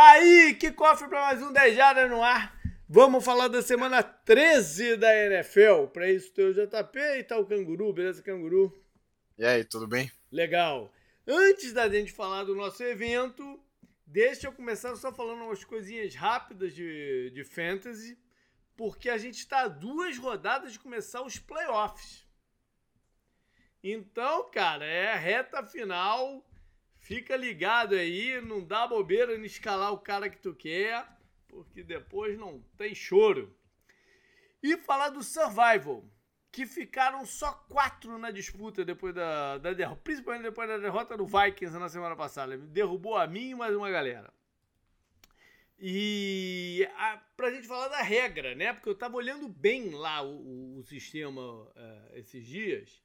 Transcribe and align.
Tá 0.00 0.12
aí, 0.12 0.54
que 0.54 0.72
cofre 0.72 1.08
para 1.08 1.20
mais 1.20 1.42
um 1.42 1.52
10 1.52 1.76
Jardas 1.76 2.08
no 2.08 2.22
ar. 2.22 2.58
Vamos 2.88 3.22
falar 3.22 3.48
da 3.48 3.60
semana 3.60 4.02
13 4.02 4.96
da 4.96 5.14
NFL. 5.26 5.88
Para 5.92 6.10
isso, 6.10 6.32
tem 6.32 6.46
o 6.46 6.54
JP 6.54 6.98
e 7.18 7.22
tá 7.22 7.36
o 7.36 7.44
Canguru, 7.44 7.92
beleza, 7.92 8.22
Canguru? 8.22 8.74
E 9.36 9.44
aí, 9.44 9.62
tudo 9.62 9.86
bem? 9.86 10.10
Legal. 10.32 10.90
Antes 11.26 11.74
da 11.74 11.86
gente 11.86 12.12
falar 12.12 12.44
do 12.44 12.54
nosso 12.54 12.82
evento, 12.82 13.62
deixa 14.06 14.46
eu 14.46 14.52
começar 14.52 14.96
só 14.96 15.12
falando 15.12 15.44
umas 15.44 15.64
coisinhas 15.64 16.14
rápidas 16.14 16.74
de, 16.74 17.30
de 17.34 17.44
fantasy, 17.44 18.18
porque 18.78 19.10
a 19.10 19.18
gente 19.18 19.36
está 19.36 19.68
duas 19.68 20.16
rodadas 20.16 20.72
de 20.72 20.78
começar 20.78 21.20
os 21.20 21.38
playoffs. 21.38 22.26
Então, 23.84 24.50
cara, 24.50 24.86
é 24.86 25.14
reta 25.14 25.62
final 25.62 26.42
Fica 27.10 27.36
ligado 27.36 27.96
aí, 27.96 28.40
não 28.40 28.64
dá 28.64 28.86
bobeira 28.86 29.36
em 29.36 29.44
escalar 29.44 29.92
o 29.92 29.98
cara 29.98 30.30
que 30.30 30.38
tu 30.38 30.54
quer, 30.54 31.04
porque 31.48 31.82
depois 31.82 32.38
não 32.38 32.62
tem 32.78 32.94
choro. 32.94 33.52
E 34.62 34.76
falar 34.76 35.08
do 35.08 35.20
Survival, 35.20 36.04
que 36.52 36.64
ficaram 36.64 37.26
só 37.26 37.50
quatro 37.68 38.16
na 38.16 38.30
disputa 38.30 38.84
depois 38.84 39.12
da, 39.12 39.58
da 39.58 39.72
derrota, 39.72 40.00
principalmente 40.04 40.42
depois 40.44 40.68
da 40.68 40.78
derrota 40.78 41.16
do 41.16 41.26
Vikings 41.26 41.76
na 41.76 41.88
semana 41.88 42.14
passada. 42.14 42.56
Derrubou 42.56 43.16
a 43.16 43.26
mim 43.26 43.48
e 43.48 43.54
mais 43.56 43.74
uma 43.74 43.90
galera. 43.90 44.32
E 45.80 46.88
a, 46.96 47.16
pra 47.36 47.50
gente 47.50 47.66
falar 47.66 47.88
da 47.88 48.02
regra, 48.02 48.54
né? 48.54 48.72
Porque 48.72 48.88
eu 48.88 48.94
tava 48.94 49.16
olhando 49.16 49.48
bem 49.48 49.90
lá 49.90 50.22
o, 50.22 50.28
o, 50.28 50.78
o 50.78 50.84
sistema 50.84 51.42
uh, 51.42 52.14
esses 52.14 52.46
dias. 52.46 53.02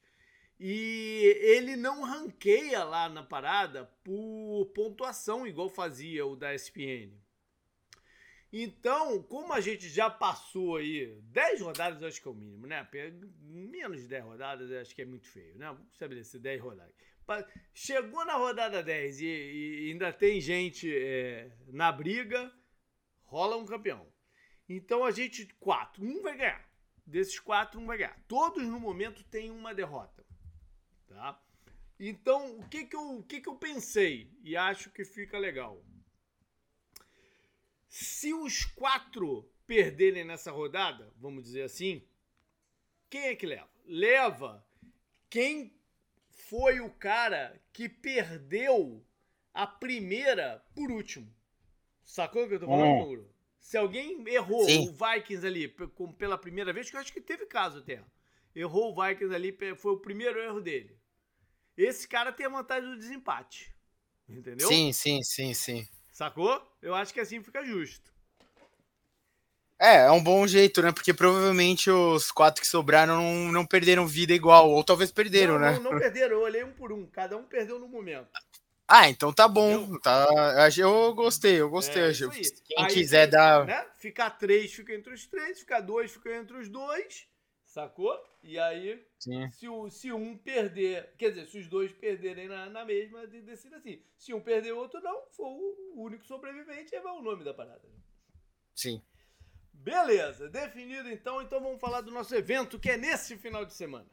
E 0.59 1.37
ele 1.41 1.75
não 1.75 2.03
ranqueia 2.03 2.83
lá 2.83 3.09
na 3.09 3.23
parada 3.23 3.85
por 4.03 4.65
pontuação, 4.73 5.45
igual 5.45 5.69
fazia 5.69 6.25
o 6.25 6.35
da 6.35 6.55
ESPN. 6.55 7.11
Então, 8.57 9.21
como 9.23 9.51
a 9.51 9.59
gente 9.59 9.89
já 9.89 10.09
passou 10.09 10.77
aí 10.77 11.19
10 11.23 11.59
rodadas, 11.59 12.01
acho 12.01 12.21
que 12.21 12.27
é 12.27 12.31
o 12.31 12.33
mínimo, 12.33 12.65
né? 12.65 12.87
Menos 13.41 14.01
de 14.01 14.07
10 14.07 14.23
rodadas, 14.23 14.71
acho 14.71 14.95
que 14.95 15.01
é 15.01 15.05
muito 15.05 15.27
feio, 15.27 15.57
né? 15.57 15.67
Vamos 15.67 15.91
estabelecer 15.91 16.39
10 16.39 16.61
rodadas. 16.61 16.95
Chegou 17.73 18.23
na 18.23 18.35
rodada 18.35 18.81
10 18.81 19.19
e, 19.19 19.25
e 19.25 19.91
ainda 19.91 20.13
tem 20.13 20.39
gente 20.39 20.89
é, 20.95 21.51
na 21.67 21.91
briga, 21.91 22.49
rola 23.25 23.57
um 23.57 23.65
campeão. 23.65 24.07
Então 24.69 25.03
a 25.03 25.11
gente, 25.11 25.45
quatro, 25.59 26.03
um 26.03 26.21
vai 26.21 26.37
ganhar. 26.37 26.65
Desses 27.05 27.39
quatro, 27.39 27.79
um 27.79 27.85
vai 27.85 27.97
ganhar. 27.97 28.17
Todos 28.27 28.63
no 28.63 28.79
momento 28.79 29.23
têm 29.25 29.51
uma 29.51 29.73
derrota. 29.73 30.24
Tá? 31.15 31.41
Então, 31.97 32.59
o 32.59 32.67
que 32.67 32.83
que, 32.83 32.95
eu, 32.95 33.19
o 33.19 33.23
que 33.23 33.39
que 33.39 33.47
eu 33.47 33.55
pensei 33.55 34.29
e 34.43 34.57
acho 34.57 34.89
que 34.89 35.05
fica 35.05 35.37
legal? 35.37 35.81
Se 37.87 38.33
os 38.33 38.65
quatro 38.65 39.49
perderem 39.65 40.25
nessa 40.25 40.51
rodada, 40.51 41.09
vamos 41.15 41.45
dizer 41.45 41.61
assim, 41.61 42.05
quem 43.09 43.27
é 43.27 43.35
que 43.35 43.45
leva? 43.45 43.69
Leva 43.85 44.67
quem 45.29 45.73
foi 46.29 46.81
o 46.81 46.89
cara 46.89 47.61
que 47.71 47.87
perdeu 47.87 49.01
a 49.53 49.65
primeira 49.65 50.61
por 50.75 50.91
último. 50.91 51.33
Sacou 52.03 52.43
o 52.43 52.47
que 52.49 52.55
eu 52.55 52.59
tô 52.59 52.67
falando, 52.67 53.21
hum. 53.21 53.25
Se 53.57 53.77
alguém 53.77 54.21
errou 54.27 54.65
Sim. 54.65 54.89
o 54.89 54.91
Vikings 54.91 55.47
ali 55.47 55.73
pela 56.19 56.37
primeira 56.37 56.73
vez, 56.73 56.89
que 56.89 56.97
eu 56.97 56.99
acho 56.99 57.13
que 57.13 57.21
teve 57.21 57.45
caso 57.45 57.79
até. 57.79 58.03
Errou 58.53 58.91
o 58.91 59.01
Vikings 59.01 59.33
ali, 59.33 59.57
foi 59.77 59.93
o 59.93 59.99
primeiro 59.99 60.39
erro 60.39 60.59
dele 60.59 61.04
esse 61.77 62.07
cara 62.07 62.31
tem 62.31 62.45
a 62.45 62.49
vantagem 62.49 62.89
do 62.89 62.97
desempate. 62.97 63.73
Entendeu? 64.27 64.67
Sim, 64.67 64.91
sim, 64.91 65.21
sim, 65.23 65.53
sim. 65.53 65.87
Sacou? 66.11 66.61
Eu 66.81 66.95
acho 66.95 67.13
que 67.13 67.19
assim 67.19 67.41
fica 67.43 67.63
justo. 67.63 68.13
É, 69.77 70.05
é 70.05 70.11
um 70.11 70.23
bom 70.23 70.47
jeito, 70.47 70.81
né? 70.81 70.91
Porque 70.91 71.13
provavelmente 71.13 71.91
os 71.91 72.31
quatro 72.31 72.61
que 72.61 72.67
sobraram 72.67 73.17
não, 73.17 73.51
não 73.51 73.65
perderam 73.65 74.07
vida 74.07 74.33
igual, 74.33 74.69
ou 74.69 74.83
talvez 74.83 75.11
perderam, 75.11 75.55
não, 75.55 75.59
né? 75.59 75.71
Não, 75.73 75.91
não 75.91 75.99
perderam, 75.99 76.37
eu 76.37 76.41
olhei 76.41 76.63
um 76.63 76.71
por 76.71 76.93
um, 76.93 77.05
cada 77.07 77.35
um 77.35 77.43
perdeu 77.43 77.77
no 77.77 77.87
momento. 77.87 78.29
Ah, 78.87 79.09
então 79.09 79.33
tá 79.33 79.47
bom. 79.47 79.97
Tá, 79.97 80.27
eu 80.77 81.13
gostei, 81.13 81.59
eu 81.59 81.69
gostei. 81.69 82.03
É, 82.03 82.13
Quem 82.13 82.85
aí, 82.85 82.93
quiser 82.93 83.27
dar. 83.27 83.65
Né? 83.65 83.85
Ficar 83.97 84.29
três 84.31 84.73
fica 84.73 84.93
entre 84.93 85.13
os 85.13 85.25
três, 85.25 85.59
ficar 85.59 85.81
dois 85.81 86.11
fica 86.11 86.35
entre 86.35 86.55
os 86.57 86.69
dois. 86.69 87.27
Sacou? 87.75 88.17
E 88.41 88.57
aí, 88.57 89.05
se, 89.51 89.67
o, 89.67 89.89
se 89.89 90.09
um 90.09 90.37
perder, 90.37 91.13
quer 91.17 91.31
dizer, 91.31 91.45
se 91.45 91.57
os 91.57 91.67
dois 91.67 91.91
perderem 91.91 92.47
na, 92.47 92.69
na 92.69 92.85
mesma, 92.85 93.27
decide 93.27 93.75
assim. 93.75 94.01
Se 94.17 94.33
um 94.33 94.39
perder 94.39 94.71
o 94.71 94.77
outro 94.77 95.01
não, 95.01 95.29
for 95.31 95.45
o 95.45 96.01
único 96.01 96.23
sobrevivente, 96.23 96.95
é 96.95 97.01
o 97.01 97.21
nome 97.21 97.43
da 97.43 97.53
parada. 97.53 97.81
Sim. 98.73 99.03
Beleza, 99.73 100.47
definido 100.47 101.09
então. 101.09 101.41
Então 101.41 101.59
vamos 101.59 101.81
falar 101.81 101.99
do 101.99 102.11
nosso 102.11 102.33
evento, 102.33 102.79
que 102.79 102.91
é 102.91 102.95
nesse 102.95 103.35
final 103.35 103.65
de 103.65 103.73
semana. 103.73 104.09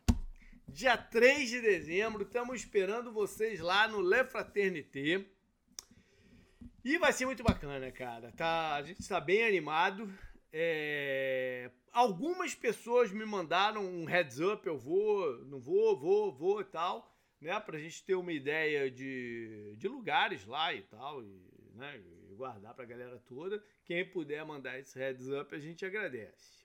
Dia 0.66 0.96
3 0.96 1.48
de 1.48 1.60
dezembro, 1.60 2.24
estamos 2.24 2.56
esperando 2.56 3.12
vocês 3.12 3.60
lá 3.60 3.86
no 3.86 4.00
Le 4.00 4.24
Fraternité. 4.24 5.24
E 6.84 6.98
vai 6.98 7.12
ser 7.12 7.26
muito 7.26 7.44
bacana, 7.44 7.92
cara. 7.92 8.32
Tá, 8.32 8.74
a 8.74 8.82
gente 8.82 8.98
está 8.98 9.20
bem 9.20 9.44
animado. 9.44 10.12
É, 10.52 11.70
algumas 11.92 12.54
pessoas 12.54 13.12
me 13.12 13.24
mandaram 13.24 13.84
um 13.84 14.04
heads 14.04 14.40
up, 14.40 14.66
eu 14.66 14.78
vou, 14.78 15.44
não 15.44 15.60
vou, 15.60 15.98
vou, 15.98 16.32
vou 16.32 16.60
e 16.60 16.64
tal, 16.64 17.14
né? 17.40 17.58
Pra 17.60 17.78
gente 17.78 18.04
ter 18.04 18.14
uma 18.14 18.32
ideia 18.32 18.90
de, 18.90 19.74
de 19.76 19.88
lugares 19.88 20.46
lá 20.46 20.72
e 20.72 20.82
tal, 20.82 21.22
e, 21.22 21.42
né? 21.74 21.98
E 21.98 22.34
guardar 22.34 22.74
pra 22.74 22.84
galera 22.84 23.18
toda. 23.26 23.62
Quem 23.84 24.08
puder 24.08 24.44
mandar 24.44 24.78
esse 24.78 24.98
heads 24.98 25.28
up, 25.28 25.54
a 25.54 25.58
gente 25.58 25.84
agradece. 25.84 26.62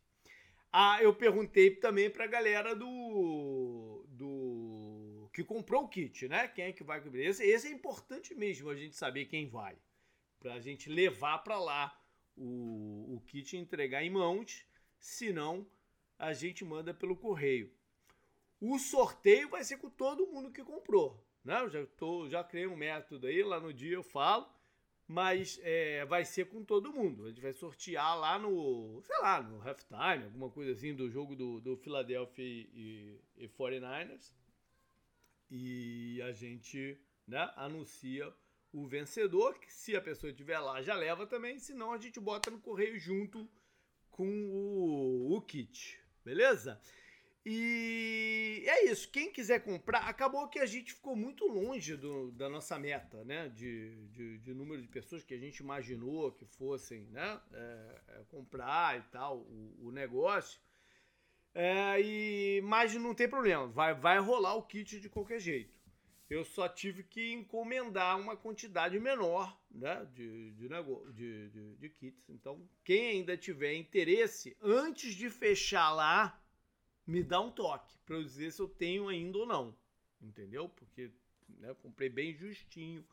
Ah, 0.72 1.02
eu 1.02 1.14
perguntei 1.14 1.76
também 1.76 2.10
pra 2.10 2.28
galera 2.28 2.76
do. 2.76 4.06
do 4.10 5.30
que 5.34 5.44
comprou 5.44 5.84
o 5.84 5.88
kit, 5.88 6.28
né? 6.28 6.48
Quem 6.48 6.66
é 6.66 6.74
que 6.74 6.84
vai 6.84 7.00
cobrir? 7.00 7.26
Esse, 7.26 7.44
esse 7.44 7.68
é 7.68 7.72
importante 7.72 8.34
mesmo 8.34 8.70
a 8.70 8.76
gente 8.76 8.96
saber 8.96 9.26
quem 9.26 9.48
vai. 9.48 9.78
Pra 10.40 10.60
gente 10.60 10.90
levar 10.90 11.40
pra 11.40 11.60
lá 11.60 11.96
o, 12.36 13.16
o 13.16 13.22
kit 13.28 13.56
entregar 13.56 14.04
em 14.04 14.10
mãos, 14.10 14.66
senão 15.00 15.66
a 16.18 16.34
gente 16.34 16.66
manda 16.66 16.94
pelo 16.94 17.16
correio. 17.16 17.72
O 18.60 18.80
sorteio 18.80 19.50
vai 19.50 19.64
ser 19.64 19.78
com 19.78 19.90
todo 19.90 20.28
mundo 20.28 20.52
que 20.52 20.64
comprou. 20.64 21.24
Né? 21.44 21.62
Eu 21.62 21.70
já, 21.70 21.86
tô, 21.86 22.28
já 22.28 22.44
criei 22.44 22.68
um 22.68 22.76
método 22.76 23.28
aí, 23.28 23.44
lá 23.44 23.60
no 23.60 23.74
dia 23.74 23.94
eu 23.94 24.04
falo, 24.04 24.50
mas 25.08 25.60
é, 25.64 26.04
vai 26.06 26.26
ser 26.26 26.50
com 26.50 26.64
todo 26.64 26.92
mundo. 26.92 27.26
A 27.26 27.30
gente 27.30 27.42
vai 27.42 27.54
sortear 27.54 28.18
lá 28.18 28.38
no, 28.38 29.02
sei 29.04 29.18
lá, 29.20 29.42
no 29.42 29.62
halftime, 29.62 30.26
alguma 30.26 30.50
coisa 30.50 30.72
assim 30.72 30.94
do 30.94 31.10
jogo 31.10 31.36
do, 31.36 31.62
do 31.62 31.78
Philadelphia 31.78 32.44
e, 32.44 33.20
e, 33.38 33.44
e 33.46 33.48
49ers. 33.48 34.34
E 35.50 36.22
a 36.24 36.32
gente 36.34 37.00
né, 37.26 37.50
anuncia 37.56 38.34
o 38.74 38.86
vencedor, 38.86 39.58
que 39.60 39.72
se 39.72 39.96
a 39.96 40.02
pessoa 40.02 40.32
estiver 40.32 40.60
lá 40.60 40.82
já 40.82 40.96
leva 40.96 41.26
também, 41.26 41.58
senão 41.60 41.94
a 41.94 41.98
gente 41.98 42.20
bota 42.20 42.52
no 42.52 42.60
correio 42.60 43.00
junto 43.00 43.48
com 44.18 45.30
o, 45.30 45.40
kit, 45.42 46.00
beleza? 46.26 46.82
E 47.46 48.64
é 48.66 48.86
isso. 48.92 49.10
Quem 49.10 49.32
quiser 49.32 49.64
comprar, 49.64 50.00
acabou 50.00 50.50
que 50.50 50.60
a 50.60 50.66
gente 50.66 50.92
ficou 50.92 51.16
muito 51.16 51.46
longe 51.46 51.96
do, 51.96 52.32
da 52.32 52.50
nossa 52.50 52.78
meta, 52.80 53.24
né? 53.24 53.48
De, 53.50 53.96
de, 54.08 54.40
de, 54.40 54.54
número 54.54 54.82
de 54.82 54.88
pessoas 54.88 55.24
que 55.24 55.36
a 55.36 55.38
gente 55.38 55.60
imaginou 55.60 56.32
que 56.32 56.46
fossem, 56.46 57.04
né? 57.12 57.40
É, 57.54 58.02
é, 58.08 58.24
comprar 58.28 58.98
e 58.98 59.04
tal 59.04 59.38
o, 59.38 59.88
o 59.88 59.92
negócio. 59.92 60.60
É, 61.54 62.02
e, 62.02 62.62
mas 62.64 62.94
não 62.96 63.14
tem 63.14 63.30
problema, 63.30 63.68
vai, 63.68 63.94
vai 63.94 64.20
rolar 64.20 64.56
o 64.56 64.64
kit 64.64 65.00
de 65.00 65.10
qualquer 65.10 65.40
jeito 65.40 65.77
eu 66.30 66.44
só 66.44 66.68
tive 66.68 67.04
que 67.04 67.32
encomendar 67.32 68.20
uma 68.20 68.36
quantidade 68.36 69.00
menor 69.00 69.58
né, 69.72 70.06
de, 70.14 70.52
de, 70.52 70.68
de, 71.14 71.50
de, 71.50 71.76
de 71.76 71.90
kits. 71.90 72.30
Então, 72.30 72.68
quem 72.84 73.12
ainda 73.12 73.38
tiver 73.38 73.76
interesse, 73.76 74.58
antes 74.62 75.16
de 75.16 75.30
fechar 75.30 75.92
lá, 75.92 76.42
me 77.06 77.24
dá 77.24 77.40
um 77.40 77.52
toque 77.52 77.98
para 78.06 78.16
eu 78.16 78.24
dizer 78.24 78.52
se 78.52 78.62
eu 78.62 78.68
tenho 78.68 79.08
ainda 79.08 79.38
ou 79.38 79.46
não. 79.46 79.78
Entendeu? 80.22 80.68
Porque 80.68 81.12
né, 81.48 81.74
comprei 81.76 82.10
bem 82.10 82.34
justinho 82.34 83.06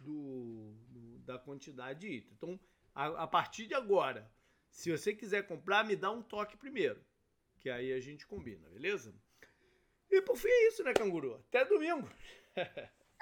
do, 0.00 0.74
do, 0.88 1.18
da 1.18 1.38
quantidade 1.38 2.00
de 2.00 2.08
itens. 2.08 2.32
Então, 2.32 2.58
a, 2.94 3.24
a 3.24 3.26
partir 3.26 3.66
de 3.66 3.74
agora, 3.74 4.30
se 4.70 4.90
você 4.90 5.14
quiser 5.14 5.46
comprar, 5.46 5.84
me 5.84 5.96
dá 5.96 6.10
um 6.10 6.22
toque 6.22 6.56
primeiro. 6.56 7.04
Que 7.60 7.68
aí 7.68 7.92
a 7.92 8.00
gente 8.00 8.26
combina, 8.26 8.68
beleza? 8.70 9.14
E 10.10 10.22
por 10.22 10.36
fim 10.36 10.48
é 10.48 10.68
isso, 10.68 10.82
né, 10.82 10.92
canguru? 10.94 11.34
Até 11.34 11.64
domingo. 11.64 12.08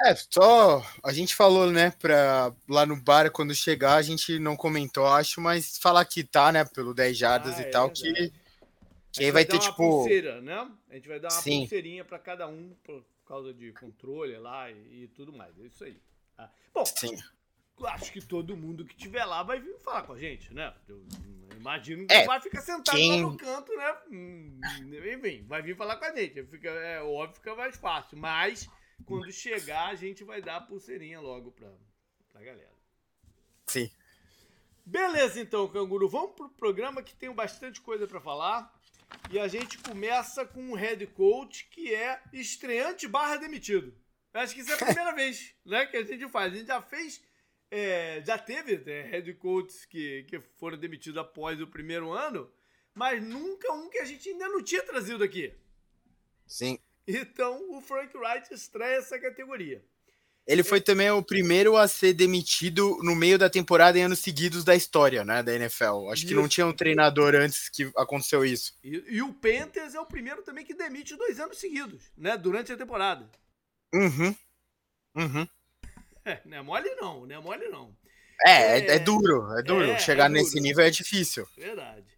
É, 0.05 0.17
só 0.17 0.85
a 1.05 1.13
gente 1.13 1.35
falou, 1.35 1.71
né, 1.71 1.93
pra 1.93 2.53
lá 2.69 2.85
no 2.85 2.97
bar 2.97 3.31
quando 3.31 3.55
chegar, 3.55 3.95
a 3.95 4.03
gente 4.03 4.37
não 4.39 4.57
comentou, 4.57 5.07
acho, 5.07 5.41
mas 5.41 5.79
falar 5.79 6.05
que 6.05 6.25
tá, 6.25 6.51
né, 6.51 6.65
pelo 6.65 6.93
10 6.93 7.17
jardas 7.17 7.59
ah, 7.59 7.63
e 7.63 7.65
é 7.67 7.71
tal, 7.71 7.89
que, 7.89 8.33
que 9.13 9.25
aí 9.25 9.31
vai, 9.31 9.45
vai 9.45 9.45
ter 9.45 9.61
tipo. 9.61 9.77
Pulseira, 9.77 10.41
né? 10.41 10.69
A 10.91 10.95
gente 10.95 11.09
vai 11.09 11.21
dar 11.21 11.29
uma 11.29 11.41
Sim. 11.41 11.61
pulseirinha 11.61 12.05
para 12.05 12.19
cada 12.19 12.49
um 12.49 12.75
por 12.83 13.05
causa 13.27 13.55
de 13.55 13.73
controle 13.73 14.37
lá 14.39 14.71
e, 14.71 15.05
e, 15.05 15.09
tudo 15.15 15.33
mais. 15.33 15.57
É 15.61 15.67
isso 15.67 15.85
aí. 15.85 16.01
Tá? 16.37 16.51
Bom, 16.75 16.85
Sim. 16.85 17.17
acho 17.85 18.13
que 18.13 18.21
todo 18.21 18.57
mundo 18.57 18.85
que 18.85 18.95
estiver 18.95 19.25
lá 19.25 19.43
vai 19.43 19.61
vir 19.61 19.77
falar 19.85 20.03
com 20.03 20.15
a 20.15 20.19
gente, 20.19 20.53
né? 20.53 20.75
Eu 20.89 21.01
imagino 21.57 22.07
que 22.07 22.15
é, 22.15 22.25
vai 22.25 22.41
ficar 22.41 22.61
sentado 22.61 22.97
quem... 22.97 23.23
lá 23.23 23.31
no 23.31 23.37
canto, 23.37 23.77
né? 23.77 23.97
Hum, 24.11 24.61
enfim, 25.15 25.45
vai 25.47 25.63
vir 25.63 25.77
falar 25.77 25.97
com 25.97 26.07
a 26.07 26.15
gente. 26.17 26.43
Fica, 26.45 26.71
é 26.71 27.01
óbvio 27.03 27.29
que 27.29 27.39
fica 27.39 27.55
mais 27.55 27.77
fácil. 27.77 28.19
Mas 28.19 28.69
quando 29.05 29.31
chegar, 29.33 29.89
a 29.89 29.95
gente 29.95 30.25
vai 30.25 30.41
dar 30.41 30.57
a 30.57 30.61
pulseirinha 30.61 31.21
logo 31.21 31.53
pra, 31.53 31.73
pra 32.31 32.43
galera. 32.43 32.73
Sim. 33.67 33.91
Beleza, 34.85 35.41
então, 35.41 35.69
Canguru. 35.69 36.09
Vamos 36.09 36.35
pro 36.35 36.49
programa 36.51 37.03
que 37.03 37.15
tem 37.15 37.33
bastante 37.33 37.81
coisa 37.81 38.07
para 38.07 38.21
falar. 38.21 38.73
E 39.31 39.39
a 39.39 39.47
gente 39.47 39.79
começa 39.79 40.45
com 40.45 40.61
um 40.61 40.75
head 40.75 41.07
coach 41.09 41.69
que 41.71 41.95
é 41.95 42.21
estreante 42.33 43.07
barra 43.07 43.37
demitido. 43.37 43.95
Eu 44.33 44.41
acho 44.41 44.55
que 44.55 44.61
isso 44.61 44.71
é 44.73 44.75
a 44.75 44.79
primeira 44.85 45.15
vez 45.15 45.55
né, 45.65 45.87
que 45.87 45.97
a 45.97 46.05
gente 46.05 46.29
faz. 46.29 46.53
A 46.53 46.57
gente 46.57 46.67
já 46.67 46.83
fez. 46.83 47.23
É, 47.71 48.23
já 48.27 48.37
teve 48.37 48.79
né, 48.79 49.03
head 49.03 49.33
coaches 49.35 49.87
que, 49.87 50.25
que 50.25 50.41
foram 50.41 50.77
demitidos 50.77 51.19
após 51.19 51.59
o 51.61 51.67
primeiro 51.67 52.13
ano, 52.13 52.53
mas 52.95 53.23
nunca 53.23 53.73
um 53.73 53.89
que 53.89 53.99
a 53.99 54.05
gente 54.05 54.29
ainda 54.29 54.47
não 54.49 54.63
tinha 54.63 54.83
trazido 54.83 55.25
aqui. 55.25 55.55
Sim. 56.47 56.79
Então 57.07 57.77
o 57.77 57.81
Frank 57.81 58.17
Wright 58.17 58.53
estreia 58.53 58.97
essa 58.97 59.19
categoria. 59.19 59.83
Ele 60.45 60.65
foi 60.65 60.81
também 60.81 61.09
o 61.11 61.23
primeiro 61.23 61.77
a 61.77 61.87
ser 61.87 62.13
demitido 62.15 62.99
no 63.03 63.15
meio 63.15 63.39
da 63.39 63.49
temporada 63.49 63.97
em 63.97 64.03
anos 64.03 64.19
seguidos 64.19 64.65
da 64.65 64.75
história, 64.75 65.25
né, 65.25 65.41
da 65.41 65.55
NFL. 65.55 66.11
Acho 66.11 66.27
que 66.27 66.35
não 66.35 66.49
tinha 66.49 66.67
um 66.67 66.73
treinador 66.73 67.35
antes 67.37 67.69
que 67.69 67.91
aconteceu 67.97 68.45
isso. 68.45 68.77
E, 68.83 69.05
e, 69.09 69.23
o 69.23 69.33
Panthers 69.33 69.95
é 69.95 70.01
o 70.01 70.07
primeiro 70.07 70.43
também 70.43 70.65
que 70.65 70.75
demite 70.75 71.17
dois 71.17 71.39
anos 71.39 71.59
seguidos, 71.59 72.11
né, 72.17 72.37
durante 72.37 72.73
a 72.73 72.77
temporada. 72.77 73.31
Uhum. 73.95 74.35
Uhum. 75.15 75.47
É, 76.25 76.41
não 76.45 76.57
é 76.57 76.63
mole 76.63 76.91
não, 76.97 77.27
não 77.27 77.37
é 77.37 77.39
mole 77.39 77.69
não. 77.69 77.97
É, 78.45 78.79
é, 78.79 78.95
é 78.97 78.99
duro, 78.99 79.57
é 79.57 79.63
duro. 79.63 79.85
É, 79.85 79.99
Chegar 80.01 80.25
é 80.25 80.29
duro. 80.29 80.41
nesse 80.41 80.61
nível 80.61 80.85
é 80.85 80.91
difícil. 80.91 81.47
Verdade. 81.57 82.12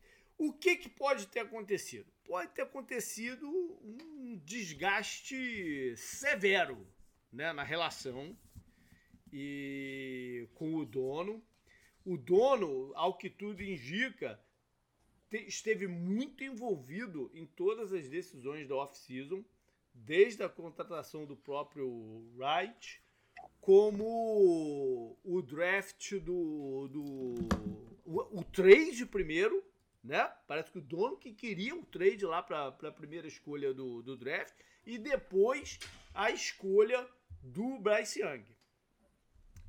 O 0.47 0.53
que, 0.53 0.77
que 0.77 0.91
pode 0.91 1.27
ter 1.29 1.41
acontecido? 1.41 2.05
Pode 2.23 2.53
ter 2.53 2.61
acontecido 2.61 3.49
um 3.49 4.39
desgaste 4.45 5.97
severo 5.97 6.87
né, 7.33 7.51
na 7.55 7.63
relação 7.63 8.37
e 9.33 10.47
com 10.53 10.75
o 10.75 10.85
dono. 10.85 11.43
O 12.05 12.19
dono, 12.19 12.93
ao 12.95 13.17
que 13.17 13.31
tudo 13.31 13.63
indica, 13.63 14.39
esteve 15.33 15.87
muito 15.87 16.45
envolvido 16.45 17.31
em 17.33 17.47
todas 17.47 17.95
as 17.95 18.07
decisões 18.07 18.69
da 18.69 18.77
off-season, 18.77 19.43
desde 19.95 20.43
a 20.43 20.49
contratação 20.51 21.25
do 21.25 21.37
próprio 21.37 21.89
Wright, 22.37 23.03
como 23.63 25.17
o 25.25 25.41
draft 25.41 26.17
do. 26.17 26.89
do 26.89 27.35
o, 28.05 28.41
o 28.41 28.45
trade 28.45 29.07
primeiro, 29.07 29.65
né? 30.05 30.31
Parece 30.47 30.71
que 30.71 30.79
o 30.79 30.83
dono 30.83 31.17
que 31.17 31.33
queria 31.33 31.75
um 31.75 31.83
trade 31.83 32.25
lá 32.27 32.43
para 32.43 32.69
a 32.69 32.93
primeira 32.93 33.27
escolha 33.27 33.73
do, 33.73 34.03
do 34.03 34.17
draft, 34.17 34.55
e 34.85 34.99
depois 34.99 35.79
a 36.13 36.31
escolha 36.31 37.09
do 37.43 37.79
Bryce 37.79 38.21
Young. 38.21 38.45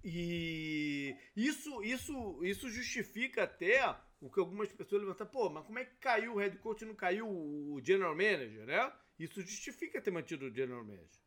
E 0.04 1.16
isso, 1.36 1.82
isso, 1.84 2.44
isso 2.44 2.70
justifica 2.70 3.44
até 3.44 3.96
o 4.22 4.30
que 4.30 4.40
algumas 4.40 4.72
pessoas 4.72 5.02
levantam. 5.02 5.26
Pô, 5.26 5.50
mas 5.50 5.66
como 5.66 5.80
é 5.80 5.86
que 5.86 5.96
caiu 5.96 6.34
o 6.34 6.38
head 6.38 6.58
coach 6.58 6.82
e 6.82 6.86
não 6.86 6.94
caiu 6.94 7.28
o 7.28 7.82
general 7.84 8.14
manager, 8.14 8.66
né? 8.66 8.94
Isso 9.18 9.42
justifica 9.42 10.02
ter 10.02 10.12
mantido 10.12 10.46
o 10.46 10.54
general 10.54 10.84
manager. 10.84 11.26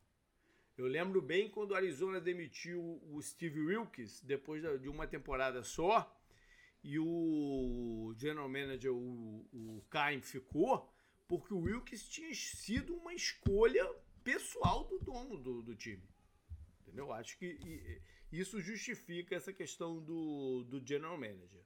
Eu 0.76 0.86
lembro 0.86 1.20
bem 1.20 1.50
quando 1.50 1.72
o 1.72 1.74
Arizona 1.74 2.20
demitiu 2.20 3.02
o 3.10 3.20
Steve 3.20 3.58
Wilkes 3.58 4.20
depois 4.20 4.62
de 4.80 4.88
uma 4.88 5.08
temporada 5.08 5.64
só 5.64 6.16
e 6.82 6.98
o 6.98 8.14
general 8.16 8.48
manager, 8.48 8.92
o, 8.92 9.46
o 9.52 9.84
Kaim, 9.90 10.20
ficou 10.20 10.92
porque 11.26 11.52
o 11.52 11.60
Wilkes 11.60 12.08
tinha 12.08 12.34
sido 12.34 12.94
uma 12.94 13.12
escolha 13.12 13.86
pessoal 14.24 14.84
do 14.84 14.98
dono 14.98 15.36
do, 15.36 15.62
do 15.62 15.76
time. 15.76 16.08
Entendeu? 16.80 17.12
Acho 17.12 17.36
que 17.36 18.00
isso 18.32 18.60
justifica 18.60 19.34
essa 19.34 19.52
questão 19.52 20.02
do, 20.02 20.64
do 20.64 20.84
general 20.86 21.18
manager. 21.18 21.62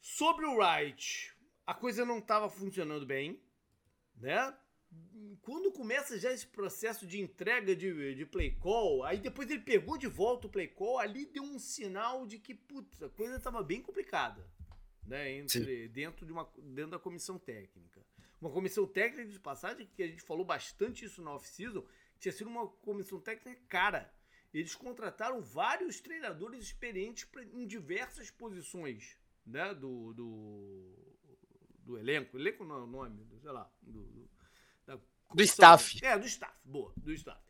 Sobre 0.00 0.44
o 0.46 0.56
Wright, 0.56 1.34
a 1.66 1.74
coisa 1.74 2.04
não 2.04 2.18
estava 2.18 2.48
funcionando 2.48 3.06
bem, 3.06 3.42
né? 4.16 4.56
Quando 5.42 5.72
começa 5.72 6.18
já 6.18 6.32
esse 6.32 6.46
processo 6.46 7.06
de 7.06 7.20
entrega 7.20 7.74
de, 7.74 8.14
de 8.14 8.26
play 8.26 8.52
call, 8.52 9.04
aí 9.04 9.18
depois 9.18 9.50
ele 9.50 9.62
pegou 9.62 9.96
de 9.96 10.06
volta 10.06 10.46
o 10.46 10.50
play 10.50 10.68
call, 10.68 10.98
ali 10.98 11.26
deu 11.26 11.42
um 11.42 11.58
sinal 11.58 12.26
de 12.26 12.38
que 12.38 12.54
putz, 12.54 13.02
a 13.02 13.08
coisa 13.08 13.36
estava 13.36 13.62
bem 13.62 13.80
complicada, 13.80 14.46
né? 15.06 15.32
Entre, 15.32 15.88
dentro, 15.88 16.26
de 16.26 16.32
uma, 16.32 16.50
dentro 16.58 16.92
da 16.92 16.98
comissão 16.98 17.38
técnica. 17.38 18.04
Uma 18.40 18.50
comissão 18.50 18.86
técnica 18.86 19.30
de 19.30 19.40
passagem, 19.40 19.88
que 19.94 20.02
a 20.02 20.06
gente 20.06 20.22
falou 20.22 20.44
bastante 20.44 21.04
isso 21.04 21.22
na 21.22 21.34
off-season, 21.34 21.84
tinha 22.18 22.32
sido 22.32 22.48
uma 22.48 22.68
comissão 22.68 23.20
técnica 23.20 23.60
cara. 23.68 24.12
Eles 24.52 24.74
contrataram 24.74 25.42
vários 25.42 26.00
treinadores 26.00 26.64
experientes 26.64 27.28
em 27.52 27.66
diversas 27.66 28.30
posições 28.30 29.16
né, 29.44 29.74
do, 29.74 30.12
do, 30.14 31.14
do 31.84 31.98
elenco. 31.98 32.38
Elenco 32.38 32.64
não 32.64 32.76
é 32.76 32.80
o 32.80 32.86
nome, 32.86 33.26
sei 33.40 33.50
lá. 33.50 33.70
Do, 33.82 34.02
do, 34.04 34.30
do 35.34 35.42
staff. 35.42 36.04
É, 36.04 36.18
do 36.18 36.26
staff. 36.26 36.54
Boa, 36.64 36.92
do 36.96 37.12
staff. 37.12 37.40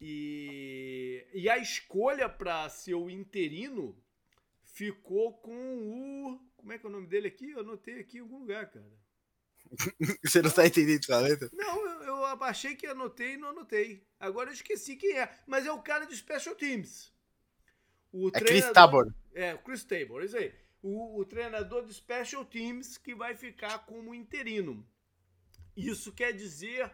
E, 0.00 1.26
e 1.34 1.48
a 1.48 1.58
escolha 1.58 2.28
para 2.28 2.68
ser 2.68 2.94
o 2.94 3.10
interino 3.10 3.96
ficou 4.64 5.34
com 5.38 5.52
o. 5.52 6.40
Como 6.56 6.72
é 6.72 6.78
que 6.78 6.86
é 6.86 6.88
o 6.88 6.92
nome 6.92 7.06
dele 7.06 7.28
aqui? 7.28 7.50
Eu 7.50 7.60
anotei 7.60 8.00
aqui 8.00 8.18
em 8.18 8.20
algum 8.20 8.38
lugar, 8.38 8.70
cara. 8.70 9.00
Você 10.24 10.42
não 10.42 10.50
tá 10.50 10.66
entendendo 10.66 11.04
sua 11.04 11.20
letra? 11.20 11.50
Não, 11.52 11.86
eu, 11.86 12.02
eu 12.04 12.24
achei 12.44 12.74
que 12.74 12.86
anotei 12.86 13.34
e 13.34 13.36
não 13.36 13.50
anotei. 13.50 14.06
Agora 14.18 14.50
eu 14.50 14.54
esqueci 14.54 14.96
quem 14.96 15.18
é. 15.18 15.30
Mas 15.46 15.66
é 15.66 15.72
o 15.72 15.82
cara 15.82 16.06
de 16.06 16.16
Special 16.16 16.54
Teams. 16.54 17.12
O 18.12 18.28
é 18.28 18.32
Chris 18.32 18.70
Tabor. 18.72 19.14
É, 19.34 19.54
o 19.54 19.58
Chris 19.58 19.84
Tabor, 19.84 20.24
isso 20.24 20.36
aí. 20.36 20.52
O, 20.82 21.20
o, 21.20 21.24
treinador 21.24 21.86
de 21.86 21.94
Special 21.94 22.44
Teams 22.44 22.96
que 22.96 23.14
vai 23.14 23.34
ficar 23.34 23.80
como 23.80 24.14
interino. 24.14 24.86
Isso 25.76 26.12
quer 26.12 26.32
dizer, 26.32 26.90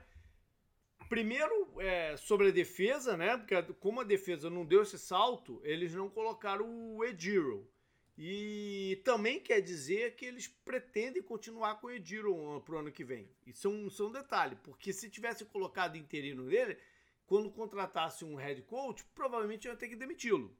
primeiro, 1.08 1.80
é, 1.80 2.16
sobre 2.16 2.48
a 2.48 2.52
defesa, 2.52 3.16
né? 3.16 3.36
Porque 3.36 3.60
como 3.74 4.00
a 4.00 4.04
defesa 4.04 4.50
não 4.50 4.64
deu 4.64 4.82
esse 4.82 4.98
salto, 4.98 5.60
eles 5.64 5.94
não 5.94 6.08
colocaram 6.08 6.66
o 6.68 7.04
Ediro. 7.04 7.70
E 8.18 9.00
também 9.04 9.38
quer 9.38 9.60
dizer 9.60 10.16
que 10.16 10.24
eles 10.24 10.48
pretendem 10.48 11.22
continuar 11.22 11.80
com 11.80 11.88
o 11.88 11.90
Ediro 11.90 12.62
pro 12.64 12.78
ano 12.78 12.90
que 12.90 13.04
vem. 13.04 13.30
Isso 13.46 13.68
é 13.68 13.70
um, 13.70 13.86
isso 13.88 14.02
é 14.02 14.06
um 14.06 14.12
detalhe, 14.12 14.56
porque 14.62 14.92
se 14.92 15.10
tivesse 15.10 15.44
colocado 15.44 15.98
interino 15.98 16.44
nele, 16.44 16.78
quando 17.26 17.50
contratasse 17.50 18.24
um 18.24 18.34
head 18.36 18.62
coach, 18.62 19.04
provavelmente 19.14 19.66
ia 19.66 19.76
ter 19.76 19.88
que 19.88 19.96
demiti-lo. 19.96 20.56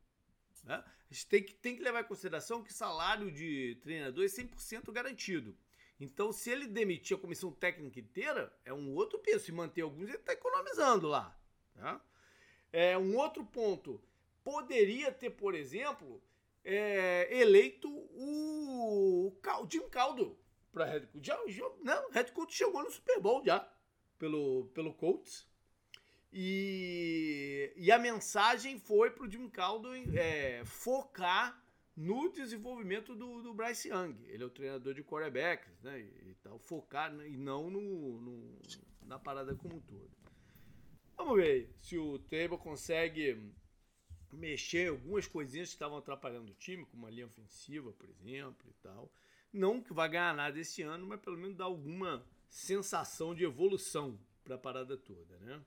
Né? 0.65 0.75
A 0.75 1.15
gente 1.15 1.27
tem 1.29 1.43
que, 1.43 1.55
tem 1.55 1.77
que 1.77 1.83
levar 1.83 2.01
em 2.03 2.09
consideração 2.09 2.63
que 2.63 2.75
salário 2.75 3.31
de 3.31 3.79
treinador 3.83 4.25
é 4.25 4.29
100% 4.29 4.93
garantido. 4.93 5.57
Então, 5.99 6.33
se 6.33 6.51
ele 6.51 6.67
demitir 6.67 7.17
a 7.17 7.21
comissão 7.21 7.51
técnica 7.51 7.99
inteira, 7.99 8.53
é 8.65 8.73
um 8.73 8.95
outro 8.95 9.19
peso. 9.19 9.45
Se 9.47 9.53
manter 9.53 9.83
alguns, 9.83 10.09
ele 10.09 10.17
está 10.17 10.33
economizando 10.33 11.09
lá. 11.09 11.39
Né? 11.75 12.01
É, 12.73 12.99
um 12.99 13.17
outro 13.17 13.45
ponto. 13.45 14.03
Poderia 14.45 15.11
ter, 15.11 15.31
por 15.31 15.55
exemplo, 15.55 16.23
é, 16.65 17.29
eleito 17.31 17.89
o, 17.89 19.33
Jim 19.69 19.89
Caldo 19.89 20.39
para 20.73 20.85
head 20.85 21.07
coach. 21.07 21.27
Já, 21.27 21.41
já, 21.47 21.71
não, 21.81 22.11
head 22.11 22.33
coach 22.33 22.55
chegou 22.55 22.83
no 22.83 22.91
Super 22.91 23.19
Bowl 23.19 23.43
já 23.45 23.67
pelo, 24.19 24.67
pelo 24.75 24.93
Colts. 24.93 25.47
E, 26.33 27.73
e 27.77 27.91
a 27.91 27.99
mensagem 27.99 28.79
foi 28.79 29.11
para 29.11 29.25
o 29.25 29.31
Jim 29.31 29.49
Caldo 29.49 29.89
é, 30.15 30.63
focar 30.67 31.65
no 31.97 32.29
desenvolvimento 32.29 33.15
do, 33.15 33.43
do 33.43 33.55
Bryce 33.55 33.89
Young. 33.89 34.15
Ele 34.27 34.43
é 34.43 34.47
o 34.47 34.51
treinador 34.51 34.93
de 34.93 35.03
quarterbacks, 35.03 35.81
né? 35.83 36.01
E, 36.01 36.35
tal, 36.43 36.59
focar 36.59 37.13
e 37.27 37.37
não 37.37 37.71
no, 37.71 38.21
no, 38.21 38.59
na 39.07 39.19
parada 39.19 39.55
como 39.55 39.77
um 39.77 39.81
todo. 39.81 40.11
Vamos 41.17 41.37
ver 41.37 41.75
se 41.81 41.97
o 41.97 42.19
Table 42.19 42.59
consegue 42.59 43.41
mexer 44.33 44.91
algumas 44.91 45.27
coisinhas 45.27 45.71
que 45.71 45.75
estavam 45.77 45.97
atrapalhando 45.97 46.53
o 46.53 46.55
time, 46.57 46.85
como 46.85 47.07
a 47.07 47.11
linha 47.11 47.27
ofensiva, 47.27 47.91
por 47.93 48.09
exemplo, 48.11 48.69
e 48.69 48.75
tal. 48.83 49.11
Não 49.51 49.81
que 49.81 49.95
vai 49.95 50.11
ganhar 50.11 50.35
nada 50.35 50.59
esse 50.61 50.83
ano, 50.83 51.07
mas 51.07 51.21
pelo 51.21 51.39
menos 51.39 51.57
dar 51.57 51.65
alguma 51.65 52.23
sensação 52.51 53.35
de 53.35 53.45
evolução 53.45 54.21
para 54.45 54.57
a 54.57 54.59
parada 54.59 54.97
toda, 54.99 55.39
né? 55.39 55.65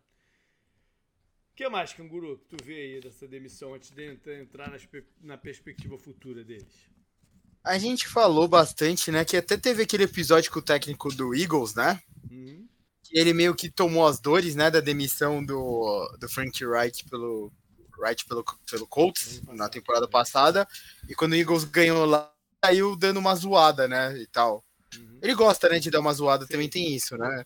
O 1.59 1.61
que 1.61 1.67
mais, 1.67 1.91
Canguru, 1.91 2.37
que 2.37 2.55
tu 2.55 2.63
vê 2.63 2.75
aí 2.75 3.01
dessa 3.01 3.27
demissão 3.27 3.73
antes 3.73 3.91
de 3.91 4.17
entrar 4.41 4.71
na 5.21 5.37
perspectiva 5.37 5.97
futura 5.97 6.41
deles? 6.41 6.87
A 7.61 7.77
gente 7.77 8.07
falou 8.07 8.47
bastante, 8.47 9.11
né? 9.11 9.25
Que 9.25 9.35
até 9.35 9.57
teve 9.57 9.83
aquele 9.83 10.05
episódio 10.05 10.53
com 10.53 10.59
o 10.59 10.61
técnico 10.61 11.13
do 11.13 11.35
Eagles, 11.35 11.75
né? 11.75 12.01
Uhum. 12.31 12.65
Que 13.03 13.19
ele 13.19 13.33
meio 13.33 13.53
que 13.53 13.69
tomou 13.69 14.07
as 14.07 14.21
dores, 14.21 14.55
né? 14.55 14.71
Da 14.71 14.79
demissão 14.79 15.43
do, 15.43 16.17
do 16.17 16.29
Frank 16.29 16.65
Wright 16.65 17.03
pelo, 17.09 17.51
right, 18.01 18.25
pelo, 18.25 18.45
pelo 18.71 18.87
Colts 18.87 19.41
na 19.49 19.67
temporada 19.67 20.07
passada. 20.07 20.65
E 21.09 21.13
quando 21.13 21.33
o 21.33 21.35
Eagles 21.35 21.65
ganhou 21.65 22.05
lá, 22.05 22.31
saiu 22.63 22.95
dando 22.95 23.17
uma 23.17 23.35
zoada, 23.35 23.85
né? 23.85 24.17
E 24.17 24.27
tal. 24.27 24.63
Uhum. 24.97 25.19
Ele 25.21 25.35
gosta, 25.35 25.67
né, 25.67 25.77
de 25.77 25.91
dar 25.91 25.99
uma 25.99 26.13
zoada, 26.13 26.45
Sim. 26.45 26.53
também 26.53 26.69
tem 26.69 26.95
isso, 26.95 27.17
né? 27.17 27.43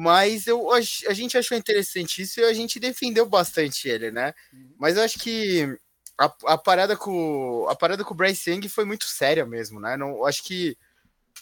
Mas 0.00 0.46
eu, 0.46 0.70
a 0.70 0.80
gente 0.80 1.36
achou 1.36 1.58
interessante 1.58 2.22
isso 2.22 2.38
e 2.38 2.44
a 2.44 2.52
gente 2.52 2.78
defendeu 2.78 3.26
bastante 3.26 3.88
ele, 3.88 4.12
né? 4.12 4.32
Uhum. 4.52 4.72
Mas 4.78 4.96
eu 4.96 5.02
acho 5.02 5.18
que 5.18 5.76
a, 6.16 6.32
a, 6.46 6.56
parada 6.56 6.96
com 6.96 7.66
a 7.68 7.74
parada 7.74 8.04
com 8.04 8.14
o 8.14 8.16
Bryce 8.16 8.48
Young 8.48 8.68
foi 8.68 8.84
muito 8.84 9.06
séria 9.06 9.44
mesmo, 9.44 9.80
né? 9.80 9.96
Não, 9.96 10.24
acho 10.24 10.44
que 10.44 10.78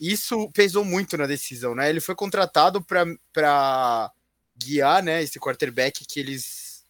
isso 0.01 0.51
pesou 0.53 0.87
muito 0.87 1.19
na 1.19 1.27
decisão, 1.27 1.75
né? 1.75 1.91
Ele 1.91 2.01
foi 2.01 2.15
contratado 2.15 2.83
para 2.83 4.11
guiar, 4.57 5.03
né, 5.03 5.23
esse 5.23 5.39
quarterback 5.39 6.07
que 6.07 6.19
eles, 6.19 6.83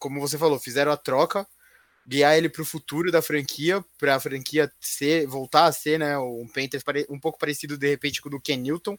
como 0.00 0.18
você 0.18 0.36
falou, 0.36 0.58
fizeram 0.58 0.90
a 0.90 0.96
troca, 0.96 1.46
guiar 2.04 2.36
ele 2.36 2.48
para 2.48 2.62
o 2.62 2.66
futuro 2.66 3.12
da 3.12 3.22
franquia, 3.22 3.84
para 4.00 4.16
a 4.16 4.20
franquia 4.20 4.68
ser, 4.80 5.28
voltar 5.28 5.66
a 5.66 5.72
ser, 5.72 6.00
né, 6.00 6.18
um 6.18 6.48
Panthers 6.48 6.82
um 7.08 7.20
pouco 7.20 7.38
parecido 7.38 7.78
de 7.78 7.88
repente 7.88 8.20
com 8.20 8.28
o 8.28 8.32
do 8.32 8.40
Ken 8.40 8.56
Newton, 8.56 8.98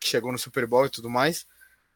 que 0.00 0.08
chegou 0.08 0.32
no 0.32 0.38
Super 0.38 0.66
Bowl 0.66 0.86
e 0.86 0.90
tudo 0.90 1.10
mais. 1.10 1.46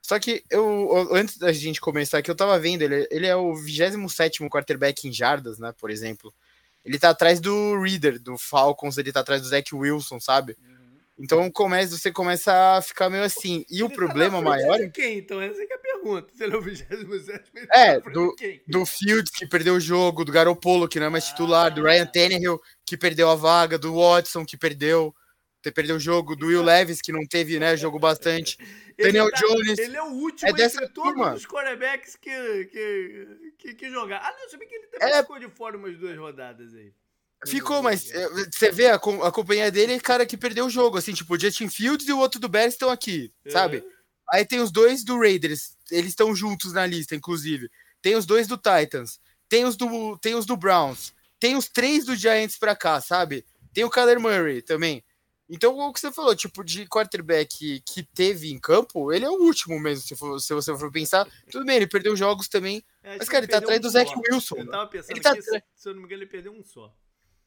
Só 0.01 0.19
que 0.19 0.43
eu, 0.51 1.09
antes 1.13 1.39
da 1.39 1.53
gente 1.53 1.81
começar 1.81 2.19
aqui, 2.19 2.31
eu 2.31 2.35
tava 2.35 2.59
vendo, 2.59 2.83
ele, 2.83 3.07
ele 3.11 3.27
é 3.27 3.37
o 3.37 3.55
27 3.55 4.43
quarterback 4.49 5.07
em 5.07 5.13
jardas, 5.13 5.59
né, 5.59 5.73
por 5.79 5.91
exemplo. 5.91 6.35
Ele 6.85 6.99
tá 6.99 7.11
atrás 7.11 7.41
do 7.41 7.81
Reader, 7.81 8.21
do 8.21 8.37
Falcons, 8.37 8.99
ele 8.99 9.13
tá 9.13 9.21
atrás 9.21 9.41
do 9.41 9.49
Zach 9.49 9.73
Wilson, 9.73 10.19
sabe? 10.19 10.57
Uhum. 10.61 10.83
Então 11.17 11.49
começa, 11.53 11.97
você 11.97 12.11
começa 12.11 12.53
a 12.77 12.83
ficar 12.83 13.09
meio 13.09 13.23
assim. 13.23 13.65
E 13.71 13.77
ele 13.77 13.85
o 13.85 13.89
tá 13.89 13.95
problema 13.95 14.43
maior. 14.43 14.77
De 14.79 14.91
quem, 14.91 15.19
então? 15.19 15.41
Essa 15.41 15.63
é 15.63 15.73
a 15.73 15.79
pergunta. 15.79 16.29
Você 16.35 16.45
é 16.45 16.57
o 16.57 16.61
27 16.61 17.45
É, 17.73 18.01
do, 18.01 18.35
do 18.67 18.85
Fields, 18.85 19.31
que 19.31 19.47
perdeu 19.47 19.75
o 19.75 19.81
jogo, 19.81 20.25
do 20.25 20.33
Garopolo, 20.33 20.89
que 20.89 20.99
não 20.99 21.07
é 21.07 21.11
mais 21.11 21.27
titular, 21.27 21.67
ah. 21.67 21.71
do 21.71 21.85
Ryan 21.85 22.07
Tannehill, 22.07 22.61
que 22.85 22.97
perdeu 22.97 23.31
a 23.31 23.37
vaga, 23.37 23.79
do 23.79 23.95
Watson, 23.95 24.45
que 24.45 24.57
perdeu 24.57 25.15
perdeu 25.71 25.97
o 25.97 26.01
jogo, 26.01 26.35
do 26.35 26.47
Will 26.47 26.63
Levis, 26.63 27.01
que 27.01 27.13
não 27.13 27.27
teve, 27.27 27.59
né, 27.59 27.77
jogo 27.77 27.99
bastante. 27.99 28.59
Daniel 28.99 29.31
tá, 29.31 29.41
Jones. 29.41 29.79
Ele 29.79 29.97
é 29.97 30.03
o 30.03 30.13
último 30.13 30.49
é 30.49 30.53
dessa 30.53 30.89
turma. 30.89 31.35
os 31.35 31.47
quarterbacks 31.47 32.17
que, 32.17 32.65
que, 32.67 33.27
que, 33.59 33.75
que 33.75 33.91
jogar. 33.91 34.19
Ah, 34.19 34.35
não, 34.39 34.49
sabia 34.49 34.67
que 34.67 34.75
ele 34.75 34.87
também 34.87 35.15
é... 35.15 35.23
ficou 35.23 35.39
de 35.39 35.49
fora 35.49 35.77
umas 35.77 35.97
duas 35.99 36.17
rodadas 36.17 36.75
aí. 36.75 36.93
Ficou, 37.47 37.83
mas 37.83 38.11
é, 38.13 38.29
você 38.51 38.71
vê 38.71 38.87
a, 38.87 38.95
a 38.95 39.33
companhia 39.33 39.71
dele, 39.71 39.99
cara 39.99 40.25
que 40.25 40.37
perdeu 40.37 40.67
o 40.67 40.71
jogo, 40.71 40.99
assim, 40.99 41.13
tipo, 41.13 41.35
o 41.35 41.39
Justin 41.39 41.69
Fields 41.69 42.07
e 42.07 42.13
o 42.13 42.19
outro 42.19 42.39
do 42.39 42.49
Bears 42.49 42.75
estão 42.75 42.89
aqui, 42.89 43.33
é. 43.45 43.51
sabe? 43.51 43.85
Aí 44.31 44.45
tem 44.45 44.61
os 44.61 44.71
dois 44.71 45.03
do 45.03 45.19
Raiders, 45.19 45.77
eles 45.91 46.11
estão 46.11 46.35
juntos 46.35 46.73
na 46.73 46.87
lista, 46.87 47.17
inclusive. 47.17 47.69
Tem 48.01 48.15
os 48.15 48.25
dois 48.27 48.47
do 48.47 48.57
Titans, 48.57 49.21
tem 49.49 49.65
os 49.65 49.77
do, 49.77 50.17
tem 50.19 50.35
os 50.35 50.47
do 50.47 50.57
Browns, 50.57 51.13
tem 51.41 51.57
os 51.57 51.69
três 51.69 52.05
do 52.05 52.15
Giants 52.15 52.57
pra 52.57 52.77
cá, 52.77 53.01
sabe? 53.01 53.45
Tem 53.75 53.85
o 53.85 53.91
Kyler 53.91 54.21
Murray 54.21 54.63
também. 54.63 55.05
Então, 55.49 55.77
o 55.79 55.93
que 55.93 56.01
você 56.01 56.11
falou, 56.11 56.35
tipo, 56.35 56.65
de 56.65 56.87
quarterback 56.87 57.83
que 57.85 58.03
teve 58.03 58.51
em 58.51 58.59
campo, 58.59 59.13
ele 59.13 59.25
é 59.25 59.29
o 59.29 59.43
último 59.43 59.79
mesmo, 59.79 60.03
se, 60.07 60.17
for, 60.17 60.39
se 60.41 60.55
você 60.55 60.77
for 60.77 60.91
pensar. 60.91 61.27
Tudo 61.51 61.65
bem, 61.65 61.77
ele 61.77 61.87
perdeu 61.87 62.17
jogos 62.17 62.49
também. 62.49 62.83
É, 63.03 63.19
mas, 63.19 63.29
cara, 63.29 63.45
ele 63.45 63.53
tá 63.53 63.59
atrás 63.59 63.79
um 63.79 63.83
do 63.83 63.91
Zach 63.91 64.13
Wilson. 64.17 64.57
Eu 64.57 64.71
tava 64.71 64.87
pensando 64.89 65.11
ele 65.11 65.21
tá 65.21 65.35
que, 65.35 65.43
se, 65.43 65.63
se 65.75 65.89
eu 65.89 65.95
não 65.95 66.01
me 66.01 66.07
engano, 66.07 66.23
ele 66.23 66.31
perdeu 66.31 66.53
um 66.53 66.65
só. 66.65 66.95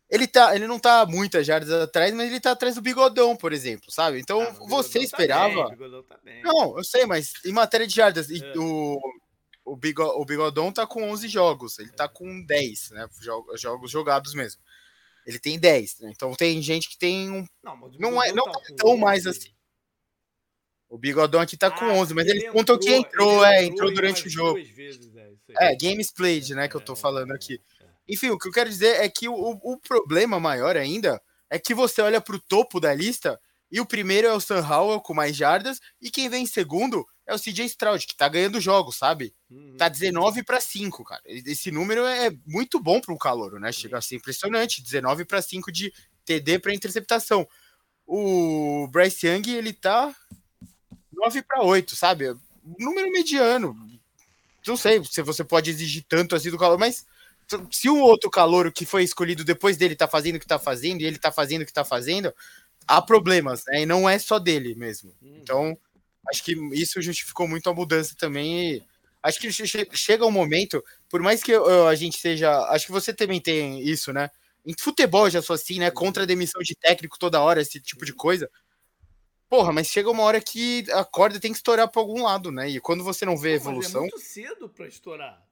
Ele, 0.10 0.28
tá, 0.28 0.56
ele 0.56 0.68
não 0.68 0.78
tá 0.78 1.06
muitas 1.06 1.48
jardas 1.48 1.72
atrás, 1.72 2.14
mas 2.14 2.30
ele 2.30 2.40
tá 2.40 2.52
atrás 2.52 2.76
do 2.76 2.82
Bigodão, 2.82 3.36
por 3.36 3.52
exemplo, 3.52 3.92
sabe? 3.92 4.20
Então, 4.20 4.40
ah, 4.42 4.52
você 4.68 5.00
tá 5.00 5.06
esperava. 5.06 5.76
Tá 6.08 6.20
bem, 6.24 6.44
tá 6.44 6.54
não, 6.54 6.78
eu 6.78 6.84
sei, 6.84 7.06
mas 7.06 7.34
em 7.44 7.52
matéria 7.52 7.88
de 7.88 7.96
jardas, 7.96 8.30
é. 8.30 8.54
o, 8.56 9.00
o, 9.66 9.76
Bigodão 9.76 10.72
tá 10.72 10.86
com 10.86 11.10
11 11.10 11.28
jogos, 11.28 11.80
ele 11.80 11.92
tá 11.92 12.08
com 12.08 12.46
10, 12.46 12.92
né? 12.92 13.08
Jogos 13.56 13.90
jogados 13.90 14.36
mesmo. 14.36 14.62
Ele 15.26 15.40
tem 15.40 15.58
10, 15.60 16.00
né? 16.02 16.12
Então 16.14 16.34
tem 16.36 16.62
gente 16.62 16.90
que 16.90 16.98
tem 16.98 17.32
um. 17.32 17.46
Não, 17.64 17.76
mas 17.76 17.98
não 17.98 18.24
é 18.24 18.32
não 18.32 18.46
tá 18.46 18.60
é 18.70 18.76
tão 18.76 18.96
mais 18.96 19.26
assim. 19.26 19.56
O 20.88 20.98
Bigodão 20.98 21.42
aqui 21.42 21.58
tá 21.58 21.68
ah, 21.68 21.72
com 21.72 21.86
11, 21.86 22.14
mas 22.14 22.28
ele 22.28 22.50
contam 22.52 22.78
que 22.78 22.94
entrou, 22.94 23.44
é, 23.44 23.66
entrou 23.66 23.92
durante 23.92 24.28
o 24.28 24.30
jogo. 24.30 24.64
Vezes, 24.64 25.14
é, 25.16 25.72
é, 25.72 25.76
games 25.76 26.12
played, 26.12 26.54
né, 26.54 26.68
que 26.68 26.76
eu 26.76 26.82
tô 26.82 26.94
é, 26.94 26.96
falando 26.96 27.32
aqui. 27.32 27.60
Enfim, 28.08 28.30
o 28.30 28.38
que 28.38 28.48
eu 28.48 28.52
quero 28.52 28.70
dizer 28.70 29.02
é 29.02 29.10
que 29.10 29.28
o, 29.28 29.34
o 29.34 29.80
problema 29.80 30.40
maior 30.40 30.78
ainda 30.78 31.20
é 31.50 31.58
que 31.58 31.74
você 31.74 32.02
olha 32.02 32.22
pro 32.22 32.40
topo 32.40 32.80
da 32.80 32.94
lista 32.94 33.40
e 33.72 33.80
o 33.80 33.86
primeiro 33.86 34.28
é 34.28 34.34
o 34.34 34.40
Sam 34.40 34.66
Howell 34.66 35.02
com 35.02 35.14
mais 35.14 35.36
jardas 35.36 35.80
e 36.02 36.12
quem 36.12 36.30
vem 36.30 36.44
em 36.44 36.48
segundo 36.48 37.06
é 37.28 37.34
o 37.34 37.40
CJ 37.40 37.66
Stroud, 37.66 38.06
que 38.06 38.16
tá 38.16 38.30
ganhando 38.30 38.62
jogos, 38.62 38.98
sabe? 38.98 39.34
Uhum. 39.50 39.76
Tá 39.78 39.90
19 39.90 40.44
para 40.44 40.62
5, 40.62 41.04
cara. 41.04 41.22
Esse 41.26 41.72
número 41.72 42.06
é 42.06 42.32
muito 42.46 42.80
bom 42.80 43.02
para 43.02 43.14
um 43.14 43.18
calor, 43.18 43.60
né? 43.60 43.72
Chega 43.72 43.98
a 43.98 44.02
ser 44.02 44.16
impressionante, 44.16 44.84
19 44.84 45.26
para 45.26 45.42
5 45.42 45.72
de 45.72 45.92
TD 46.24 46.60
para 46.60 46.74
interceptação. 46.74 47.48
O 48.06 48.88
Bryce 48.92 49.26
Young, 49.26 49.50
ele 49.50 49.74
tá 49.74 50.14
9 51.12 51.42
para 51.42 51.64
8, 51.64 51.96
sabe? 51.96 52.36
Número 52.78 53.12
mediano. 53.12 53.76
Não 54.68 54.78
sei 54.78 55.04
se 55.04 55.22
você 55.24 55.44
pode 55.44 55.70
exigir 55.70 56.06
tanto 56.08 56.36
assim 56.36 56.52
do 56.52 56.58
calor, 56.58 56.78
mas 56.78 57.06
se 57.72 57.90
o 57.90 57.98
outro 57.98 58.30
calor 58.30 58.72
que 58.72 58.86
foi 58.86 59.04
escolhido 59.04 59.44
depois 59.44 59.78
dele 59.78 59.96
tá 59.96 60.08
fazendo 60.08 60.36
o 60.36 60.40
que 60.40 60.48
tá 60.48 60.58
fazendo 60.58 61.02
e 61.02 61.06
ele 61.06 61.20
tá 61.20 61.32
fazendo 61.32 61.62
o 61.62 61.66
que 61.66 61.74
tá 61.74 61.86
fazendo, 61.86 62.34
há 62.88 63.02
problemas, 63.02 63.64
né? 63.68 63.82
E 63.82 63.86
não 63.86 64.10
é 64.10 64.18
só 64.20 64.40
dele 64.40 64.76
mesmo. 64.76 65.16
Uhum. 65.22 65.38
Então, 65.42 65.78
acho 66.30 66.44
que 66.44 66.54
isso 66.74 67.02
justificou 67.02 67.48
muito 67.48 67.70
a 67.70 67.74
mudança 67.74 68.16
também. 68.18 68.86
acho 69.24 69.40
que 69.40 69.52
chega 69.52 70.26
um 70.26 70.32
momento, 70.32 70.84
por 71.10 71.22
mais 71.22 71.44
que 71.44 71.54
a 71.54 71.96
gente 71.96 72.18
seja. 72.18 72.52
Acho 72.70 72.86
que 72.88 72.92
você 72.92 73.14
também 73.14 73.42
tem 73.42 73.82
isso, 73.82 74.14
né? 74.14 74.30
Em 74.66 74.74
futebol 74.80 75.30
já 75.30 75.42
sou 75.42 75.54
assim, 75.54 75.80
né? 75.80 75.92
Contra 75.92 76.24
a 76.24 76.26
demissão 76.26 76.62
de 76.62 76.76
técnico 76.76 77.20
toda 77.20 77.42
hora, 77.42 77.62
esse 77.62 77.80
tipo 77.80 78.06
de 78.06 78.14
coisa. 78.14 78.50
Porra, 79.48 79.72
mas 79.72 79.88
chega 79.88 80.10
uma 80.10 80.24
hora 80.24 80.42
que 80.42 80.86
a 80.92 81.06
corda 81.06 81.40
tem 81.40 81.52
que 81.52 81.58
estourar 81.58 81.90
para 81.90 82.02
algum 82.02 82.24
lado, 82.24 82.52
né? 82.52 82.68
E 82.70 82.80
quando 82.80 83.04
você 83.04 83.26
não 83.26 83.38
vê 83.38 83.52
Pô, 83.52 83.56
evolução. 83.70 84.02
é 84.02 84.08
muito 84.10 84.20
cedo 84.20 84.68
para 84.68 84.88
estourar. 84.88 85.46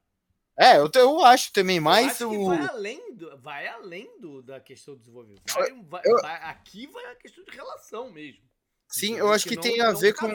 É, 0.56 0.78
eu, 0.78 0.88
eu 0.94 1.24
acho 1.24 1.52
também, 1.52 1.80
mas 1.80 2.20
eu 2.20 2.30
o. 2.30 2.46
vai 2.46 2.66
além, 2.66 3.14
do, 3.14 3.38
vai 3.38 3.66
além 3.66 4.20
do, 4.20 4.40
da 4.42 4.60
questão 4.60 4.94
do 4.94 5.00
desenvolvimento. 5.00 5.42
Vai, 5.52 5.72
vai, 5.82 6.02
eu... 6.04 6.22
vai, 6.22 6.36
aqui 6.44 6.86
vai 6.86 7.04
a 7.06 7.14
questão 7.16 7.44
de 7.44 7.50
relação 7.50 8.10
mesmo. 8.10 8.42
Sim, 8.88 9.16
eu 9.16 9.32
acho 9.32 9.48
que, 9.48 9.56
que 9.56 9.62
tem 9.62 9.80
a 9.80 9.92
ver 9.92 10.14
com. 10.14 10.28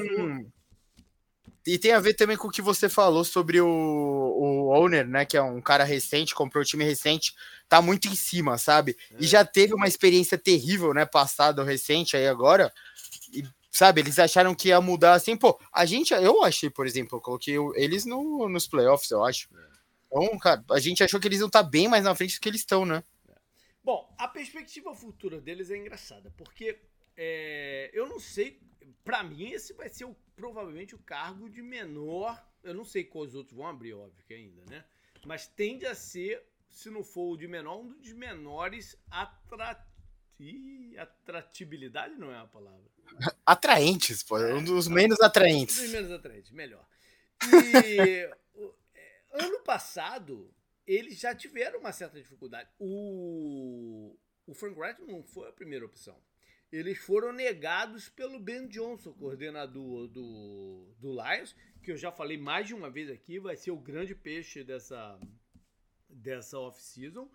E 1.66 1.78
tem 1.78 1.92
a 1.92 2.00
ver 2.00 2.16
também 2.16 2.36
com 2.36 2.48
o 2.48 2.52
que 2.52 2.62
você 2.62 2.90
falou 2.90 3.24
sobre 3.24 3.62
o, 3.62 3.68
o 3.68 4.76
owner, 4.76 5.08
né? 5.08 5.24
Que 5.24 5.38
é 5.38 5.42
um 5.42 5.62
cara 5.62 5.84
recente, 5.84 6.36
comprou 6.36 6.64
o 6.64 6.66
time 6.66 6.84
recente, 6.84 7.34
tá 7.68 7.82
muito 7.82 8.08
em 8.08 8.16
cima, 8.16 8.58
sabe? 8.58 8.98
É. 9.12 9.18
E 9.20 9.28
já 9.28 9.46
teve 9.46 9.74
uma 9.74 9.88
experiência 9.88 10.38
terrível, 10.38 10.94
né? 10.94 11.06
Passado 11.06 11.64
recente 11.64 12.18
aí 12.18 12.28
agora. 12.28 12.74
E, 13.32 13.44
sabe, 13.72 14.02
eles 14.02 14.18
acharam 14.20 14.56
que 14.56 14.70
ia 14.70 14.82
mudar 14.82 15.14
assim, 15.14 15.38
pô. 15.38 15.60
A 15.72 15.86
gente, 15.86 16.14
eu 16.14 16.44
achei, 16.44 16.70
por 16.70 16.88
exemplo, 16.88 17.18
eu 17.18 17.22
coloquei 17.22 17.56
eles 17.76 18.06
no, 18.06 18.50
nos 18.50 18.68
playoffs, 18.68 19.12
eu 19.12 19.24
acho. 19.24 19.48
É. 19.56 19.69
Então, 20.12 20.38
cara, 20.40 20.64
a 20.72 20.80
gente 20.80 21.04
achou 21.04 21.20
que 21.20 21.28
eles 21.28 21.40
iam 21.40 21.48
estar 21.48 21.64
bem 21.64 21.88
mais 21.88 22.04
na 22.04 22.16
frente 22.16 22.36
do 22.36 22.42
que 22.42 22.50
eles 22.50 22.62
estão, 22.62 22.86
né? 22.86 23.04
Bom, 23.84 24.14
a 24.18 24.28
perspectiva 24.28 24.94
futura 24.94 25.40
deles 25.40 25.72
é 25.72 25.78
engraçada, 25.78 26.32
porque 26.38 26.80
é, 27.16 27.90
eu 27.94 28.08
não 28.08 28.20
sei. 28.20 28.60
Para 29.04 29.24
mim, 29.24 29.52
esse 29.52 29.74
vai 29.74 29.90
ser 29.90 30.06
o, 30.06 30.16
provavelmente 30.36 30.96
o 30.96 31.00
cargo 31.00 31.50
de 31.50 31.62
menor. 31.62 32.44
Eu 32.64 32.74
não 32.74 32.84
sei 32.84 33.04
quais 33.04 33.36
outros 33.36 33.56
vão 33.56 33.68
abrir, 33.68 33.94
óbvio 33.94 34.24
que 34.26 34.34
ainda, 34.34 34.64
né? 34.70 34.84
Mas 35.26 35.48
tende 35.48 35.86
a 35.86 35.96
ser, 35.96 36.44
se 36.70 36.90
não 36.90 37.04
for 37.04 37.34
o 37.34 37.38
de 37.38 37.48
menor, 37.48 37.80
um 37.80 37.94
dos 37.94 38.14
menores 38.14 38.98
atrat... 39.10 39.80
atratibilidade 40.98 42.16
não 42.16 42.32
é 42.32 42.38
a 42.38 42.46
palavra. 42.46 42.90
Atraentes, 43.46 44.24
pô. 44.24 44.38
É, 44.38 44.54
um 44.54 44.64
dos 44.64 44.88
menos 44.88 45.20
atraentes. 45.22 45.80
Um 45.80 45.84
dos 45.84 45.92
menos 45.92 46.12
atraentes, 46.12 46.52
melhor. 46.52 46.86
E 47.52 48.30
ano 49.32 49.60
passado, 49.62 50.54
eles 50.86 51.20
já 51.20 51.36
tiveram 51.36 51.80
uma 51.80 51.92
certa 51.92 52.18
dificuldade. 52.18 52.70
O, 52.80 54.18
o 54.46 54.54
Frank 54.54 54.80
Wright 54.80 55.02
não 55.02 55.24
foi 55.24 55.50
a 55.50 55.54
primeira 55.54 55.86
opção 55.86 56.20
eles 56.72 56.98
foram 57.00 57.32
negados 57.32 58.10
pelo 58.10 58.40
Ben 58.40 58.68
Johnson, 58.68 59.14
coordenador 59.14 60.08
do, 60.08 60.94
do 61.00 61.12
Lions, 61.12 61.56
que 61.82 61.92
eu 61.92 61.98
já 61.98 62.12
falei 62.12 62.38
mais 62.38 62.68
de 62.68 62.76
uma 62.76 62.90
vez 62.90 63.10
aqui, 63.10 63.40
vai 63.40 63.56
ser 63.56 63.72
o 63.72 63.78
grande 63.78 64.14
peixe 64.14 64.64
dessa, 64.64 65.20
dessa 66.08 66.60
off-season. 66.60 67.30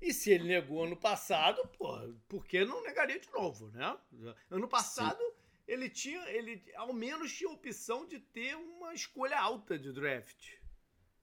E 0.00 0.12
se 0.12 0.30
ele 0.30 0.48
negou 0.48 0.84
ano 0.84 0.96
passado, 0.96 1.64
pô, 1.78 1.96
por 2.28 2.46
que 2.46 2.64
não 2.64 2.82
negaria 2.82 3.20
de 3.20 3.30
novo, 3.30 3.68
né? 3.68 3.96
Ano 4.50 4.66
passado, 4.66 5.18
Sim. 5.18 5.32
ele 5.68 5.88
tinha, 5.88 6.20
ele 6.30 6.62
ao 6.74 6.92
menos 6.92 7.32
tinha 7.32 7.50
a 7.50 7.52
opção 7.52 8.06
de 8.06 8.18
ter 8.18 8.56
uma 8.56 8.94
escolha 8.94 9.38
alta 9.38 9.78
de 9.78 9.92
draft. 9.92 10.54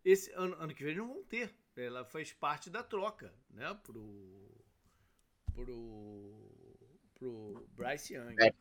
Esse 0.10 0.32
ano, 0.32 0.56
ano 0.58 0.74
que 0.74 0.86
vem 0.86 0.96
não 0.96 1.08
vão 1.08 1.24
ter. 1.26 1.54
Ela 1.76 2.06
faz 2.06 2.32
parte 2.32 2.70
da 2.70 2.82
troca, 2.82 3.34
né? 3.50 3.78
Pro, 3.84 4.66
pro 5.54 6.48
pro 7.14 7.68
Bryce 7.76 8.14
Young. 8.14 8.36
É. 8.40 8.54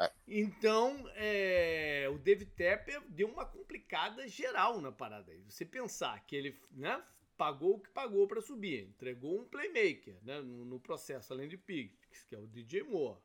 É. 0.00 0.12
Então, 0.26 1.04
é, 1.14 2.08
o 2.10 2.18
David 2.18 2.50
Tepper 2.52 3.02
deu 3.08 3.28
uma 3.28 3.46
complicada 3.46 4.26
geral 4.26 4.80
na 4.80 4.90
parada 4.90 5.30
aí. 5.30 5.42
Você 5.42 5.64
pensar 5.64 6.24
que 6.26 6.34
ele, 6.34 6.58
né, 6.72 7.00
pagou 7.36 7.76
o 7.76 7.80
que 7.80 7.90
pagou 7.90 8.26
para 8.26 8.40
subir. 8.40 8.88
Entregou 8.88 9.40
um 9.40 9.44
playmaker 9.44 10.18
né, 10.22 10.40
no, 10.40 10.64
no, 10.64 10.80
processo, 10.80 11.32
além 11.32 11.48
de 11.48 11.56
Pickens, 11.56 12.24
que 12.24 12.34
é 12.34 12.38
o 12.38 12.48
DJ 12.48 12.82
Moore. 12.82 13.20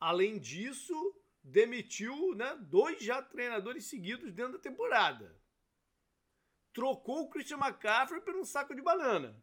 Além 0.00 0.38
disso, 0.38 0.94
demitiu 1.42 2.34
né, 2.34 2.56
dois 2.62 3.02
já 3.02 3.20
treinadores 3.20 3.84
seguidos 3.84 4.32
dentro 4.32 4.52
da 4.52 4.58
temporada. 4.58 5.36
Trocou 6.76 7.22
o 7.22 7.30
Christian 7.30 7.56
McCaffrey 7.56 8.20
por 8.20 8.36
um 8.36 8.44
saco 8.44 8.74
de 8.74 8.82
banana. 8.82 9.34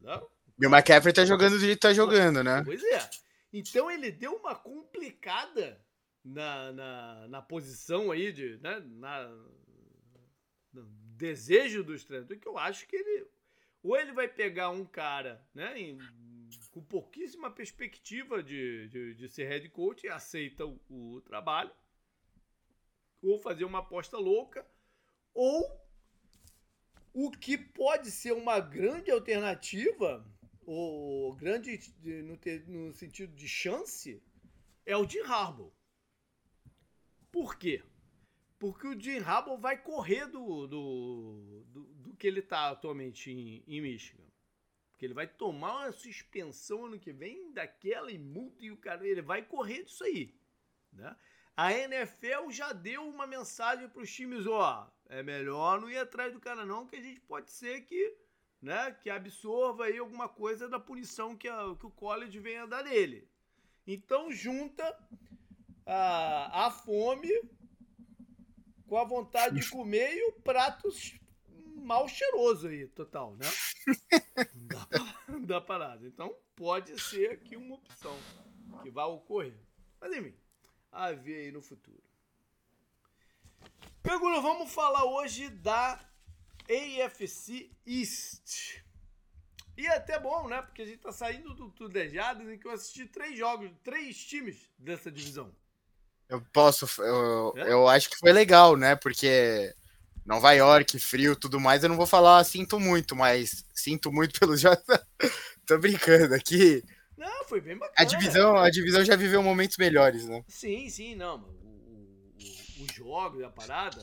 Não? 0.00 0.28
E 0.60 0.66
o 0.66 0.68
McCaffrey 0.68 1.14
tá 1.14 1.24
jogando 1.24 1.52
do 1.52 1.60
jeito 1.60 1.74
que 1.74 1.86
tá 1.86 1.94
jogando, 1.94 2.42
né? 2.42 2.64
Pois 2.64 2.82
é. 2.82 3.10
Então 3.52 3.88
ele 3.88 4.10
deu 4.10 4.34
uma 4.34 4.56
complicada 4.56 5.80
na, 6.24 6.72
na, 6.72 7.28
na 7.28 7.42
posição 7.42 8.10
aí 8.10 8.32
de. 8.32 8.56
Né, 8.58 8.82
na, 8.84 9.28
no 10.72 10.84
desejo 11.16 11.84
dos 11.84 12.04
treinadores, 12.04 12.42
que 12.42 12.48
eu 12.48 12.58
acho 12.58 12.88
que 12.88 12.96
ele. 12.96 13.28
Ou 13.80 13.96
ele 13.96 14.10
vai 14.10 14.26
pegar 14.26 14.70
um 14.70 14.84
cara, 14.84 15.46
né? 15.54 15.78
Em, 15.78 15.96
com 16.72 16.82
pouquíssima 16.82 17.52
perspectiva 17.52 18.42
de, 18.42 18.88
de, 18.88 19.14
de, 19.14 19.28
ser 19.28 19.44
head 19.44 19.68
coach 19.68 20.04
e 20.04 20.08
aceita 20.08 20.66
o, 20.66 20.80
o 20.90 21.20
trabalho, 21.20 21.70
ou 23.22 23.38
fazer 23.38 23.64
uma 23.64 23.78
aposta 23.78 24.18
louca, 24.18 24.66
ou 25.32 25.83
o 27.14 27.30
que 27.30 27.56
pode 27.56 28.10
ser 28.10 28.32
uma 28.32 28.58
grande 28.58 29.10
alternativa, 29.10 30.26
ou 30.66 31.32
grande 31.36 31.80
no, 32.02 32.36
no 32.66 32.92
sentido 32.92 33.32
de 33.34 33.48
chance, 33.48 34.20
é 34.84 34.96
o 34.96 35.08
Jim 35.08 35.20
Harbaugh. 35.20 35.72
Por 37.30 37.56
quê? 37.56 37.82
Porque 38.58 38.86
o 38.88 39.00
Jim 39.00 39.18
Harbaugh 39.18 39.58
vai 39.58 39.80
correr 39.80 40.26
do, 40.26 40.66
do, 40.66 41.64
do, 41.68 41.84
do 41.84 42.16
que 42.16 42.26
ele 42.26 42.40
está 42.40 42.70
atualmente 42.70 43.30
em, 43.30 43.62
em 43.66 43.80
Michigan. 43.80 44.24
Porque 44.90 45.04
ele 45.04 45.14
vai 45.14 45.28
tomar 45.28 45.82
uma 45.82 45.92
suspensão 45.92 46.86
ano 46.86 46.98
que 46.98 47.12
vem 47.12 47.52
daquela 47.52 48.10
e 48.10 48.18
multa 48.18 48.64
e 48.64 48.72
o 48.72 48.76
cara 48.76 49.06
ele 49.06 49.22
vai 49.22 49.42
correr 49.42 49.84
disso 49.84 50.02
aí. 50.02 50.34
Né? 50.92 51.16
A 51.56 51.72
NFL 51.72 52.50
já 52.50 52.72
deu 52.72 53.08
uma 53.08 53.26
mensagem 53.26 53.88
para 53.88 54.02
os 54.02 54.12
times, 54.12 54.46
ó, 54.46 54.92
é 55.08 55.22
melhor 55.22 55.80
não 55.80 55.90
ir 55.90 55.98
atrás 55.98 56.32
do 56.32 56.40
cara 56.40 56.64
não, 56.64 56.86
que 56.86 56.96
a 56.96 57.02
gente 57.02 57.20
pode 57.20 57.50
ser 57.50 57.82
que, 57.82 58.16
né, 58.60 58.92
que 59.02 59.10
absorva 59.10 59.84
aí 59.84 59.98
alguma 59.98 60.28
coisa 60.28 60.68
da 60.68 60.78
punição 60.80 61.36
que, 61.36 61.48
a, 61.48 61.74
que 61.78 61.86
o 61.86 61.90
college 61.90 62.38
venha 62.38 62.66
dar 62.66 62.84
nele. 62.84 63.28
Então 63.86 64.32
junta 64.32 64.96
a, 65.86 66.66
a 66.66 66.70
fome 66.70 67.30
com 68.86 68.96
a 68.96 69.04
vontade 69.04 69.60
de 69.60 69.70
comer 69.70 70.14
e 70.14 70.28
o 70.28 70.32
prato 70.32 70.88
mal 71.74 72.08
cheiroso 72.08 72.68
aí, 72.68 72.86
total, 72.88 73.36
né? 73.36 73.46
Não 75.28 75.42
dá, 75.42 75.60
pra, 75.60 75.78
nada. 75.78 76.06
Então 76.06 76.34
pode 76.54 76.98
ser 77.00 77.32
aqui 77.32 77.56
uma 77.56 77.74
opção 77.74 78.16
que 78.82 78.90
vai 78.90 79.04
ocorrer. 79.04 79.58
Mas 80.00 80.12
enfim, 80.12 80.34
a 80.92 81.12
ver 81.12 81.46
aí 81.46 81.52
no 81.52 81.60
futuro. 81.60 82.03
Pergunta, 84.04 84.38
vamos 84.42 84.70
falar 84.70 85.06
hoje 85.06 85.48
da 85.48 85.98
AFC 86.68 87.70
East. 87.86 88.82
E 89.78 89.86
é 89.86 89.96
até 89.96 90.18
bom, 90.18 90.46
né? 90.46 90.60
Porque 90.60 90.82
a 90.82 90.84
gente 90.84 90.98
tá 90.98 91.10
saindo 91.10 91.54
do 91.54 91.70
Tudejadas 91.70 92.46
em 92.46 92.58
que 92.58 92.66
eu 92.66 92.70
assisti 92.70 93.06
três 93.06 93.38
jogos, 93.38 93.70
três 93.82 94.18
times 94.18 94.58
dessa 94.78 95.10
divisão. 95.10 95.50
Eu 96.28 96.42
posso, 96.52 96.86
eu, 97.02 97.54
é? 97.56 97.72
eu 97.72 97.88
acho 97.88 98.10
que 98.10 98.18
foi 98.18 98.30
legal, 98.30 98.76
né? 98.76 98.94
Porque 98.94 99.74
Nova 100.22 100.52
York, 100.52 100.98
frio, 100.98 101.34
tudo 101.34 101.58
mais, 101.58 101.82
eu 101.82 101.88
não 101.88 101.96
vou 101.96 102.06
falar 102.06 102.44
sinto 102.44 102.78
muito, 102.78 103.16
mas 103.16 103.64
sinto 103.74 104.12
muito 104.12 104.36
pelos 104.38 104.60
jogos. 104.60 104.84
Tô 105.64 105.78
brincando 105.78 106.34
aqui. 106.34 106.84
Não, 107.16 107.44
foi 107.46 107.62
bem 107.62 107.78
bacana. 107.78 107.94
A 107.96 108.04
divisão, 108.04 108.56
a 108.58 108.68
divisão 108.68 109.02
já 109.02 109.16
viveu 109.16 109.42
momentos 109.42 109.78
melhores, 109.78 110.26
né? 110.26 110.44
Sim, 110.46 110.90
sim, 110.90 111.14
não. 111.14 111.63
Os 112.80 112.92
jogos, 112.92 113.42
a 113.42 113.50
parada, 113.50 114.02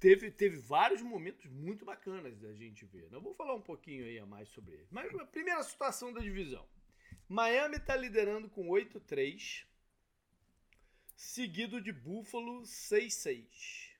teve, 0.00 0.30
teve 0.30 0.56
vários 0.56 1.02
momentos 1.02 1.46
muito 1.46 1.84
bacanas 1.84 2.36
da 2.38 2.52
gente 2.54 2.84
ver. 2.86 3.08
Não 3.10 3.20
vou 3.20 3.34
falar 3.34 3.54
um 3.54 3.60
pouquinho 3.60 4.04
aí 4.04 4.18
a 4.18 4.26
mais 4.26 4.48
sobre 4.48 4.74
ele. 4.74 4.86
Mas 4.90 5.14
a 5.14 5.24
primeira 5.24 5.62
situação 5.62 6.12
da 6.12 6.20
divisão. 6.20 6.66
Miami 7.28 7.76
está 7.76 7.94
liderando 7.94 8.48
com 8.48 8.66
8-3, 8.66 9.64
seguido 11.14 11.80
de 11.80 11.92
Buffalo 11.92 12.62
6-6. 12.62 13.90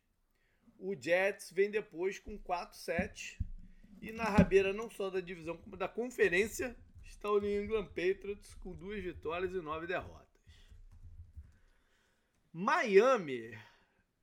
O 0.79 0.97
Jets 1.01 1.53
vem 1.53 1.71
depois 1.71 2.19
com 2.19 2.39
4-7. 2.39 3.39
E 4.03 4.11
na 4.13 4.25
rabeira 4.25 4.73
não 4.73 4.91
só 4.91 5.11
da 5.11 5.21
divisão, 5.21 5.59
como 5.59 5.77
da 5.77 5.87
conferência, 5.87 6.75
está 7.05 7.31
o 7.31 7.39
New 7.39 7.63
England 7.63 7.87
Patriots 7.89 8.55
com 8.55 8.75
duas 8.75 9.05
vitórias 9.05 9.53
e 9.53 9.61
nove 9.61 9.87
derrotas. 9.87 10.30
Miami 12.53 13.57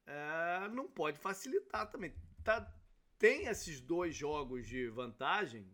é, 0.05 0.67
não 0.69 0.87
pode 0.87 1.19
facilitar 1.19 1.89
também. 1.89 2.13
Tá, 2.43 2.73
tem 3.17 3.47
esses 3.47 3.79
dois 3.81 4.15
jogos 4.15 4.67
de 4.67 4.87
vantagem, 4.89 5.67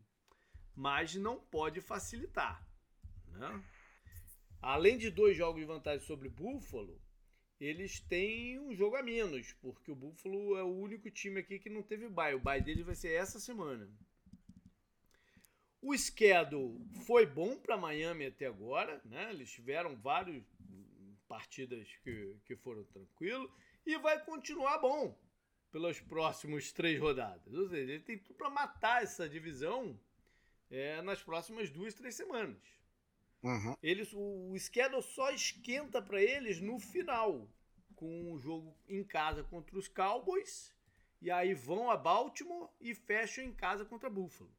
mas 0.75 1.15
não 1.15 1.39
pode 1.39 1.81
facilitar. 1.81 2.65
Né? 3.27 3.63
Além 4.61 4.97
de 4.97 5.09
dois 5.09 5.35
jogos 5.35 5.59
de 5.59 5.67
vantagem 5.67 6.05
sobre 6.05 6.29
Buffalo, 6.29 7.01
eles 7.59 7.99
têm 7.99 8.59
um 8.59 8.75
jogo 8.75 8.95
a 8.95 9.03
menos, 9.03 9.53
porque 9.53 9.91
o 9.91 9.95
Buffalo 9.95 10.57
é 10.57 10.63
o 10.63 10.75
único 10.75 11.09
time 11.09 11.39
aqui 11.39 11.59
que 11.59 11.69
não 11.69 11.83
teve 11.83 12.09
bye. 12.09 12.35
O 12.35 12.39
bye 12.39 12.61
dele 12.61 12.83
vai 12.83 12.95
ser 12.95 13.13
essa 13.13 13.39
semana. 13.39 13.89
O 15.81 15.97
schedule 15.97 16.79
foi 17.05 17.25
bom 17.25 17.59
para 17.59 17.77
Miami 17.77 18.27
até 18.27 18.45
agora, 18.45 19.01
né? 19.03 19.31
Eles 19.31 19.51
tiveram 19.51 19.97
várias 19.97 20.41
partidas 21.33 21.87
que, 22.03 22.37
que 22.45 22.55
foram 22.55 22.83
tranquilos 22.83 23.51
e 23.83 23.97
vai 23.97 24.23
continuar 24.23 24.77
bom 24.77 25.17
pelos 25.71 25.99
próximos 25.99 26.71
três 26.71 26.99
rodadas. 26.99 27.51
Ou 27.51 27.67
seja, 27.67 27.91
ele 27.91 28.03
tem 28.03 28.19
tudo 28.19 28.35
para 28.35 28.51
matar 28.51 29.01
essa 29.01 29.27
divisão 29.27 29.99
é, 30.69 31.01
nas 31.01 31.23
próximas 31.23 31.71
duas, 31.71 31.95
três 31.95 32.13
semanas. 32.13 32.61
Uhum. 33.41 33.75
Eles, 33.81 34.13
o, 34.13 34.51
o 34.51 34.59
schedule 34.59 35.01
só 35.01 35.31
esquenta 35.31 35.99
para 36.03 36.21
eles 36.21 36.61
no 36.61 36.79
final, 36.79 37.49
com 37.95 38.05
o 38.05 38.35
um 38.35 38.37
jogo 38.37 38.77
em 38.87 39.03
casa 39.03 39.43
contra 39.43 39.75
os 39.75 39.87
Cowboys, 39.87 40.71
e 41.19 41.31
aí 41.31 41.55
vão 41.55 41.89
a 41.89 41.97
Baltimore 41.97 42.69
e 42.79 42.93
fecham 42.93 43.43
em 43.43 43.51
casa 43.51 43.83
contra 43.83 44.07
Buffalo. 44.07 44.53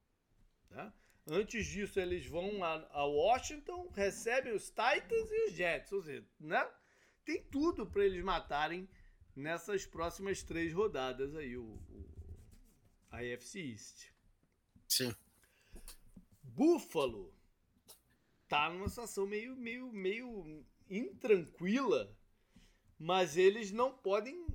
Tá? 0.68 0.92
Antes 1.26 1.66
disso, 1.66 1.98
eles 1.98 2.26
vão 2.26 2.62
a, 2.62 2.86
a 2.90 3.04
Washington, 3.04 3.90
recebem 3.94 4.52
os 4.52 4.68
Titans 4.68 5.30
e 5.30 5.46
os 5.46 5.52
Jets. 5.54 5.92
Ou 5.92 6.02
seja, 6.02 6.26
né? 6.38 6.68
tem 7.24 7.42
tudo 7.44 7.86
para 7.86 8.04
eles 8.04 8.22
matarem 8.22 8.88
nessas 9.34 9.86
próximas 9.86 10.42
três 10.42 10.72
rodadas 10.72 11.34
aí, 11.34 11.56
o, 11.56 11.64
o 11.64 12.14
a 13.10 13.18
AFC 13.18 13.60
East. 13.60 14.10
Sim. 14.88 15.14
Buffalo 16.42 17.32
tá 18.48 18.68
numa 18.68 18.88
situação 18.88 19.26
meio, 19.26 19.56
meio, 19.56 19.90
meio 19.92 20.64
intranquila, 20.90 22.16
mas 22.98 23.36
eles 23.36 23.70
não 23.70 23.92
podem 23.96 24.46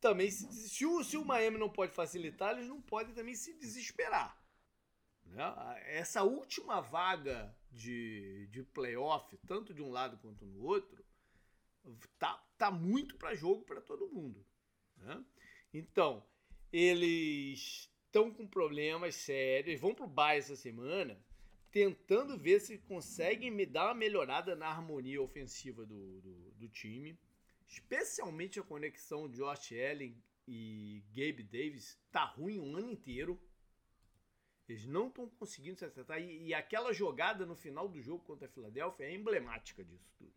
também 0.00 0.30
se, 0.30 0.52
se 0.52 0.84
o, 0.84 1.02
se 1.02 1.16
o 1.16 1.24
Miami 1.24 1.58
não 1.58 1.70
pode 1.70 1.92
facilitar, 1.92 2.52
eles 2.56 2.68
não 2.68 2.80
podem 2.80 3.14
também 3.14 3.34
se 3.34 3.54
desesperar. 3.54 4.36
Né? 5.30 5.44
Essa 5.86 6.22
última 6.22 6.80
vaga 6.80 7.54
de, 7.70 8.46
de 8.50 8.62
playoff, 8.62 9.36
tanto 9.46 9.72
de 9.74 9.82
um 9.82 9.90
lado 9.90 10.18
quanto 10.18 10.44
no 10.44 10.62
outro, 10.62 11.04
tá, 12.18 12.42
tá 12.56 12.70
muito 12.70 13.16
para 13.16 13.34
jogo 13.34 13.64
para 13.64 13.80
todo 13.80 14.08
mundo. 14.08 14.44
Né? 14.96 15.24
Então, 15.72 16.24
eles 16.72 17.90
estão 18.06 18.32
com 18.32 18.46
problemas 18.46 19.14
sérios, 19.14 19.80
vão 19.80 19.94
para 19.94 20.04
o 20.04 20.08
bye 20.08 20.38
essa 20.38 20.56
semana, 20.56 21.18
tentando 21.70 22.38
ver 22.38 22.60
se 22.60 22.78
conseguem 22.78 23.50
me 23.50 23.66
dar 23.66 23.86
uma 23.86 23.94
melhorada 23.94 24.56
na 24.56 24.68
harmonia 24.68 25.22
ofensiva 25.22 25.84
do, 25.84 26.20
do, 26.20 26.50
do 26.52 26.68
time. 26.68 27.18
Especialmente 27.66 28.58
a 28.58 28.62
conexão 28.62 29.28
de 29.28 29.36
Josh 29.36 29.72
Allen 29.72 30.16
e 30.46 31.04
Gabe 31.10 31.42
Davis 31.42 31.98
tá 32.10 32.24
ruim 32.24 32.58
o 32.58 32.76
ano 32.76 32.90
inteiro. 32.90 33.38
Eles 34.68 34.84
não 34.84 35.08
estão 35.08 35.28
conseguindo 35.38 35.78
se 35.78 35.84
acertar. 35.84 36.20
E, 36.20 36.48
e, 36.48 36.54
aquela 36.54 36.92
jogada 36.92 37.46
no 37.46 37.56
final 37.56 37.88
do 37.88 38.00
jogo 38.02 38.22
contra 38.24 38.46
a 38.46 38.50
Filadélfia 38.50 39.06
é 39.06 39.14
emblemática 39.14 39.82
disso 39.82 40.10
tudo 40.18 40.32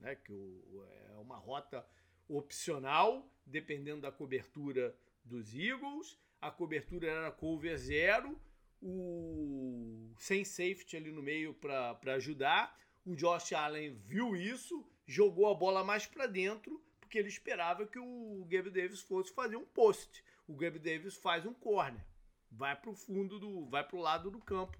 né? 0.00 0.16
que 0.16 0.32
o, 0.32 0.84
é 1.12 1.16
uma 1.18 1.36
rota 1.36 1.86
opcional, 2.28 3.28
dependendo 3.44 4.00
da 4.00 4.10
cobertura 4.10 4.96
dos 5.24 5.54
Eagles. 5.54 6.18
A 6.40 6.50
cobertura 6.50 7.06
era 7.06 7.30
cover 7.30 7.76
zero, 7.76 8.40
o 8.82 10.10
sem 10.16 10.44
safety 10.44 10.96
ali 10.96 11.12
no 11.12 11.22
meio 11.22 11.52
para 11.54 12.14
ajudar. 12.14 12.78
O 13.04 13.14
Josh 13.14 13.52
Allen 13.52 13.94
viu 14.06 14.34
isso, 14.34 14.86
jogou 15.06 15.50
a 15.50 15.54
bola 15.54 15.84
mais 15.84 16.06
para 16.06 16.26
dentro, 16.26 16.82
porque 16.98 17.18
ele 17.18 17.28
esperava 17.28 17.86
que 17.86 17.98
o 17.98 18.46
Gabe 18.48 18.70
Davis 18.70 19.00
fosse 19.00 19.32
fazer 19.32 19.56
um 19.56 19.64
post. 19.64 20.24
O 20.46 20.54
Gabe 20.54 20.78
Davis 20.78 21.16
faz 21.16 21.44
um 21.44 21.52
corner. 21.52 22.04
Vai 22.50 22.74
para 22.74 22.90
o 22.90 22.94
fundo 22.94 23.38
do, 23.38 23.66
vai 23.66 23.86
para 23.86 23.96
o 23.96 24.00
lado 24.00 24.30
do 24.30 24.40
campo, 24.40 24.78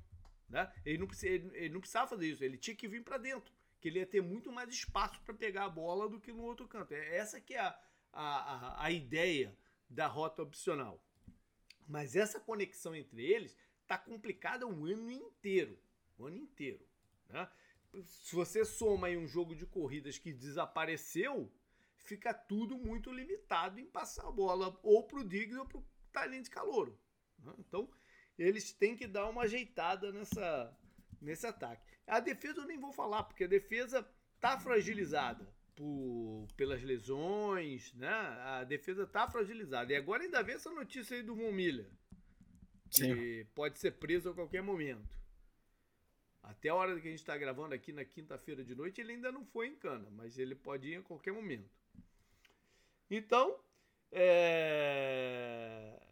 né? 0.49 0.73
Ele 0.85 0.99
não, 0.99 1.09
ele, 1.23 1.51
ele 1.55 1.75
não 1.75 1.81
precisava 1.81 2.09
fazer 2.09 2.27
isso, 2.29 2.45
ele 2.45 2.59
tinha 2.59 2.77
que 2.77 2.89
vir 2.89 3.03
para 3.05 3.19
dentro, 3.19 3.53
que 3.81 3.89
ele 3.89 3.99
ia 3.99 4.07
ter 4.07 4.21
muito 4.21 4.51
mais 4.51 4.69
espaço 4.69 5.21
para 5.23 5.35
pegar 5.35 5.65
a 5.65 5.71
bola 5.71 6.09
do 6.09 6.21
que 6.21 6.33
no 6.33 6.43
outro 6.43 6.67
canto. 6.67 6.93
É 6.93 7.17
essa 7.17 7.41
que 7.41 7.55
é 7.55 7.61
a, 7.61 7.79
a, 8.13 8.85
a 8.85 8.91
ideia 8.91 9.57
da 9.89 10.07
rota 10.07 10.43
opcional. 10.43 11.03
Mas 11.87 12.15
essa 12.15 12.39
conexão 12.39 12.95
entre 12.95 13.23
eles 13.23 13.57
tá 13.87 13.99
complicada 13.99 14.67
um 14.67 14.85
ano 14.85 15.11
inteiro, 15.11 15.79
o 16.17 16.27
ano 16.27 16.37
inteiro, 16.37 16.87
né? 17.29 17.49
Se 18.05 18.37
você 18.37 18.65
soma 18.65 19.09
aí 19.09 19.17
um 19.17 19.27
jogo 19.27 19.53
de 19.53 19.67
corridas 19.67 20.17
que 20.17 20.33
desapareceu, 20.33 21.53
fica 21.97 22.33
tudo 22.33 22.79
muito 22.79 23.11
limitado 23.13 23.81
em 23.81 23.87
passar 23.87 24.29
a 24.29 24.31
bola 24.31 24.79
ou 24.83 25.07
pro 25.09 25.25
Diggs 25.25 25.59
ou 25.59 25.67
pro 25.67 25.85
Talent 26.13 26.49
Calouro. 26.49 26.97
Né? 27.45 27.53
Então, 27.59 27.89
eles 28.39 28.73
têm 28.73 28.97
que 28.97 29.07
dar 29.07 29.29
uma 29.29 29.43
ajeitada 29.43 30.13
nessa, 30.13 30.77
nesse 31.21 31.47
ataque. 31.47 31.83
A 32.07 32.21
defesa 32.21 32.61
eu 32.61 32.67
nem 32.67 32.79
vou 32.79 32.93
falar, 32.93 33.25
porque 33.25 33.45
a 33.45 33.49
defesa 33.49 34.07
tá 34.41 34.59
fragilizada 34.59 35.47
por, 35.77 36.47
pelas 36.57 36.83
lesões, 36.83 37.93
né? 37.95 38.09
A 38.09 38.65
defesa 38.65 39.07
tá 39.07 39.31
fragilizada. 39.31 39.93
E 39.93 39.97
agora 39.97 40.23
ainda 40.23 40.43
vê 40.43 40.53
essa 40.53 40.71
notícia 40.71 41.17
aí 41.17 41.23
do 41.23 41.35
Von 41.35 41.53
Miller, 41.53 41.91
que 42.91 43.45
Sim. 43.45 43.51
pode 43.55 43.79
ser 43.79 43.93
preso 43.93 44.31
a 44.31 44.35
qualquer 44.35 44.63
momento. 44.63 45.21
Até 46.43 46.71
a 46.71 46.75
hora 46.75 46.99
que 46.99 47.07
a 47.07 47.11
gente 47.11 47.21
está 47.21 47.37
gravando 47.37 47.75
aqui 47.75 47.93
na 47.93 48.05
quinta-feira 48.05 48.65
de 48.65 48.75
noite, 48.75 49.01
ele 49.01 49.13
ainda 49.13 49.31
não 49.31 49.45
foi 49.45 49.69
em 49.69 49.77
cana, 49.77 50.09
mas 50.11 50.39
ele 50.39 50.55
pode 50.55 50.89
ir 50.89 50.97
a 50.97 51.03
qualquer 51.03 51.33
momento. 51.33 51.71
Então, 53.11 53.61
é 54.11 56.10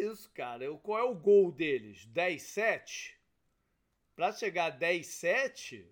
isso, 0.00 0.30
cara. 0.32 0.64
Qual 0.78 0.98
é 0.98 1.02
o 1.02 1.14
gol 1.14 1.52
deles? 1.52 2.06
10-7? 2.12 3.14
Para 4.14 4.32
chegar 4.32 4.72
a 4.72 4.78
10-7 4.78 5.86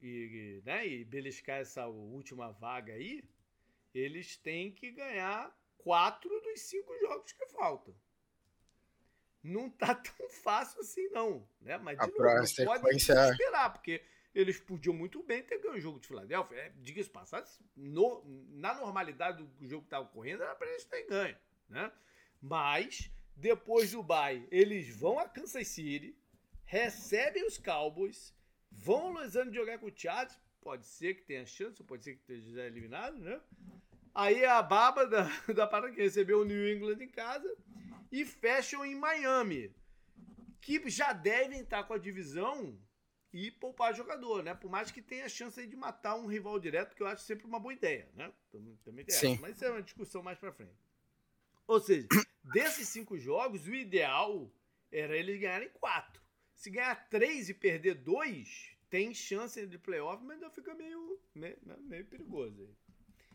e, 0.00 0.62
né, 0.64 0.86
e 0.86 1.04
beliscar 1.04 1.60
essa 1.60 1.86
última 1.86 2.50
vaga 2.52 2.92
aí, 2.92 3.22
eles 3.94 4.36
têm 4.36 4.72
que 4.72 4.90
ganhar 4.90 5.54
quatro 5.78 6.28
dos 6.40 6.60
cinco 6.60 6.96
jogos 7.00 7.32
que 7.32 7.46
faltam. 7.46 7.94
Não 9.42 9.70
tá 9.70 9.94
tão 9.94 10.28
fácil 10.28 10.80
assim, 10.80 11.08
não. 11.10 11.48
Né? 11.60 11.78
Mas 11.78 11.98
de 11.98 12.06
novo, 12.06 12.80
pode 12.80 12.96
esperar, 12.96 13.72
porque 13.72 14.02
eles 14.34 14.60
podiam 14.60 14.94
muito 14.94 15.22
bem 15.22 15.42
ter 15.42 15.58
ganho 15.58 15.76
o 15.76 15.80
jogo 15.80 16.00
de 16.00 16.08
Filadélfia. 16.08 16.56
É, 16.56 16.72
Diga-se 16.76 17.08
passado, 17.08 17.48
no, 17.74 18.22
na 18.50 18.74
normalidade 18.74 19.42
do 19.42 19.66
jogo 19.66 19.82
que 19.82 19.86
estava 19.86 20.04
ocorrendo, 20.04 20.42
era 20.42 20.54
para 20.54 20.68
eles 20.68 20.84
terem 20.84 21.06
ganho. 21.06 21.36
Né? 21.68 21.90
Mas 22.40 23.10
depois 23.36 23.92
do 23.92 24.02
bye, 24.02 24.48
eles 24.50 24.88
vão 24.96 25.18
a 25.18 25.28
Kansas 25.28 25.68
City, 25.68 26.16
recebem 26.64 27.46
os 27.46 27.58
Cowboys, 27.58 28.34
vão 28.70 29.08
a 29.08 29.20
Los 29.20 29.36
Angeles 29.36 29.54
jogar 29.54 29.78
com 29.78 29.86
o 29.86 29.92
Chargers, 29.94 30.40
pode 30.60 30.86
ser 30.86 31.14
que 31.14 31.22
tenha 31.22 31.44
chance, 31.44 31.82
pode 31.84 32.02
ser 32.02 32.14
que 32.14 32.20
esteja 32.20 32.62
eliminado, 32.62 33.18
né? 33.18 33.40
Aí 34.14 34.44
a 34.46 34.62
baba 34.62 35.06
da, 35.06 35.24
da 35.54 35.66
parada 35.66 35.92
que 35.92 36.00
recebeu 36.00 36.40
o 36.40 36.44
New 36.44 36.66
England 36.74 37.02
em 37.02 37.08
casa 37.08 37.54
e 38.10 38.24
fecham 38.24 38.84
em 38.84 38.94
Miami, 38.94 39.74
que 40.60 40.88
já 40.88 41.12
devem 41.12 41.60
estar 41.60 41.84
com 41.84 41.92
a 41.92 41.98
divisão 41.98 42.80
e 43.32 43.50
poupar 43.50 43.94
jogador, 43.94 44.42
né? 44.42 44.54
Por 44.54 44.70
mais 44.70 44.90
que 44.90 45.02
tenha 45.02 45.28
chance 45.28 45.64
de 45.66 45.76
matar 45.76 46.16
um 46.16 46.26
rival 46.26 46.58
direto, 46.58 46.96
que 46.96 47.02
eu 47.02 47.06
acho 47.06 47.22
sempre 47.22 47.46
uma 47.46 47.60
boa 47.60 47.74
ideia, 47.74 48.08
né? 48.14 48.32
Também 48.50 49.04
tem 49.04 49.14
Sim. 49.14 49.32
Essa, 49.34 49.42
mas 49.42 49.56
isso 49.56 49.64
é 49.66 49.70
uma 49.70 49.82
discussão 49.82 50.22
mais 50.22 50.38
para 50.38 50.52
frente. 50.52 50.85
Ou 51.66 51.80
seja, 51.80 52.06
desses 52.44 52.88
cinco 52.88 53.18
jogos, 53.18 53.66
o 53.66 53.74
ideal 53.74 54.50
era 54.90 55.16
eles 55.16 55.40
ganharem 55.40 55.68
quatro. 55.70 56.22
Se 56.54 56.70
ganhar 56.70 57.08
três 57.08 57.48
e 57.48 57.54
perder 57.54 57.96
dois, 57.96 58.70
tem 58.88 59.12
chance 59.12 59.66
de 59.66 59.78
playoff, 59.78 60.22
mas 60.24 60.36
ainda 60.36 60.50
fica 60.50 60.74
meio, 60.74 61.18
meio, 61.34 61.56
né, 61.64 61.74
meio 61.80 62.04
perigoso 62.04 62.62
aí. 62.62 62.86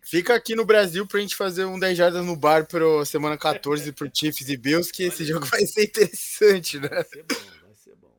Fica 0.03 0.33
aqui 0.33 0.55
no 0.55 0.65
Brasil 0.65 1.05
pra 1.05 1.19
gente 1.19 1.35
fazer 1.35 1.65
um 1.65 1.77
10 1.77 1.95
jardas 1.95 2.25
no 2.25 2.35
bar 2.35 2.65
pro 2.65 3.05
semana 3.05 3.37
14 3.37 3.91
pro 3.91 4.09
Chiefs 4.11 4.49
e 4.49 4.57
Bills, 4.57 4.91
que 4.91 5.03
Olha 5.03 5.13
esse 5.13 5.25
jogo 5.25 5.45
vai 5.45 5.65
ser 5.67 5.83
interessante, 5.83 6.79
né? 6.79 6.89
Vai 6.89 7.03
ser 7.03 7.23
bom, 7.23 7.35
vai 7.61 7.75
ser 7.75 7.95
bom. 7.95 8.17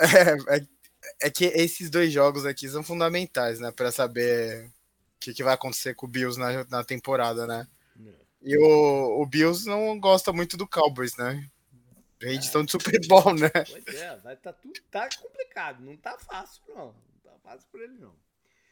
É, 0.00 0.56
é, 0.56 0.66
é 1.22 1.30
que 1.30 1.44
esses 1.44 1.88
dois 1.88 2.12
jogos 2.12 2.44
aqui 2.44 2.68
são 2.68 2.82
fundamentais, 2.82 3.60
né? 3.60 3.70
Pra 3.70 3.92
saber 3.92 4.66
o 4.66 4.70
que, 5.20 5.32
que 5.32 5.44
vai 5.44 5.54
acontecer 5.54 5.94
com 5.94 6.06
o 6.06 6.08
Bills 6.08 6.36
na, 6.38 6.64
na 6.64 6.82
temporada, 6.82 7.46
né? 7.46 7.68
E 8.44 8.58
o, 8.58 9.22
o 9.22 9.26
Bills 9.26 9.66
não 9.66 9.98
gosta 9.98 10.30
muito 10.30 10.54
do 10.58 10.68
Cowboys, 10.68 11.16
né? 11.16 11.50
Reedição 12.20 12.60
é. 12.60 12.64
de 12.64 12.72
Super 12.72 13.00
Bowl, 13.08 13.34
né? 13.34 13.50
Pois 13.50 13.96
é, 13.96 14.16
vai 14.18 14.36
tá 14.36 14.52
tudo 14.52 14.78
tá 14.90 15.08
complicado, 15.16 15.82
não 15.82 15.96
tá 15.96 16.18
fácil 16.18 16.62
não, 16.68 16.86
não 16.86 17.18
tá 17.22 17.38
fácil 17.38 17.68
para 17.70 17.84
ele 17.84 17.98
não. 17.98 18.14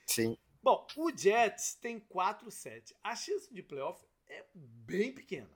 Sim. 0.06 0.36
Bom, 0.62 0.86
o 0.96 1.10
Jets 1.16 1.74
tem 1.74 1.98
4-7. 1.98 2.94
A 3.02 3.16
chance 3.16 3.52
de 3.52 3.62
playoff 3.62 4.04
é 4.28 4.44
bem 4.54 5.12
pequena. 5.12 5.50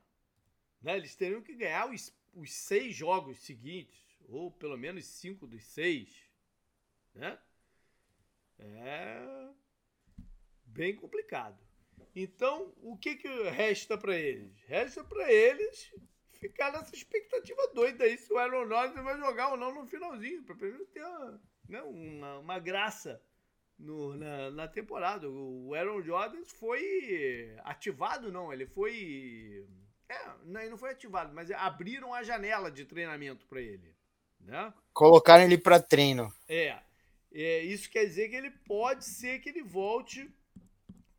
Né? 0.80 0.96
Eles 0.96 1.14
teriam 1.14 1.42
que 1.42 1.54
ganhar 1.54 1.88
os, 1.90 2.12
os 2.34 2.52
seis 2.52 2.96
jogos 2.96 3.38
seguintes, 3.38 4.00
ou 4.28 4.50
pelo 4.50 4.78
menos 4.78 5.04
cinco 5.04 5.46
dos 5.46 5.62
seis. 5.64 6.08
Né? 7.14 7.38
É 8.58 9.48
bem 10.64 10.96
complicado. 10.96 11.65
Então, 12.14 12.72
o 12.82 12.96
que, 12.96 13.16
que 13.16 13.28
resta 13.50 13.98
para 13.98 14.16
eles? 14.16 14.52
Resta 14.66 15.04
para 15.04 15.30
eles 15.30 15.92
ficar 16.38 16.72
nessa 16.72 16.94
expectativa 16.94 17.66
doida 17.74 18.04
aí 18.04 18.16
se 18.16 18.32
o 18.32 18.38
Aaron 18.38 18.68
Rodgers 18.68 19.04
vai 19.04 19.18
jogar 19.18 19.50
ou 19.50 19.56
não 19.56 19.74
no 19.74 19.86
finalzinho, 19.86 20.42
para 20.44 20.54
pelo 20.54 20.84
ter 20.86 21.02
uma, 21.04 21.40
né, 21.68 21.82
uma, 21.82 22.38
uma 22.38 22.58
graça 22.58 23.20
no, 23.78 24.16
na, 24.16 24.50
na, 24.50 24.68
temporada. 24.68 25.28
O 25.28 25.74
Aaron 25.74 26.00
Rodgers 26.00 26.52
foi 26.52 27.54
ativado, 27.64 28.32
não, 28.32 28.52
ele 28.52 28.66
foi. 28.66 29.66
É, 30.08 30.28
não, 30.44 30.60
ele 30.60 30.70
não 30.70 30.78
foi 30.78 30.90
ativado, 30.90 31.34
mas 31.34 31.50
abriram 31.50 32.14
a 32.14 32.22
janela 32.22 32.70
de 32.70 32.84
treinamento 32.84 33.46
para 33.46 33.60
ele. 33.60 33.94
Né? 34.40 34.72
Colocaram 34.92 35.44
ele 35.44 35.58
para 35.58 35.80
treino. 35.80 36.32
É, 36.48 36.78
é. 37.32 37.62
Isso 37.62 37.90
quer 37.90 38.04
dizer 38.04 38.28
que 38.28 38.36
ele 38.36 38.50
pode 38.50 39.04
ser 39.04 39.40
que 39.40 39.48
ele 39.48 39.62
volte 39.62 40.30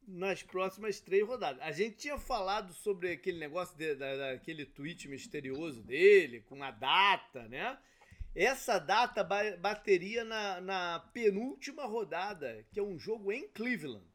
nas 0.08 0.42
próximas 0.42 1.02
três 1.02 1.28
rodadas. 1.28 1.62
A 1.62 1.72
gente 1.72 1.98
tinha 1.98 2.18
falado 2.18 2.74
sobre 2.74 3.12
aquele 3.12 3.38
negócio 3.38 3.78
de, 3.78 3.94
da, 3.96 4.16
daquele 4.16 4.66
tweet 4.66 5.08
misterioso 5.10 5.84
dele, 5.84 6.42
com 6.42 6.64
a 6.64 6.72
data, 6.72 7.48
né? 7.50 7.78
Essa 8.34 8.80
data 8.80 9.24
bateria 9.24 10.24
na, 10.24 10.62
na 10.62 11.00
penúltima 11.12 11.86
rodada, 11.86 12.66
que 12.72 12.80
é 12.80 12.84
um 12.84 12.98
jogo 12.98 13.32
em 13.32 13.48
Cleveland. 13.50 14.06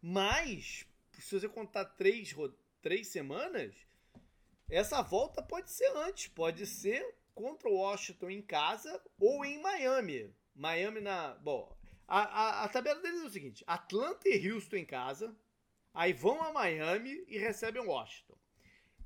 Mas, 0.00 0.86
se 1.12 1.38
você 1.38 1.48
contar 1.48 1.84
três, 1.86 2.34
três 2.82 3.08
semanas, 3.08 3.74
essa 4.68 5.02
volta 5.02 5.42
pode 5.42 5.70
ser 5.70 5.90
antes, 5.96 6.28
pode 6.28 6.66
ser 6.66 7.14
contra 7.34 7.68
o 7.68 7.76
Washington 7.76 8.30
em 8.30 8.42
casa 8.42 9.02
ou 9.18 9.44
em 9.44 9.60
Miami. 9.60 10.32
Miami 10.54 11.00
na. 11.00 11.34
Bom, 11.36 11.74
a, 12.10 12.22
a, 12.22 12.64
a, 12.64 12.68
tabela 12.68 13.00
deles 13.00 13.22
é 13.22 13.26
o 13.26 13.30
seguinte: 13.30 13.64
Atlanta 13.68 14.28
e 14.28 14.50
Houston 14.50 14.76
em 14.76 14.84
casa, 14.84 15.32
aí 15.94 16.12
vão 16.12 16.42
a 16.42 16.52
Miami 16.52 17.24
e 17.28 17.38
recebem 17.38 17.86
Washington. 17.86 18.36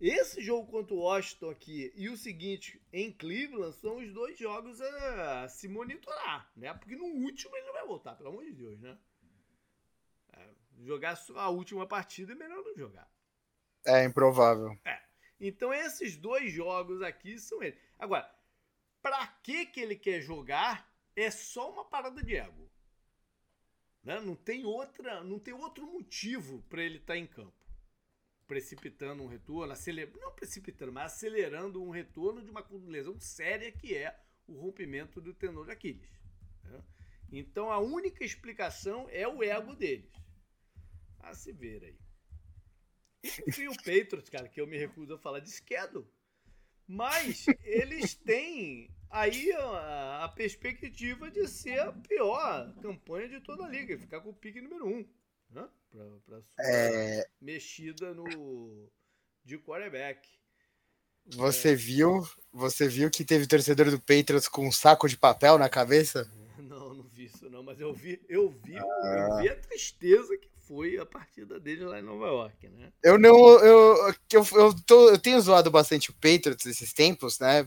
Esse 0.01 0.43
jogo 0.43 0.71
contra 0.71 0.95
o 0.95 1.01
Washington 1.01 1.51
aqui 1.51 1.93
e 1.95 2.09
o 2.09 2.17
seguinte 2.17 2.83
em 2.91 3.13
Cleveland 3.13 3.77
são 3.77 3.99
os 3.99 4.11
dois 4.11 4.39
jogos 4.39 4.81
a, 4.81 5.49
se 5.49 5.69
monitorar, 5.69 6.51
né? 6.57 6.73
Porque 6.73 6.97
no 6.97 7.05
último 7.05 7.55
ele 7.55 7.67
não 7.67 7.75
vai 7.75 7.87
voltar, 7.87 8.15
pelo 8.15 8.31
amor 8.31 8.45
de 8.45 8.53
Deus, 8.53 8.81
né? 8.81 8.99
É, 10.33 10.49
jogar 10.83 11.23
a 11.37 11.51
última 11.51 11.87
partida 11.87 12.33
é 12.33 12.35
melhor 12.35 12.65
não 12.65 12.75
jogar. 12.75 13.09
É 13.87 14.03
improvável. 14.03 14.79
É. 14.83 14.99
Então 15.39 15.75
esses 15.75 16.17
dois 16.17 16.51
jogos 16.51 17.03
aqui 17.03 17.39
são 17.39 17.63
eles. 17.63 17.79
Agora, 17.99 18.29
para 19.03 19.27
que 19.43 19.67
que 19.67 19.81
ele 19.81 19.95
quer 19.95 20.23
jogar 20.23 20.91
é 21.15 21.31
só 21.31 21.71
uma 21.71 21.85
parada 21.85 22.23
de 22.23 22.35
ego. 22.35 22.65
Né? 24.05 24.21
Não 24.21 24.37
tem 24.37 24.65
outra, 24.65 25.25
não 25.25 25.39
tem 25.39 25.55
outro 25.55 25.87
motivo 25.87 26.63
para 26.69 26.83
ele 26.83 26.99
estar 26.99 27.15
tá 27.15 27.19
em 27.19 27.27
campo. 27.27 27.55
Precipitando 28.47 29.23
um 29.23 29.27
retorno, 29.27 29.73
aceler... 29.73 30.13
não 30.21 30.33
precipitando, 30.33 30.93
mas 30.93 31.15
acelerando 31.15 31.83
um 31.83 31.91
retorno 31.91 32.43
de 32.43 32.51
uma 32.51 32.65
lesão 32.87 33.19
séria 33.19 33.73
que 33.73 33.97
é 33.97 34.21
o 34.47 34.53
rompimento 34.61 35.21
do 35.21 35.33
tendão 35.33 35.65
de 35.65 35.71
Aquiles. 35.71 36.11
Né? 36.63 36.85
Então 37.33 37.73
a 37.73 37.79
única 37.79 38.23
explicação 38.23 39.09
é 39.11 39.27
o 39.27 39.43
ego 39.43 39.75
deles. 39.75 40.13
A 41.21 41.35
se 41.35 41.53
ver 41.53 41.83
aí. 41.85 41.99
E 43.59 43.67
o 43.69 43.75
Patriots, 43.77 44.29
cara, 44.29 44.49
que 44.49 44.61
eu 44.61 44.67
me 44.67 44.77
recuso 44.77 45.15
a 45.15 45.19
falar 45.19 45.41
de 45.41 45.51
schedule. 45.51 46.07
Mas 46.87 47.47
eles 47.65 48.15
têm 48.15 48.91
aí 49.11 49.53
a, 49.53 50.25
a, 50.25 50.29
perspectiva 50.29 51.31
de 51.31 51.47
ser 51.49 51.81
a 51.81 51.93
pior 51.93 52.75
campanha 52.83 53.29
de 53.29 53.41
toda 53.41 53.65
a 53.65 53.69
liga, 53.69 53.99
ficar 53.99 54.21
com 54.21 54.31
o 54.31 54.35
pique 54.35 54.61
número 54.61 54.87
um, 54.87 55.07
né? 55.51 55.69
Pra, 55.91 56.05
pra 56.27 56.43
sua 56.43 56.55
é... 56.59 57.27
mexida 57.41 58.13
no, 58.13 58.91
de 59.45 59.57
quarterback. 59.59 60.29
Você 61.27 61.73
é. 61.73 61.75
viu? 61.75 62.29
Você 62.53 62.87
viu 62.87 63.11
que 63.11 63.25
teve 63.25 63.47
torcedor 63.47 63.91
do 63.91 63.99
Patriots 63.99 64.49
com 64.49 64.67
um 64.67 64.73
saco 64.73 65.09
de 65.09 65.17
papel 65.17 65.57
na 65.59 65.69
cabeça? 65.69 66.31
Não, 66.59 66.95
não 66.95 67.05
vi 67.05 67.27
isso 67.27 67.49
não, 67.51 67.63
mas 67.63 67.79
eu 67.79 67.93
vi, 67.93 68.21
eu 68.29 68.49
vi, 68.49 68.77
ah. 68.77 69.29
eu 69.31 69.43
vi 69.43 69.49
a 69.51 69.57
tristeza 69.57 70.37
que 70.37 70.49
foi 70.75 70.99
a 70.99 71.07
partida 71.07 71.61
dele 71.61 71.85
lá 71.85 72.01
em 72.01 72.03
Nova 72.03 72.27
York, 72.27 72.69
né? 72.69 72.93
Eu 73.01 73.17
não, 73.17 73.37
eu, 73.61 74.15
eu, 74.33 74.47
eu, 74.53 74.75
tô, 74.85 75.11
eu 75.11 75.19
tenho 75.19 75.41
zoado 75.41 75.71
bastante 75.71 76.11
o 76.11 76.15
Patriots 76.15 76.67
esses 76.67 76.93
tempos, 76.93 77.39
né? 77.39 77.65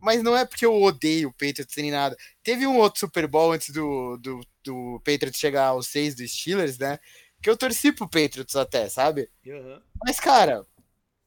Mas 0.00 0.22
não 0.22 0.36
é 0.36 0.44
porque 0.44 0.64
eu 0.64 0.80
odeio 0.80 1.28
o 1.28 1.32
Patriots 1.32 1.74
nem 1.76 1.90
nada. 1.90 2.16
Teve 2.42 2.64
um 2.64 2.78
outro 2.78 3.00
Super 3.00 3.26
Bowl 3.26 3.52
antes 3.52 3.70
do, 3.70 4.16
do, 4.18 4.40
do 4.64 5.00
Patriots 5.04 5.40
chegar 5.40 5.66
aos 5.66 5.88
seis 5.88 6.14
do 6.14 6.26
Steelers, 6.26 6.78
né? 6.78 7.00
Que 7.42 7.50
eu 7.50 7.56
torci 7.56 7.90
pro 7.90 8.08
Patriots 8.08 8.54
até, 8.54 8.88
sabe? 8.88 9.28
Uhum. 9.44 9.80
Mas, 10.04 10.20
cara, 10.20 10.64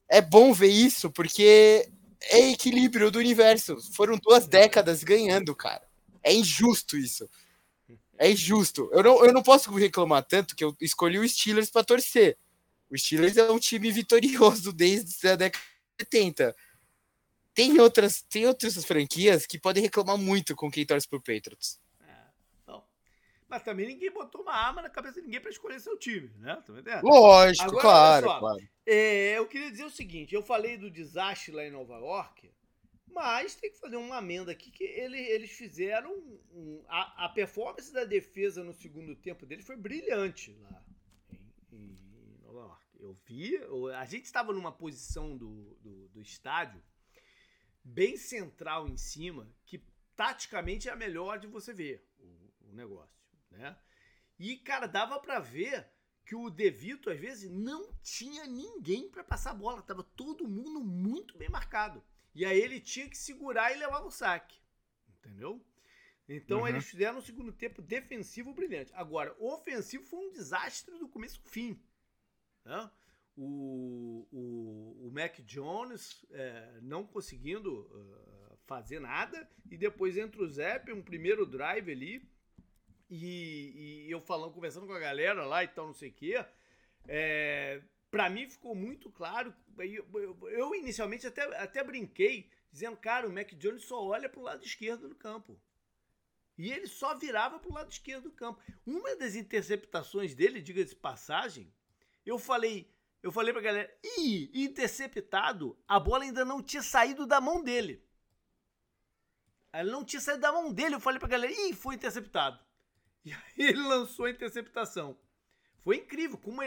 é 0.10 0.22
bom 0.22 0.54
ver 0.54 0.70
isso 0.70 1.12
porque 1.12 1.90
é 2.22 2.52
equilíbrio 2.52 3.12
do 3.12 3.20
universo. 3.20 3.78
Foram 3.94 4.18
duas 4.18 4.48
décadas 4.48 5.04
ganhando, 5.04 5.54
cara. 5.54 5.84
É 6.24 6.34
injusto 6.34 6.98
isso. 6.98 7.30
É 8.18 8.32
injusto. 8.32 8.90
Eu 8.92 9.04
não, 9.04 9.26
eu 9.26 9.34
não 9.34 9.44
posso 9.44 9.72
reclamar 9.72 10.24
tanto 10.24 10.56
que 10.56 10.64
eu 10.64 10.76
escolhi 10.80 11.20
o 11.20 11.28
Steelers 11.28 11.70
para 11.70 11.84
torcer. 11.84 12.38
O 12.90 12.98
Steelers 12.98 13.38
é 13.38 13.50
um 13.52 13.60
time 13.60 13.92
vitorioso 13.92 14.72
desde 14.72 15.28
a 15.28 15.36
década 15.36 15.64
de 15.98 16.06
70. 16.06 16.56
Tem 17.54 17.80
outras, 17.80 18.22
tem 18.22 18.46
outras 18.46 18.84
franquias 18.84 19.46
que 19.46 19.60
podem 19.60 19.84
reclamar 19.84 20.18
muito 20.18 20.56
com 20.56 20.70
quem 20.70 20.86
torce 20.86 21.08
pro 21.08 21.22
Patriots. 21.22 21.80
Mas 23.48 23.64
também 23.64 23.88
ninguém 23.88 24.12
botou 24.12 24.42
uma 24.42 24.54
arma 24.54 24.82
na 24.82 24.90
cabeça 24.90 25.22
de 25.22 25.28
ninguém 25.28 25.40
para 25.40 25.52
escolher 25.52 25.80
seu 25.80 25.98
time, 25.98 26.30
né? 26.40 26.62
Tá 26.66 27.02
Lógico, 27.02 27.70
Agora, 27.70 27.82
claro, 27.82 28.28
só, 28.28 28.40
claro. 28.40 28.70
É, 28.86 29.38
eu 29.38 29.48
queria 29.48 29.72
dizer 29.72 29.86
o 29.86 29.90
seguinte: 29.90 30.34
eu 30.34 30.42
falei 30.42 30.78
do 30.78 30.90
desastre 30.90 31.54
lá 31.54 31.64
em 31.64 31.72
Nova 31.72 31.98
York, 31.98 32.52
mas 33.16 33.56
tem 33.56 33.72
que 33.72 33.80
fazer 33.80 33.96
uma 33.96 34.18
amenda 34.18 34.52
aqui 34.52 34.70
que 34.70 34.84
ele, 34.84 35.18
eles 35.18 35.52
fizeram. 35.52 36.12
Um, 36.52 36.84
a, 36.88 37.26
a, 37.26 37.30
performance 37.30 37.92
da 37.92 38.04
defesa 38.04 38.64
no 38.64 38.74
segundo 38.74 39.16
tempo 39.16 39.46
deles 39.46 39.66
foi 39.66 39.78
brilhante 39.78 40.52
lá 40.62 40.86
em, 41.72 41.96
em 42.12 42.38
Nova 42.44 42.60
York. 42.60 42.86
Eu 43.00 43.14
vi, 43.26 43.58
a 43.96 44.06
gente 44.06 44.26
estava 44.26 44.52
numa 44.52 44.72
posição 44.72 45.36
do, 45.38 45.76
do, 45.82 46.10
do 46.10 46.22
estádio 46.22 46.84
bem 47.84 48.18
central 48.18 48.88
em 48.88 48.98
cima, 48.98 49.50
que 49.66 49.82
taticamente 50.16 50.90
é 50.90 50.92
a 50.92 50.96
melhor 50.96 51.40
de 51.40 51.48
você 51.48 51.74
ver 51.74 52.06
o, 52.20 52.70
o 52.70 52.74
negócio 52.74 53.16
né? 53.52 53.78
E, 54.38 54.58
cara, 54.58 54.88
dava 54.88 55.20
para 55.20 55.40
ver 55.40 55.88
que 56.26 56.36
o 56.36 56.50
Devito, 56.50 57.10
às 57.10 57.20
vezes, 57.20 57.50
não 57.50 57.94
tinha 58.02 58.46
ninguém 58.48 59.10
para 59.10 59.24
passar 59.24 59.52
a 59.52 59.56
bola. 59.56 59.82
Tava 59.82 60.04
todo 60.04 60.48
mundo 60.48 60.82
muito 60.82 61.38
bem 61.38 61.50
marcado. 61.50 62.04
E 62.36 62.46
aí 62.46 62.60
ele 62.60 62.80
tinha 62.80 63.10
que 63.10 63.18
segurar 63.18 63.74
e 63.74 63.80
levar 63.80 64.02
o 64.02 64.12
saque. 64.12 64.60
Entendeu? 65.20 65.66
Então 66.28 66.62
uhum. 66.62 66.68
eles 66.68 66.86
fizeram 66.86 67.18
um 67.20 67.22
segundo 67.22 67.52
tempo 67.52 67.82
defensivo 67.82 68.54
brilhante. 68.54 68.92
Agora, 68.94 69.36
ofensivo 69.40 70.04
foi 70.06 70.20
um 70.20 70.32
desastre 70.32 70.98
do 71.00 71.08
começo 71.08 71.40
ao 71.44 71.50
fim. 71.50 71.80
Né? 72.64 72.92
O, 73.38 74.28
o, 74.32 75.08
o 75.08 75.12
Mac 75.12 75.40
Jones 75.42 76.26
é, 76.32 76.80
não 76.82 77.06
conseguindo 77.06 77.82
uh, 77.82 78.58
fazer 78.66 79.00
nada. 79.00 79.50
E 79.72 79.78
depois 79.78 80.18
entra 80.18 80.42
o 80.42 80.48
Zepp, 80.48 80.92
um 80.92 81.02
primeiro 81.02 81.46
drive 81.46 81.92
ali 81.92 82.28
e, 83.10 84.06
e, 84.08 84.12
eu 84.12 84.20
falando, 84.20 84.54
conversando 84.54 84.88
com 84.88 84.94
a 84.94 85.00
galera 85.00 85.46
lá 85.46 85.64
e 85.64 85.68
tal, 85.68 85.88
não 85.88 85.94
sei 85.94 86.10
o 86.10 86.14
quê, 86.14 86.46
é, 87.08 87.82
para 88.16 88.30
mim 88.30 88.50
ficou 88.50 88.74
muito 88.74 89.12
claro. 89.12 89.54
Eu, 89.78 90.74
inicialmente 90.74 91.28
até, 91.28 91.44
até 91.58 91.84
brinquei, 91.84 92.50
dizendo, 92.72 92.96
cara, 92.96 93.28
o 93.28 93.34
Mac 93.34 93.52
Jones 93.56 93.84
só 93.84 94.02
olha 94.02 94.30
pro 94.30 94.42
lado 94.42 94.64
esquerdo 94.64 95.10
do 95.10 95.16
campo. 95.16 95.60
E 96.58 96.72
ele 96.72 96.88
só 96.88 97.14
virava 97.14 97.60
pro 97.60 97.74
lado 97.74 97.92
esquerdo 97.92 98.24
do 98.24 98.32
campo. 98.32 98.62
Uma 98.86 99.18
das 99.18 99.36
interceptações 99.36 100.34
dele, 100.34 100.62
diga-se 100.62 100.92
de 100.92 100.96
passagem, 100.96 101.74
eu 102.26 102.40
falei, 102.40 102.90
eu 103.22 103.34
falei 103.34 103.52
pra 103.52 103.62
galera, 103.62 103.94
ih, 104.18 104.50
interceptado, 104.54 105.78
a 105.86 106.00
bola 106.00 106.24
ainda 106.24 106.46
não 106.46 106.64
tinha 106.64 106.82
saído 106.82 107.28
da 107.28 107.42
mão 107.42 107.62
dele. 107.62 108.02
Ela 109.74 109.92
não 109.92 110.06
tinha 110.06 110.22
saído 110.22 110.40
da 110.40 110.54
mão 110.54 110.72
dele. 110.72 110.96
Eu 110.96 111.02
falei 111.02 111.20
pra 111.20 111.28
galera, 111.28 111.52
ih, 111.52 111.74
foi 111.74 111.96
interceptado. 111.96 112.58
E 113.26 113.34
aí 113.34 113.42
ele 113.58 113.82
lançou 113.82 114.24
a 114.24 114.30
interceptação. 114.30 115.20
Foi 115.86 115.98
incrível, 115.98 116.36
como, 116.40 116.64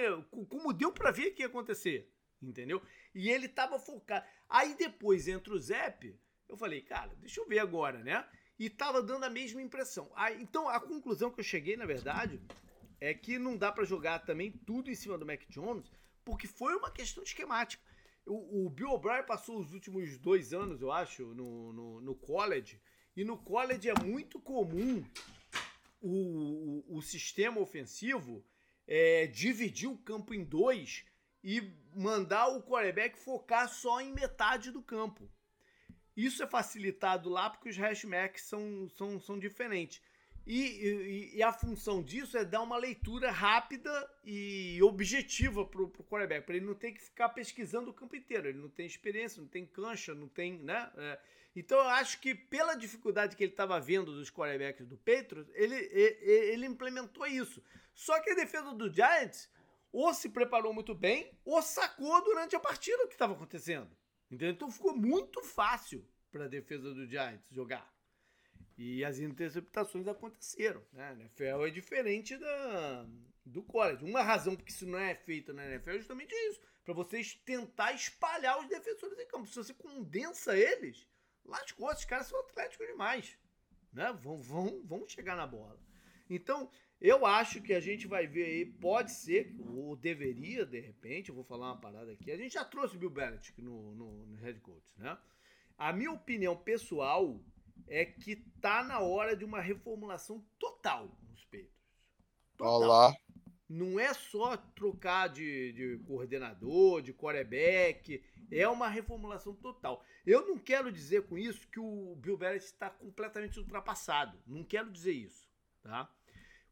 como 0.47 0.73
deu 0.73 0.93
para 0.93 1.11
ver 1.11 1.33
que 1.33 1.43
ia 1.43 1.49
acontecer, 1.49 2.09
entendeu? 2.41 2.81
E 3.13 3.29
ele 3.29 3.49
tava 3.49 3.77
focado. 3.77 4.25
Aí 4.49 4.77
depois 4.77 5.27
entra 5.27 5.53
o 5.53 5.59
Zep, 5.59 6.17
eu 6.49 6.57
falei, 6.57 6.83
cara, 6.83 7.13
deixa 7.17 7.41
eu 7.41 7.49
ver 7.49 7.59
agora, 7.59 7.99
né? 7.99 8.25
E 8.57 8.71
tava 8.71 9.03
dando 9.03 9.25
a 9.25 9.29
mesma 9.29 9.61
impressão. 9.61 10.09
Aí, 10.15 10.41
então 10.41 10.69
a 10.69 10.79
conclusão 10.79 11.33
que 11.33 11.41
eu 11.41 11.45
cheguei, 11.45 11.77
na 11.77 11.85
verdade, 11.85 12.41
é 13.01 13.13
que 13.13 13.41
não 13.41 13.57
dá 13.57 13.73
para 13.73 13.83
jogar 13.85 14.21
também 14.21 14.53
tudo 14.53 14.89
em 14.89 14.95
cima 14.95 15.19
do 15.19 15.27
Mac 15.27 15.43
Jones, 15.49 15.91
porque 16.25 16.47
foi 16.47 16.77
uma 16.77 16.93
questão 16.93 17.25
esquemática. 17.25 17.83
O, 18.25 18.67
o 18.67 18.71
Bill 18.71 18.91
O'Brien 18.91 19.27
passou 19.27 19.59
os 19.59 19.73
últimos 19.73 20.17
dois 20.19 20.53
anos, 20.53 20.81
eu 20.81 20.93
acho, 20.93 21.35
no, 21.35 21.73
no, 21.73 22.01
no 22.01 22.15
college, 22.15 22.81
e 23.17 23.25
no 23.25 23.37
college 23.37 23.91
é 23.91 23.95
muito 24.01 24.41
comum 24.41 25.05
o, 26.01 26.85
o, 26.87 26.99
o 26.99 27.03
sistema 27.03 27.61
ofensivo 27.61 28.45
é, 28.89 29.27
dividir 29.27 29.89
o 29.89 29.99
campo 29.99 30.33
em 30.33 30.43
dois 30.43 31.05
e 31.45 31.61
mandar 31.95 32.49
o 32.49 32.63
quarterback 32.63 33.19
focar 33.19 33.69
só 33.69 34.01
em 34.01 34.13
metade 34.13 34.71
do 34.71 34.83
campo. 34.83 35.31
Isso 36.17 36.43
é 36.43 36.47
facilitado 36.47 37.29
lá 37.29 37.51
porque 37.51 37.69
os 37.69 37.77
hashmarks 37.77 38.43
são, 38.43 38.89
são, 38.89 39.21
são 39.21 39.39
diferentes. 39.39 40.03
E, 40.51 40.63
e, 40.63 41.37
e, 41.37 41.43
a 41.43 41.53
função 41.53 42.03
disso 42.03 42.39
é 42.39 42.43
dar 42.43 42.63
uma 42.63 42.79
leitura 42.79 43.31
rápida 43.31 44.11
e 44.25 44.81
objetiva 44.83 45.63
para 45.67 45.83
o 45.83 45.91
quarterback, 45.91 46.47
para 46.47 46.57
ele 46.57 46.65
não 46.65 46.75
ter 46.75 46.93
que 46.93 47.03
ficar 47.03 47.29
pesquisando 47.29 47.91
o 47.91 47.93
campo 47.93 48.17
inteiro. 48.17 48.49
Ele 48.49 48.59
não 48.59 48.71
tem 48.71 48.87
experiência, 48.87 49.43
não 49.43 49.49
tem 49.49 49.67
cancha, 49.67 50.15
não 50.15 50.27
tem. 50.27 50.59
Né? 50.61 50.91
É, 50.97 51.19
então 51.55 51.77
eu 51.77 51.89
acho 51.89 52.19
que 52.19 52.35
pela 52.35 52.75
dificuldade 52.75 53.37
que 53.37 53.45
ele 53.45 53.53
estava 53.53 53.79
vendo 53.79 54.11
dos 54.15 54.31
quarterbacks 54.31 54.87
do 54.87 54.97
Patriots, 54.97 55.53
ele, 55.55 55.75
ele, 55.75 56.17
ele 56.23 56.67
implementou 56.67 57.27
isso. 57.27 57.63
Só 57.93 58.19
que 58.23 58.31
a 58.31 58.35
defesa 58.35 58.73
do 58.73 58.91
Giants 58.91 59.51
ou 59.93 60.15
se 60.15 60.31
preparou 60.31 60.73
muito 60.73 60.95
bem 60.95 61.31
ou 61.45 61.61
sacou 61.61 62.25
durante 62.25 62.57
a 62.57 62.61
partida 62.61 63.05
o 63.05 63.07
que 63.07 63.15
estava 63.15 63.35
acontecendo. 63.35 63.95
Entendeu? 64.31 64.49
Então 64.49 64.71
ficou 64.71 64.97
muito 64.97 65.43
fácil 65.43 66.09
para 66.33 66.47
a 66.47 66.49
defesa 66.49 66.95
do 66.95 67.07
Giants 67.07 67.45
jogar. 67.51 67.98
E 68.79 69.05
as 69.05 69.19
interceptações 69.19 70.07
aconteceram. 70.07 70.81
Né? 70.93 71.09
A 71.09 71.13
NFL 71.13 71.67
é 71.67 71.71
diferente 71.71 72.39
da, 72.39 73.07
do 73.45 73.61
college. 73.61 74.05
Uma 74.05 74.23
razão 74.23 74.55
porque 74.55 74.71
isso 74.71 74.87
não 74.87 74.99
é 74.99 75.17
feito 75.17 75.53
na 75.53 75.67
NFL 75.67 75.91
é 75.91 75.99
justamente 75.99 76.33
isso. 76.33 76.61
Para 76.85 76.95
vocês 76.95 77.35
tentar 77.45 77.93
espalhar 77.93 78.61
os 78.61 78.69
defensores 78.69 79.19
em 79.19 79.27
campo. 79.27 79.49
Se 79.49 79.57
você 79.57 79.75
condensa 79.75 80.57
eles, 80.57 81.09
lascou, 81.45 81.91
esses 81.91 82.05
caras 82.05 82.29
são 82.29 82.39
atléticos 82.39 82.87
demais. 82.87 83.37
Né? 83.93 84.17
Vão, 84.23 84.41
vão, 84.41 84.81
vão 84.85 85.09
chegar 85.09 85.37
na 85.37 85.47
bola. 85.47 85.77
Então, 86.31 86.71
eu 87.01 87.27
acho 87.27 87.61
que 87.61 87.73
a 87.73 87.81
gente 87.81 88.07
vai 88.07 88.29
ver 88.29 88.45
aí, 88.45 88.65
pode 88.65 89.11
ser, 89.11 89.57
ou 89.67 89.97
deveria, 89.97 90.65
de 90.65 90.79
repente, 90.79 91.31
eu 91.31 91.35
vou 91.35 91.45
falar 91.45 91.73
uma 91.73 91.81
parada 91.81 92.13
aqui. 92.13 92.31
A 92.31 92.37
gente 92.37 92.55
já 92.55 92.65
trouxe 92.65 92.95
o 92.95 92.99
Bill 92.99 93.11
Belichick 93.11 93.61
no, 93.61 93.95
no, 93.95 94.27
no 94.27 94.37
Head 94.37 94.61
Coach, 94.61 94.87
né? 94.99 95.19
A 95.77 95.93
minha 95.93 96.13
opinião 96.13 96.57
pessoal 96.57 97.41
é 97.87 98.05
que 98.05 98.37
tá 98.61 98.83
na 98.83 99.01
hora 99.01 99.37
de 99.37 99.45
uma 99.45 99.61
reformulação 99.61 100.45
total 100.59 101.17
nos 101.29 101.45
peitos. 101.45 101.77
Olá. 102.59 103.15
Não 103.69 104.01
é 104.01 104.15
só 104.15 104.57
trocar 104.57 105.29
de, 105.29 105.73
de 105.73 105.99
coordenador, 106.07 107.03
de 107.03 107.13
quarterback, 107.13 108.25
é 108.51 108.67
uma 108.67 108.89
reformulação 108.89 109.55
total. 109.55 110.03
Eu 110.27 110.47
não 110.47 110.59
quero 110.59 110.91
dizer 110.91 111.27
com 111.27 111.37
isso 111.37 111.69
que 111.69 111.79
o 111.79 112.17
Bill 112.17 112.39
Belichick 112.39 112.73
está 112.73 112.89
completamente 112.89 113.59
ultrapassado. 113.59 114.43
Não 114.47 114.65
quero 114.65 114.91
dizer 114.91 115.13
isso, 115.13 115.47
tá? 115.83 116.11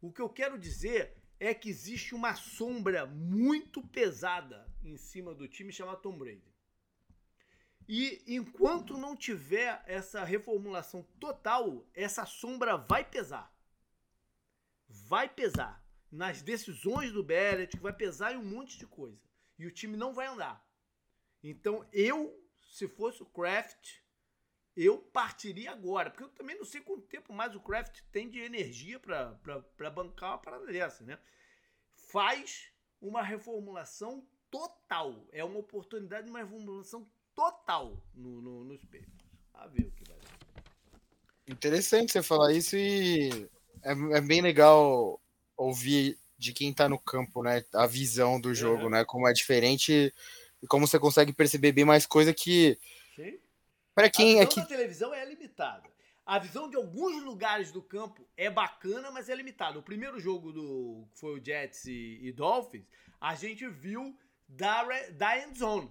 O 0.01 0.11
que 0.11 0.23
eu 0.23 0.29
quero 0.29 0.59
dizer 0.59 1.15
é 1.39 1.53
que 1.53 1.69
existe 1.69 2.15
uma 2.15 2.35
sombra 2.35 3.07
muito 3.07 3.87
pesada 3.89 4.67
em 4.83 4.97
cima 4.97 5.35
do 5.35 5.47
time 5.47 5.73
chamado 5.73 6.01
Tom 6.01 6.17
Brady. 6.17 6.56
E 7.89 8.23
enquanto 8.27 8.99
não 8.99 9.17
tiver 9.17 9.83
essa 9.87 10.25
reformulação 10.25 11.03
total, 11.21 11.87
essa 11.95 12.27
sombra 12.27 12.77
vai 12.77 13.05
pesar. 13.05 13.55
Vai 14.89 15.29
pesar 15.29 15.85
nas 16.11 16.43
decisões 16.43 17.13
do 17.13 17.23
Belichick, 17.23 17.83
vai 17.83 17.93
pesar 17.93 18.33
em 18.33 18.37
um 18.37 18.45
monte 18.45 18.79
de 18.79 18.87
coisa. 18.87 19.21
E 19.59 19.67
o 19.67 19.71
time 19.71 19.97
não 19.97 20.13
vai 20.13 20.27
andar. 20.27 20.67
Então 21.43 21.87
eu, 21.93 22.37
se 22.73 22.89
fosse 22.89 23.23
o 23.23 23.27
Kraft, 23.27 24.01
eu 24.77 24.99
partiria 24.99 25.71
agora. 25.71 26.11
Porque 26.11 26.25
eu 26.25 26.29
também 26.29 26.57
não 26.57 26.65
sei 26.65 26.81
quanto 26.81 27.07
tempo 27.07 27.33
mais 27.33 27.55
o 27.55 27.61
Kraft 27.61 28.03
tem 28.11 28.29
de 28.29 28.41
energia 28.41 28.99
para 28.99 29.91
bancar 29.91 30.31
uma 30.33 30.39
parada 30.39 30.67
dessa, 30.67 31.05
né? 31.05 31.19
Faz 31.95 32.73
uma 33.01 33.23
reformulação 33.23 34.29
total. 34.51 35.29
É 35.33 35.45
uma 35.45 35.59
oportunidade 35.59 36.25
de 36.25 36.31
uma 36.31 36.41
reformulação 36.41 37.11
total 37.37 38.03
no, 38.15 38.41
no, 38.41 38.65
nos 38.65 38.83
Papers. 38.87 39.07
A 39.55 39.67
ver 39.69 39.87
o 39.87 39.93
que 39.93 40.05
vai 40.09 40.19
dar. 40.19 40.63
Interessante 41.47 42.13
você 42.13 42.23
falar 42.23 42.53
isso 42.53 42.77
e 42.77 43.49
é, 43.83 43.93
é 44.17 44.21
bem 44.21 44.41
legal 44.41 45.21
ouvir 45.57 46.19
de 46.39 46.53
quem 46.53 46.73
tá 46.73 46.89
no 46.89 46.99
campo, 46.99 47.43
né? 47.43 47.65
A 47.73 47.87
visão 47.87 48.41
do 48.41 48.55
jogo, 48.55 48.85
uhum. 48.85 48.91
né? 48.91 49.05
Como 49.05 49.29
é 49.29 49.33
diferente 49.33 50.13
e 50.63 50.67
como 50.67 50.87
você 50.87 50.99
consegue 50.99 51.33
perceber 51.33 51.73
bem 51.73 51.85
mais 51.85 52.07
coisa 52.07 52.35
que. 52.35 52.79
Para 53.95 54.11
quem 54.11 54.41
a 54.41 54.43
é 54.43 54.47
que. 54.47 54.61
A 54.61 54.67
televisão 54.67 55.15
é 55.15 55.25
limitada. 55.25 55.85
A 56.25 56.41
visão 56.41 56.69
de 56.69 56.77
alguns 56.77 57.23
lugares 57.23 57.71
do 57.71 57.81
campo 57.81 58.27
é 58.37 58.51
bacana, 58.51 59.13
mas 59.13 59.29
é 59.29 59.35
limitada. 59.35 59.79
O 59.79 59.83
primeiro 59.83 60.19
jogo 60.19 60.53
do 60.53 61.07
foi 61.15 61.39
o 61.39 61.45
Jets 61.45 61.87
e, 61.87 62.19
e 62.21 62.33
Dolphins, 62.33 62.85
a 63.21 63.35
gente 63.37 63.67
viu 63.69 64.19
da, 64.49 64.83
da 65.13 65.39
end 65.39 65.57
zone. 65.57 65.91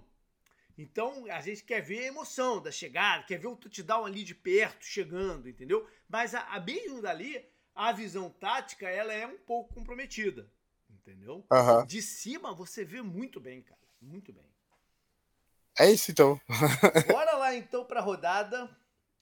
Então 0.78 1.26
a 1.32 1.40
gente 1.42 1.64
quer 1.64 1.82
ver 1.82 2.00
a 2.00 2.08
emoção 2.08 2.62
da 2.62 2.72
chegada, 2.72 3.24
quer 3.24 3.38
ver 3.38 3.48
o 3.48 3.56
touchdown 3.56 4.06
ali 4.06 4.24
de 4.24 4.36
perto 4.36 4.84
chegando, 4.86 5.48
entendeu? 5.48 5.88
Mas 6.08 6.36
a, 6.36 6.42
a 6.42 6.60
mesmo 6.60 7.02
dali, 7.02 7.44
a 7.74 7.92
visão 7.92 8.30
tática 8.30 8.88
ela 8.90 9.14
é 9.14 9.26
um 9.26 9.38
pouco 9.38 9.74
comprometida, 9.74 10.50
entendeu? 10.90 11.46
Uhum. 11.50 11.86
De 11.86 12.02
cima 12.02 12.54
você 12.54 12.84
vê 12.84 13.02
muito 13.02 13.40
bem, 13.40 13.62
cara, 13.62 13.80
muito 14.02 14.34
bem. 14.34 14.46
É 15.78 15.92
isso 15.92 16.12
então. 16.12 16.40
Bora 17.08 17.36
lá 17.38 17.56
então 17.56 17.86
para 17.86 18.00
a 18.00 18.04
rodada. 18.04 18.70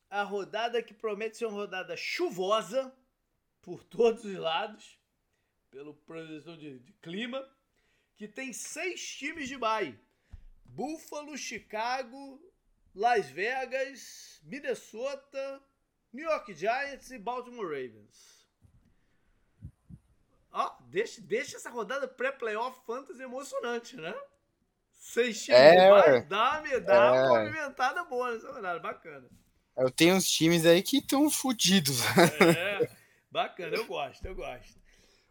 A 0.09 0.21
rodada 0.21 0.81
que 0.83 0.93
promete 0.93 1.37
ser 1.37 1.45
uma 1.45 1.57
rodada 1.57 1.97
chuvosa 1.97 2.93
por 3.63 3.83
todos 3.83 4.23
os 4.23 4.35
lados, 4.35 4.99
pelo 5.71 5.95
projeção 5.95 6.55
de, 6.55 6.77
de 6.77 6.93
clima, 6.93 7.43
que 8.15 8.27
tem 8.27 8.53
seis 8.53 9.03
times 9.15 9.47
de 9.47 9.57
bye. 9.57 9.99
Buffalo, 10.75 11.37
Chicago, 11.37 12.39
Las 12.95 13.29
Vegas, 13.29 14.41
Minnesota, 14.43 15.61
New 16.11 16.25
York 16.25 16.53
Giants 16.53 17.11
e 17.11 17.19
Baltimore 17.19 17.65
Ravens. 17.65 18.47
Ó, 20.51 20.71
deixa, 20.89 21.21
deixa 21.21 21.57
essa 21.57 21.69
rodada 21.69 22.07
pré-playoff 22.07 22.79
fantasy 22.85 23.21
emocionante, 23.21 23.95
né? 23.95 24.13
Seis 24.91 25.43
times 25.43 25.59
é, 25.59 26.21
dá, 26.21 26.61
dá 26.61 26.95
é. 26.95 27.11
uma 27.11 27.39
movimentada 27.39 28.03
boa 28.05 28.33
nessa 28.33 28.51
rodada, 28.51 28.79
bacana. 28.79 29.29
Eu 29.75 29.91
tenho 29.91 30.15
uns 30.15 30.29
times 30.29 30.65
aí 30.65 30.81
que 30.81 30.97
estão 30.97 31.29
fodidos. 31.29 32.01
É, 32.57 32.89
bacana, 33.29 33.75
eu 33.75 33.85
gosto, 33.85 34.25
eu 34.25 34.35
gosto. 34.35 34.81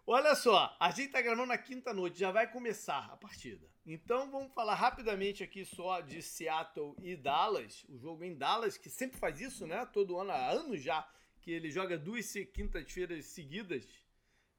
Olha 0.06 0.34
só, 0.34 0.76
a 0.80 0.90
gente 0.90 1.12
tá 1.12 1.22
gravando 1.22 1.46
na 1.46 1.58
quinta 1.58 1.94
noite, 1.94 2.18
já 2.18 2.30
vai 2.32 2.50
começar 2.50 3.08
a 3.12 3.16
partida. 3.16 3.71
Então 3.84 4.30
vamos 4.30 4.52
falar 4.52 4.76
rapidamente 4.76 5.42
aqui 5.42 5.64
só 5.64 6.00
de 6.00 6.22
Seattle 6.22 6.94
e 7.02 7.16
Dallas, 7.16 7.84
o 7.88 7.98
jogo 7.98 8.22
em 8.22 8.32
Dallas, 8.32 8.78
que 8.78 8.88
sempre 8.88 9.18
faz 9.18 9.40
isso, 9.40 9.66
né? 9.66 9.84
Todo 9.86 10.18
ano, 10.18 10.30
há 10.30 10.50
anos 10.50 10.80
já, 10.80 11.08
que 11.40 11.50
ele 11.50 11.68
joga 11.68 11.98
duas 11.98 12.32
quintas-feiras 12.54 13.24
seguidas, 13.26 13.84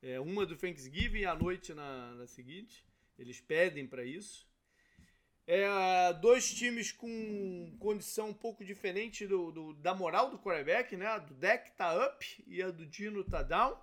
é, 0.01 0.19
uma 0.19 0.45
do 0.45 0.57
Thanksgiving 0.57 1.19
e 1.19 1.25
à 1.25 1.33
noite 1.33 1.73
na, 1.73 2.13
na 2.15 2.27
seguinte. 2.27 2.83
Eles 3.17 3.39
pedem 3.39 3.87
para 3.87 4.03
isso. 4.03 4.45
É, 5.47 6.11
dois 6.13 6.53
times 6.53 6.91
com 6.91 7.77
condição 7.79 8.29
um 8.29 8.33
pouco 8.33 8.65
diferente 8.65 9.25
do, 9.25 9.51
do, 9.51 9.73
da 9.75 9.95
moral 9.95 10.31
do 10.31 10.39
quarterback, 10.39 10.97
né? 10.97 11.05
A 11.05 11.19
do 11.19 11.33
deck 11.33 11.71
tá 11.77 12.07
up 12.07 12.43
e 12.45 12.61
a 12.61 12.71
do 12.71 12.85
Dino 12.85 13.23
tá 13.23 13.41
down. 13.41 13.79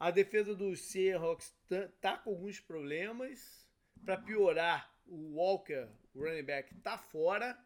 A 0.00 0.10
defesa 0.10 0.54
dos 0.54 0.80
Seahawks 0.80 1.54
tá, 1.68 1.88
tá 2.00 2.16
com 2.16 2.30
alguns 2.30 2.58
problemas. 2.60 3.61
Para 4.04 4.16
piorar, 4.16 4.92
o 5.06 5.36
Walker, 5.36 5.88
o 6.14 6.20
running 6.20 6.42
back, 6.42 6.74
tá 6.76 6.98
fora. 6.98 7.58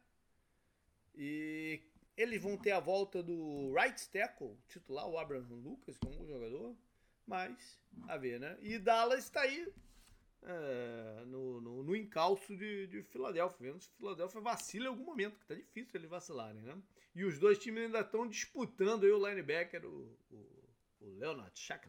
E 1.15 1.83
eles 2.17 2.43
vão 2.43 2.57
ter 2.57 2.73
a 2.73 2.81
volta 2.81 3.23
do 3.23 3.73
right 3.75 4.09
tackle, 4.11 4.57
titular, 4.69 5.07
o 5.09 5.19
Abraham 5.19 5.47
Lucas, 5.49 5.97
como 5.99 6.23
um 6.23 6.27
jogador. 6.27 6.77
Mas, 7.27 7.79
a 8.09 8.17
ver, 8.17 8.39
né? 8.39 8.57
E 8.61 8.79
Dallas 8.79 9.25
está 9.25 9.41
aí 9.41 9.73
é, 10.43 11.25
no, 11.27 11.61
no, 11.61 11.83
no, 11.83 11.97
encalço 11.97 12.57
de, 12.57 12.87
de 12.87 13.03
Filadélfia. 13.03 13.73
Vendo 13.73 13.83
se 13.83 13.91
Filadélfia 13.91 14.41
vacila 14.41 14.87
em 14.87 14.89
algum 14.89 15.05
momento, 15.05 15.39
que 15.39 15.47
tá 15.47 15.55
difícil 15.55 15.93
eles 15.95 16.09
vacilarem, 16.09 16.63
né? 16.63 16.77
E 17.15 17.25
os 17.25 17.39
dois 17.39 17.59
times 17.59 17.85
ainda 17.85 18.01
estão 18.01 18.29
disputando 18.29 19.05
aí 19.05 19.11
o 19.11 19.29
linebacker, 19.29 19.85
o, 19.85 20.17
o, 20.31 20.69
o 21.01 21.19
Leonard, 21.19 21.59
Shaq. 21.59 21.89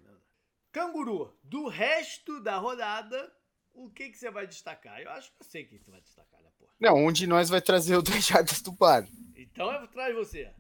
Canguru, 0.72 1.38
do 1.44 1.68
resto 1.68 2.40
da 2.40 2.58
rodada, 2.58 3.36
o 3.78 3.90
que, 3.92 4.10
que 4.10 4.18
você 4.18 4.32
vai 4.32 4.48
destacar? 4.48 5.00
Eu 5.00 5.10
acho 5.12 5.32
que 5.32 5.38
eu 5.40 5.46
sei 5.46 5.64
quem 5.64 5.78
você 5.78 5.92
vai 5.92 6.02
destacar, 6.02 6.42
né, 6.42 6.50
porra? 6.58 6.72
Não, 6.80 7.06
um 7.06 7.12
de 7.12 7.28
nós 7.28 7.48
vai 7.48 7.62
trazer 7.62 7.96
o 7.96 8.02
dois 8.04 8.26
jardas 8.26 8.62
do 8.62 8.72
bar. 8.72 9.08
Então 9.36 9.72
eu 9.72 9.88
traz 9.88 10.16
você. 10.16 10.52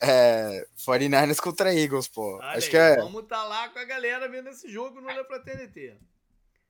É. 0.00 0.66
49ers 0.78 1.40
contra 1.40 1.74
Eagles, 1.74 2.08
pô. 2.08 2.36
Olha 2.36 2.46
acho 2.48 2.66
aí, 2.66 2.70
que 2.70 2.76
é. 2.76 2.96
Vamos 2.96 3.24
estar 3.24 3.42
tá 3.42 3.44
lá 3.44 3.68
com 3.68 3.78
a 3.78 3.84
galera 3.84 4.28
vendo 4.28 4.48
esse 4.48 4.70
jogo 4.70 5.00
no 5.00 5.08
Le 5.08 5.24
TNT. 5.40 5.96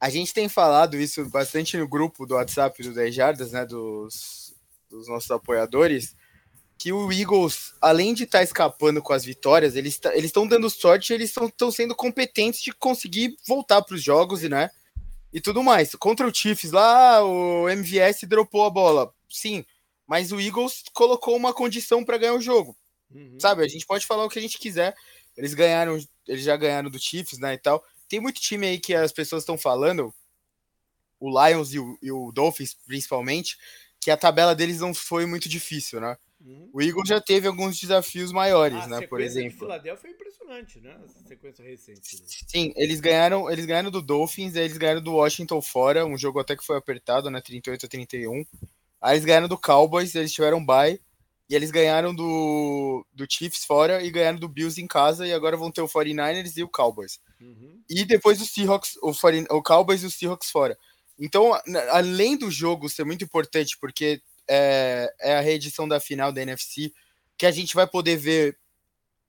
A 0.01 0.11
gente 0.11 0.33
tem 0.33 0.49
falado 0.49 0.97
isso 0.97 1.29
bastante 1.29 1.77
no 1.77 1.89
grupo 1.89 2.27
do 2.27 2.35
WhatsApp 2.35 2.83
do 2.83 2.95
10 2.95 3.15
Jardas, 3.15 3.53
né? 3.53 3.67
Dos, 3.67 4.55
dos 4.89 5.09
nossos 5.09 5.31
apoiadores 5.31 6.17
que 6.77 6.93
o 6.93 7.11
Eagles, 7.11 7.73
além 7.81 8.13
de 8.13 8.25
estar 8.25 8.39
tá 8.39 8.45
escapando 8.45 9.01
com 9.01 9.13
as 9.13 9.25
vitórias, 9.25 9.77
eles 9.77 9.97
tá, 9.99 10.15
estão 10.17 10.47
dando 10.47 10.69
sorte, 10.69 11.13
eles 11.13 11.31
estão 11.31 11.71
sendo 11.71 11.95
competentes 11.95 12.61
de 12.61 12.73
conseguir 12.73 13.37
voltar 13.47 13.81
para 13.81 13.95
os 13.95 14.03
jogos 14.03 14.43
e 14.43 14.49
né 14.49 14.71
e 15.35 15.41
tudo 15.41 15.65
mais. 15.65 15.97
Contra 15.97 16.29
o 16.29 16.33
Chiefs 16.33 16.71
lá, 16.71 17.23
o 17.25 17.69
MVS 17.69 18.21
dropou 18.23 18.65
a 18.65 18.71
bola, 18.71 19.13
sim, 19.29 19.67
mas 20.07 20.31
o 20.31 20.41
Eagles 20.41 20.85
colocou 20.95 21.37
uma 21.37 21.53
condição 21.53 22.05
para 22.05 22.17
ganhar 22.17 22.35
o 22.35 22.41
jogo. 22.41 22.77
Uhum. 23.11 23.37
Sabe, 23.41 23.65
a 23.65 23.69
gente 23.69 23.85
pode 23.85 24.07
falar 24.07 24.25
o 24.25 24.29
que 24.29 24.39
a 24.39 24.43
gente 24.43 24.59
quiser. 24.59 24.95
Eles 25.37 25.53
ganharam, 25.53 25.99
eles 26.29 26.45
já 26.45 26.57
ganharam 26.57 26.89
do 26.89 27.01
Chiefs, 27.01 27.41
né, 27.41 27.55
e 27.55 27.59
tal. 27.59 27.85
Tem 28.09 28.21
muito 28.21 28.41
time 28.41 28.65
aí 28.65 28.79
que 28.79 28.95
as 28.95 29.11
pessoas 29.11 29.43
estão 29.43 29.59
falando, 29.59 30.15
o 31.19 31.29
Lions 31.29 31.73
e 31.75 31.81
o, 31.81 31.99
e 32.01 32.13
o 32.13 32.31
Dolphins 32.31 32.75
principalmente, 32.87 33.59
que 34.01 34.13
a 34.13 34.17
tabela 34.17 34.55
deles 34.55 34.79
não 34.79 34.95
foi 34.95 35.27
muito 35.27 35.49
difícil, 35.49 36.01
né? 36.01 36.17
Uhum. 36.45 36.71
O 36.75 36.83
Eagles 36.83 37.09
já 37.09 37.21
teve 37.21 37.49
alguns 37.49 37.81
desafios 37.81 38.31
maiores, 38.31 38.85
a 38.85 38.87
né? 38.87 39.07
Por 39.07 39.21
exemplo. 39.21 39.53
De 39.53 39.59
Filadélfia 39.59 40.09
é 40.09 40.13
impressionante, 40.13 40.81
né? 40.81 41.01
Essa 41.03 41.21
sequência 41.27 41.65
recente. 41.65 42.17
Né? 42.17 42.27
Sim, 42.47 42.73
eles 42.77 43.01
ganharam, 43.01 43.51
eles 43.51 43.65
ganharam 43.65 43.91
do 43.91 44.03
Dolphins, 44.03 44.55
eles 44.55 44.77
ganharam 44.77 45.01
do 45.01 45.15
Washington 45.15 45.63
fora, 45.63 46.05
um 46.05 46.19
jogo 46.19 46.39
até 46.39 46.55
que 46.55 46.65
foi 46.65 46.77
apertado, 46.77 47.31
né? 47.31 47.41
38 47.41 47.87
a 47.87 47.89
31. 47.89 48.45
Aí 49.01 49.15
eles 49.15 49.25
ganharam 49.25 49.49
do 49.49 49.59
Cowboys, 49.59 50.15
eles 50.15 50.33
tiveram 50.33 50.65
bye. 50.65 51.01
E 51.49 51.55
eles 51.55 51.71
ganharam 51.71 52.15
do, 52.15 53.07
do 53.13 53.27
Chiefs 53.29 53.67
fora 53.67 54.03
e 54.03 54.11
ganharam 54.11 54.39
do 54.39 54.49
Bills 54.49 54.81
em 54.81 54.87
casa. 54.87 55.27
E 55.27 55.33
agora 55.33 55.57
vão 55.57 55.71
ter 55.71 55.83
o 55.83 55.89
49ers 55.89 56.57
e 56.57 56.63
o 56.63 56.69
Cowboys. 56.69 57.21
Uhum. 57.41 57.83
E 57.89 58.05
depois 58.05 58.41
o 58.41 58.47
Seahawks, 58.47 58.97
o, 59.03 59.13
40, 59.13 59.55
o 59.55 59.63
Cowboys 59.63 60.03
e 60.03 60.07
o 60.07 60.11
Seahawks 60.11 60.51
fora. 60.51 60.77
Então, 61.19 61.53
além 61.91 62.37
do 62.37 62.51
jogo 62.51 62.89
ser 62.89 63.05
muito 63.05 63.25
importante, 63.25 63.77
porque 63.79 64.23
é, 64.49 65.13
é 65.21 65.37
a 65.37 65.41
reedição 65.41 65.87
da 65.89 66.01
final 66.01 66.33
da 66.33 66.43
NFC, 66.43 66.93
que 67.37 67.47
a 67.47 67.51
gente 67.51 67.75
vai 67.75 67.87
poder 67.87 68.17
ver, 68.17 68.59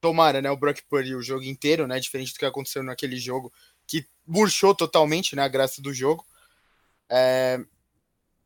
tomara, 0.01 0.41
né, 0.41 0.51
o 0.51 0.57
Brock 0.57 0.81
Purdy 0.89 1.15
o 1.15 1.21
jogo 1.21 1.43
inteiro, 1.43 1.87
né, 1.87 1.99
diferente 1.99 2.33
do 2.33 2.39
que 2.39 2.45
aconteceu 2.45 2.83
naquele 2.83 3.17
jogo, 3.17 3.51
que 3.87 4.05
murchou 4.25 4.75
totalmente, 4.75 5.35
né, 5.35 5.43
a 5.43 5.47
graça 5.47 5.81
do 5.81 5.93
jogo. 5.93 6.25
É, 7.09 7.59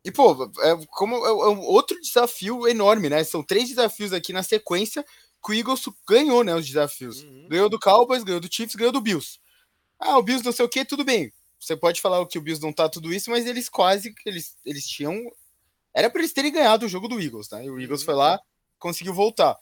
e, 0.03 0.11
pô, 0.11 0.51
é, 0.61 0.85
como, 0.87 1.15
é, 1.15 1.29
é 1.29 1.49
um 1.49 1.61
outro 1.61 1.99
desafio 1.99 2.67
enorme, 2.67 3.09
né, 3.09 3.23
são 3.23 3.43
três 3.43 3.69
desafios 3.69 4.13
aqui 4.13 4.31
na 4.31 4.43
sequência 4.43 5.03
que 5.43 5.51
o 5.51 5.53
Eagles 5.53 5.83
ganhou, 6.07 6.43
né, 6.43 6.53
os 6.55 6.65
desafios. 6.65 7.23
Uhum. 7.23 7.47
Ganhou 7.49 7.69
do 7.69 7.79
Cowboys, 7.79 8.23
ganhou 8.23 8.41
do 8.41 8.53
Chiefs, 8.53 8.75
ganhou 8.75 8.91
do 8.91 9.01
Bills. 9.01 9.39
Ah, 9.99 10.17
o 10.17 10.23
Bills 10.23 10.45
não 10.45 10.51
sei 10.51 10.65
o 10.65 10.69
que, 10.69 10.85
tudo 10.85 11.03
bem. 11.03 11.31
Você 11.59 11.75
pode 11.75 11.99
falar 11.99 12.25
que 12.25 12.37
o 12.37 12.41
Bills 12.41 12.61
não 12.61 12.71
tá 12.71 12.87
tudo 12.87 13.13
isso, 13.13 13.29
mas 13.29 13.45
eles 13.45 13.67
quase, 13.67 14.13
eles, 14.25 14.57
eles 14.65 14.87
tinham 14.87 15.29
era 15.99 16.09
para 16.09 16.21
eles 16.21 16.33
terem 16.33 16.51
ganhado 16.51 16.85
o 16.85 16.89
jogo 16.89 17.07
do 17.07 17.19
Eagles, 17.21 17.49
né? 17.49 17.65
E 17.65 17.69
o 17.69 17.79
Eagles 17.79 18.03
foi 18.03 18.13
lá, 18.13 18.39
conseguiu 18.77 19.13
voltar. 19.13 19.57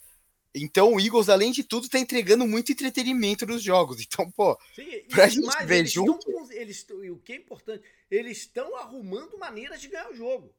Então 0.53 0.93
o 0.93 0.99
Eagles, 0.99 1.29
além 1.29 1.51
de 1.51 1.63
tudo, 1.63 1.89
tá 1.89 1.99
entregando 1.99 2.47
muito 2.47 2.71
entretenimento 2.71 3.45
nos 3.45 3.61
jogos. 3.61 4.01
Então, 4.01 4.29
pô, 4.31 4.57
Sim, 4.75 5.03
pra 5.09 5.27
gente 5.27 5.45
mais, 5.45 5.67
ver 5.67 5.85
junto. 5.85 6.25
Com, 6.25 6.51
eles, 6.51 6.85
e 7.03 7.11
o 7.11 7.17
que 7.17 7.33
é 7.33 7.35
importante, 7.35 7.83
eles 8.09 8.39
estão 8.39 8.75
arrumando 8.77 9.37
maneiras 9.37 9.81
de 9.81 9.87
ganhar 9.87 10.09
o 10.09 10.15
jogo. 10.15 10.53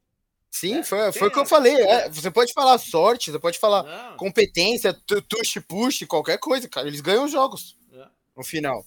Sim, 0.50 0.78
é, 0.78 0.82
foi, 0.82 1.12
foi 1.12 1.28
o 1.28 1.30
que 1.30 1.38
eu 1.38 1.46
falei. 1.46 1.74
É, 1.74 2.08
você 2.08 2.30
pode 2.30 2.52
falar 2.52 2.78
sorte, 2.78 3.30
você 3.30 3.38
pode 3.38 3.58
falar 3.58 3.82
Não. 3.82 4.16
competência, 4.16 4.94
tush, 5.28 5.58
push, 5.68 6.04
qualquer 6.06 6.38
coisa, 6.38 6.68
cara. 6.68 6.88
Eles 6.88 7.00
ganham 7.00 7.24
os 7.24 7.32
jogos 7.32 7.76
é. 7.92 8.06
no 8.36 8.42
final. 8.42 8.84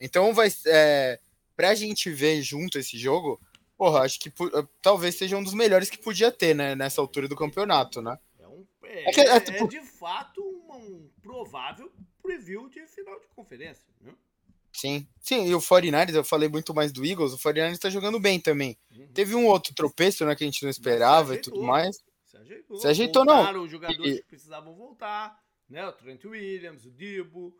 Então 0.00 0.34
vai. 0.34 0.52
É, 0.66 1.18
pra 1.56 1.74
gente 1.74 2.10
ver 2.10 2.42
junto 2.42 2.78
esse 2.78 2.96
jogo, 2.98 3.40
porra, 3.78 4.00
acho 4.00 4.18
que 4.18 4.28
eh, 4.28 4.66
talvez 4.82 5.14
seja 5.14 5.36
um 5.36 5.42
dos 5.42 5.54
melhores 5.54 5.88
que 5.88 5.96
podia 5.96 6.32
ter, 6.32 6.54
né, 6.54 6.74
nessa 6.74 7.00
altura 7.00 7.28
do 7.28 7.36
campeonato, 7.36 8.02
né? 8.02 8.18
É, 8.40 8.48
um, 8.48 8.66
é, 8.82 9.08
é, 9.08 9.12
que, 9.12 9.20
é, 9.20 9.36
é 9.36 9.40
tipo... 9.40 9.68
de 9.68 9.80
fato 9.80 10.42
um, 10.42 10.74
um, 10.74 11.10
provável 11.22 11.90
preview 12.20 12.68
de 12.68 12.84
final 12.88 13.18
de 13.20 13.28
conferência, 13.28 13.88
né? 14.00 14.12
Sim, 14.72 15.06
sim, 15.20 15.46
e 15.46 15.54
o 15.54 15.60
49ers, 15.60 16.14
eu 16.14 16.24
falei 16.24 16.48
muito 16.48 16.74
mais 16.74 16.92
do 16.92 17.04
Eagles, 17.04 17.32
o 17.32 17.38
49ers 17.38 17.78
tá 17.78 17.88
jogando 17.88 18.20
bem 18.20 18.38
também. 18.38 18.76
Uhum. 18.90 19.08
Teve 19.14 19.34
um 19.34 19.46
outro 19.46 19.72
tropeço, 19.74 20.26
né, 20.26 20.34
que 20.34 20.44
a 20.44 20.46
gente 20.46 20.62
não 20.62 20.70
esperava 20.70 21.34
e 21.34 21.38
tudo 21.38 21.62
mais. 21.62 22.02
Se 22.26 22.36
ajeitou. 22.36 22.78
Se 22.78 22.86
ajeitou, 22.88 23.24
Voltaram 23.24 23.58
não. 23.58 23.64
os 23.64 23.70
jogadores 23.70 24.12
e... 24.12 24.16
que 24.18 24.26
precisavam 24.26 24.74
voltar, 24.74 25.40
né? 25.68 25.86
O 25.86 25.92
Trent 25.92 26.24
Williams, 26.24 26.84
o 26.84 26.90
Dibo, 26.90 27.56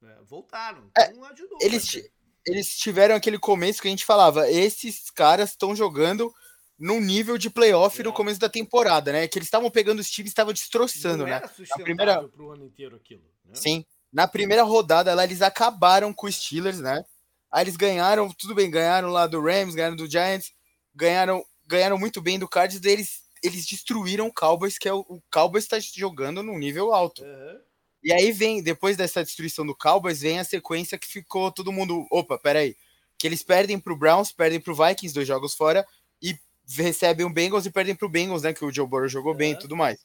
né? 0.00 0.16
voltaram. 0.24 0.90
É, 0.96 1.10
então 1.10 1.26
é, 1.26 1.32
ajudou. 1.32 1.58
Eles, 1.60 2.10
eles 2.48 2.76
tiveram 2.76 3.14
aquele 3.14 3.38
começo 3.38 3.80
que 3.80 3.88
a 3.88 3.90
gente 3.90 4.04
falava, 4.04 4.50
esses 4.50 5.10
caras 5.10 5.50
estão 5.50 5.74
jogando 5.74 6.32
num 6.78 7.00
nível 7.00 7.36
de 7.36 7.50
playoff 7.50 8.00
é. 8.00 8.04
no 8.04 8.12
começo 8.12 8.38
da 8.38 8.48
temporada, 8.48 9.12
né? 9.12 9.26
Que 9.26 9.38
eles 9.38 9.46
estavam 9.46 9.70
pegando 9.70 9.98
os 9.98 10.10
times, 10.10 10.30
estavam 10.30 10.52
destroçando, 10.52 11.24
né? 11.24 11.40
Na 11.40 11.84
primeira 11.84 12.28
pro 12.28 12.52
ano 12.52 12.64
inteiro 12.64 12.96
aquilo. 12.96 13.22
Né? 13.44 13.54
Sim. 13.54 13.84
Na 14.12 14.28
primeira 14.28 14.62
rodada 14.62 15.12
lá 15.14 15.24
eles 15.24 15.42
acabaram 15.42 16.12
com 16.12 16.26
os 16.26 16.36
Steelers, 16.36 16.80
né? 16.80 17.04
Aí 17.50 17.64
eles 17.64 17.76
ganharam, 17.76 18.30
tudo 18.30 18.54
bem, 18.54 18.70
ganharam 18.70 19.08
lá 19.08 19.26
do 19.26 19.40
Rams, 19.40 19.74
ganharam 19.74 19.96
do 19.96 20.08
Giants, 20.08 20.52
ganharam, 20.94 21.44
ganharam 21.66 21.98
muito 21.98 22.20
bem 22.20 22.38
do 22.38 22.48
Cardinals, 22.48 22.84
eles 22.84 23.28
eles 23.42 23.66
destruíram 23.66 24.26
o 24.26 24.32
Cowboys, 24.32 24.78
que 24.78 24.88
é 24.88 24.92
o, 24.92 25.00
o 25.08 25.22
Cowboys 25.30 25.64
está 25.64 25.78
jogando 25.78 26.42
num 26.42 26.58
nível 26.58 26.92
alto. 26.92 27.22
Uhum. 27.22 27.60
E 28.02 28.12
aí 28.12 28.32
vem, 28.32 28.62
depois 28.62 28.96
dessa 28.96 29.24
destruição 29.24 29.66
do 29.66 29.74
Cowboys, 29.74 30.20
vem 30.20 30.38
a 30.38 30.44
sequência 30.44 30.98
que 30.98 31.06
ficou 31.06 31.50
todo 31.50 31.72
mundo, 31.72 32.06
opa, 32.10 32.38
peraí, 32.38 32.76
que 33.18 33.26
eles 33.26 33.42
perdem 33.42 33.78
pro 33.78 33.96
Browns, 33.96 34.30
perdem 34.30 34.60
pro 34.60 34.74
Vikings, 34.74 35.12
dois 35.12 35.26
jogos 35.26 35.54
fora, 35.54 35.86
e 36.22 36.38
recebem 36.68 37.26
o 37.26 37.30
Bengals 37.30 37.66
e 37.66 37.70
perdem 37.70 37.94
pro 37.94 38.08
Bengals, 38.08 38.42
né, 38.42 38.52
que 38.52 38.64
o 38.64 38.72
Joe 38.72 38.86
Burrow 38.86 39.08
jogou 39.08 39.32
uhum. 39.32 39.38
bem 39.38 39.52
e 39.52 39.58
tudo 39.58 39.76
mais. 39.76 39.98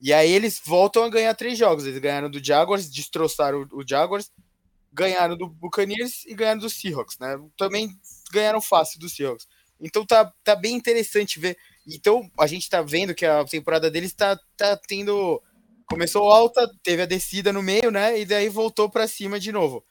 E 0.00 0.12
aí 0.12 0.32
eles 0.32 0.60
voltam 0.64 1.04
a 1.04 1.10
ganhar 1.10 1.34
três 1.34 1.58
jogos. 1.58 1.84
Eles 1.84 1.98
ganharam 1.98 2.30
do 2.30 2.42
Jaguars, 2.42 2.90
destroçaram 2.90 3.68
o, 3.70 3.86
Jaguars, 3.86 4.32
ganharam 4.92 5.36
do 5.36 5.46
Buccaneers 5.46 6.24
e 6.24 6.34
ganharam 6.34 6.58
do 6.58 6.70
Seahawks, 6.70 7.18
né? 7.18 7.38
Também 7.56 7.90
ganharam 8.32 8.62
fácil 8.62 8.98
do 8.98 9.08
Seahawks. 9.08 9.46
Então 9.78 10.04
tá, 10.06 10.32
tá 10.42 10.56
bem 10.56 10.74
interessante 10.74 11.38
ver. 11.38 11.56
Então 11.86 12.30
a 12.38 12.46
gente 12.46 12.68
tá 12.68 12.80
vendo 12.80 13.14
que 13.14 13.26
a 13.26 13.44
temporada 13.44 13.90
deles 13.90 14.12
tá, 14.14 14.38
tá 14.56 14.76
tendo. 14.88 15.40
Começou 15.90 16.30
alta, 16.30 16.70
teve 16.84 17.02
a 17.02 17.06
descida 17.06 17.52
no 17.52 17.60
meio, 17.60 17.90
né? 17.90 18.16
E 18.20 18.24
daí 18.24 18.48
voltou 18.48 18.88
para 18.88 19.08
cima 19.08 19.40
de 19.40 19.50
novo. 19.50 19.84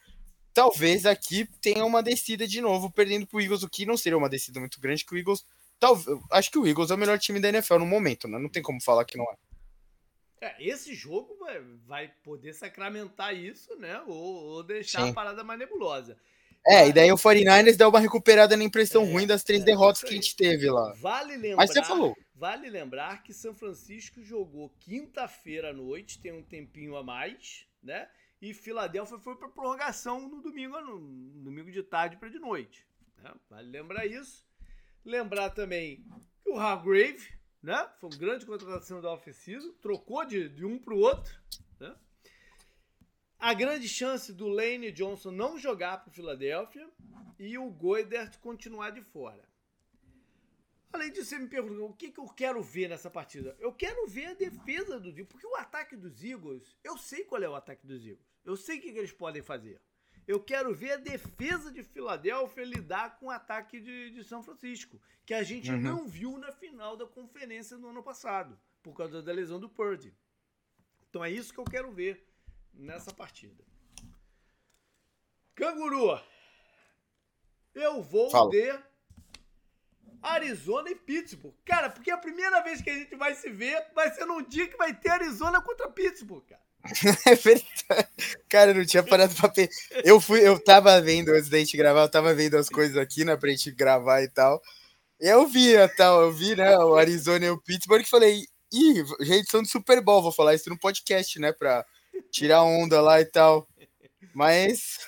Talvez 0.53 1.05
aqui 1.05 1.45
tenha 1.61 1.83
uma 1.83 2.01
descida 2.01 2.47
de 2.47 2.61
novo, 2.61 2.89
perdendo 2.89 3.27
pro 3.27 3.41
Eagles, 3.41 3.63
o 3.63 3.69
que 3.69 3.85
não 3.85 3.97
seria 3.97 4.17
uma 4.17 4.29
descida 4.29 4.61
muito 4.61 4.79
grande, 4.79 5.03
que 5.03 5.13
o 5.13 5.17
Eagles. 5.17 5.43
Talvez, 5.77 6.17
acho 6.31 6.51
que 6.51 6.57
o 6.57 6.65
Eagles 6.65 6.89
é 6.89 6.95
o 6.95 6.97
melhor 6.97 7.19
time 7.19 7.41
da 7.41 7.49
NFL 7.49 7.79
no 7.79 7.85
momento, 7.85 8.29
né? 8.29 8.39
Não 8.39 8.49
tem 8.49 8.63
como 8.63 8.81
falar 8.81 9.03
que 9.03 9.17
não 9.17 9.25
é. 9.25 9.35
É, 10.41 10.55
esse 10.65 10.95
jogo 10.95 11.35
vai, 11.37 11.61
vai 11.85 12.07
poder 12.23 12.53
sacramentar 12.53 13.35
isso, 13.35 13.75
né? 13.75 14.01
Ou, 14.07 14.15
ou 14.15 14.63
deixar 14.63 15.03
Sim. 15.03 15.09
a 15.09 15.13
parada 15.13 15.43
mais 15.43 15.59
nebulosa. 15.59 16.17
É, 16.65 16.87
e 16.87 16.93
daí 16.93 17.11
o 17.11 17.17
49ers 17.17 17.75
dá 17.75 17.89
uma 17.89 17.99
recuperada 17.99 18.55
na 18.55 18.63
impressão 18.63 19.03
é, 19.03 19.11
ruim 19.11 19.27
das 19.27 19.43
três 19.43 19.61
é, 19.61 19.65
derrotas 19.65 20.01
que 20.01 20.09
a 20.09 20.15
gente 20.15 20.35
teve 20.35 20.69
lá. 20.69 20.93
Vale 21.01 21.35
lembrar, 21.35 21.57
Mas 21.57 21.71
você 21.71 21.83
falou. 21.83 22.15
Vale 22.39 22.69
lembrar 22.69 23.21
que 23.21 23.33
São 23.33 23.53
Francisco 23.53 24.23
jogou 24.23 24.69
quinta-feira 24.79 25.71
à 25.71 25.73
noite, 25.73 26.21
tem 26.21 26.31
um 26.31 26.41
tempinho 26.41 26.95
a 26.95 27.03
mais, 27.03 27.67
né? 27.83 28.09
E 28.41 28.53
Filadélfia 28.53 29.19
foi 29.19 29.35
para 29.35 29.49
prorrogação 29.49 30.29
no 30.29 30.41
domingo, 30.41 30.79
no 30.79 31.43
domingo 31.43 31.69
de 31.69 31.83
tarde 31.83 32.15
para 32.15 32.29
de 32.29 32.39
noite. 32.39 32.87
Né? 33.17 33.33
Vale 33.49 33.69
lembrar 33.69 34.05
isso. 34.05 34.47
Lembrar 35.03 35.49
também 35.49 36.05
que 36.41 36.49
o 36.49 36.57
Hargrave 36.57 37.37
né? 37.61 37.89
Foi 37.99 38.09
uma 38.09 38.17
grande 38.17 38.45
contratação 38.45 39.01
da 39.01 39.11
off-season, 39.11 39.73
trocou 39.81 40.23
de, 40.23 40.47
de 40.47 40.65
um 40.65 40.79
para 40.79 40.93
o 40.93 40.99
outro, 40.99 41.37
né? 41.77 41.93
A 43.37 43.53
grande 43.53 43.89
chance 43.89 44.31
do 44.31 44.47
Lane 44.47 44.93
Johnson 44.93 45.31
não 45.31 45.57
jogar 45.57 45.97
para 45.97 46.09
o 46.09 46.13
Philadelphia 46.13 46.89
e 47.37 47.57
o 47.57 47.69
Goidert 47.69 48.37
continuar 48.39 48.91
de 48.91 49.01
fora. 49.01 49.48
Além 50.99 51.13
disso, 51.13 51.29
você 51.29 51.39
me 51.39 51.47
perguntou 51.47 51.89
o 51.89 51.93
que, 51.93 52.11
que 52.11 52.19
eu 52.19 52.25
quero 52.25 52.61
ver 52.61 52.89
nessa 52.89 53.09
partida. 53.09 53.55
Eu 53.57 53.71
quero 53.71 54.05
ver 54.05 54.25
a 54.25 54.33
defesa 54.33 54.99
dos 54.99 55.13
Eagles, 55.13 55.29
porque 55.29 55.47
o 55.47 55.55
ataque 55.55 55.95
dos 55.95 56.21
Eagles, 56.21 56.75
eu 56.83 56.97
sei 56.97 57.23
qual 57.23 57.41
é 57.41 57.47
o 57.47 57.55
ataque 57.55 57.87
dos 57.87 58.05
Eagles. 58.05 58.27
Eu 58.43 58.57
sei 58.57 58.77
o 58.77 58.81
que, 58.81 58.91
que 58.91 58.97
eles 58.97 59.13
podem 59.13 59.41
fazer. 59.41 59.81
Eu 60.27 60.43
quero 60.43 60.75
ver 60.75 60.91
a 60.91 60.97
defesa 60.97 61.71
de 61.71 61.83
Filadélfia 61.83 62.65
lidar 62.65 63.17
com 63.17 63.27
o 63.27 63.31
ataque 63.31 63.79
de, 63.79 64.11
de 64.11 64.25
São 64.25 64.43
Francisco, 64.43 65.01
que 65.25 65.33
a 65.33 65.41
gente 65.41 65.71
uhum. 65.71 65.79
não 65.79 66.05
viu 66.05 66.37
na 66.37 66.51
final 66.51 66.97
da 66.97 67.07
conferência 67.07 67.77
no 67.77 67.87
ano 67.87 68.03
passado, 68.03 68.59
por 68.83 68.93
causa 68.93 69.21
da 69.21 69.31
lesão 69.31 69.57
do 69.57 69.69
Purdy. 69.69 70.13
Então 71.09 71.23
é 71.23 71.31
isso 71.31 71.53
que 71.53 71.61
eu 71.61 71.65
quero 71.65 71.93
ver 71.93 72.27
nessa 72.73 73.13
partida. 73.13 73.63
Canguru, 75.55 76.21
eu 77.73 78.03
vou 78.03 78.29
Fala. 78.29 78.49
de 78.49 78.88
Arizona 80.21 80.89
e 80.89 80.95
Pittsburgh. 80.95 81.53
Cara, 81.65 81.89
porque 81.89 82.11
a 82.11 82.17
primeira 82.17 82.61
vez 82.61 82.81
que 82.81 82.89
a 82.89 82.93
gente 82.93 83.15
vai 83.15 83.33
se 83.35 83.49
ver 83.49 83.83
vai 83.95 84.11
ser 84.13 84.25
num 84.25 84.41
dia 84.41 84.67
que 84.67 84.77
vai 84.77 84.93
ter 84.93 85.09
Arizona 85.09 85.61
contra 85.61 85.89
Pittsburgh, 85.89 86.43
cara. 86.47 86.61
é 87.27 87.35
verdade. 87.35 88.09
Cara, 88.47 88.71
eu 88.71 88.75
não 88.75 88.85
tinha 88.85 89.03
parado 89.03 89.35
pra 89.35 89.49
ver. 89.49 89.69
Eu 90.03 90.19
fui, 90.19 90.45
eu 90.45 90.59
tava 90.63 90.99
vendo 91.01 91.29
antes 91.29 91.49
da 91.49 91.57
gente 91.57 91.75
gravar, 91.75 92.01
eu 92.01 92.11
tava 92.11 92.33
vendo 92.33 92.57
as 92.57 92.69
coisas 92.69 92.97
aqui, 92.97 93.25
né, 93.25 93.35
pra 93.35 93.49
gente 93.49 93.71
gravar 93.71 94.21
e 94.21 94.29
tal. 94.29 94.61
E 95.19 95.27
eu 95.27 95.45
vi 95.47 95.73
tal, 95.97 96.21
eu 96.21 96.31
vi, 96.31 96.55
né, 96.55 96.77
o 96.77 96.95
Arizona 96.95 97.45
e 97.45 97.49
o 97.49 97.61
Pittsburgh 97.61 98.01
e 98.01 98.09
falei, 98.09 98.45
ih, 98.71 99.03
gente, 99.21 99.49
são 99.49 99.61
do 99.61 99.67
Super 99.67 100.01
Bowl, 100.01 100.21
vou 100.21 100.31
falar 100.31 100.55
isso 100.55 100.69
no 100.69 100.79
podcast, 100.79 101.39
né, 101.39 101.51
pra 101.51 101.85
tirar 102.31 102.63
onda 102.63 103.01
lá 103.01 103.19
e 103.19 103.25
tal. 103.25 103.67
Mas 104.33 104.99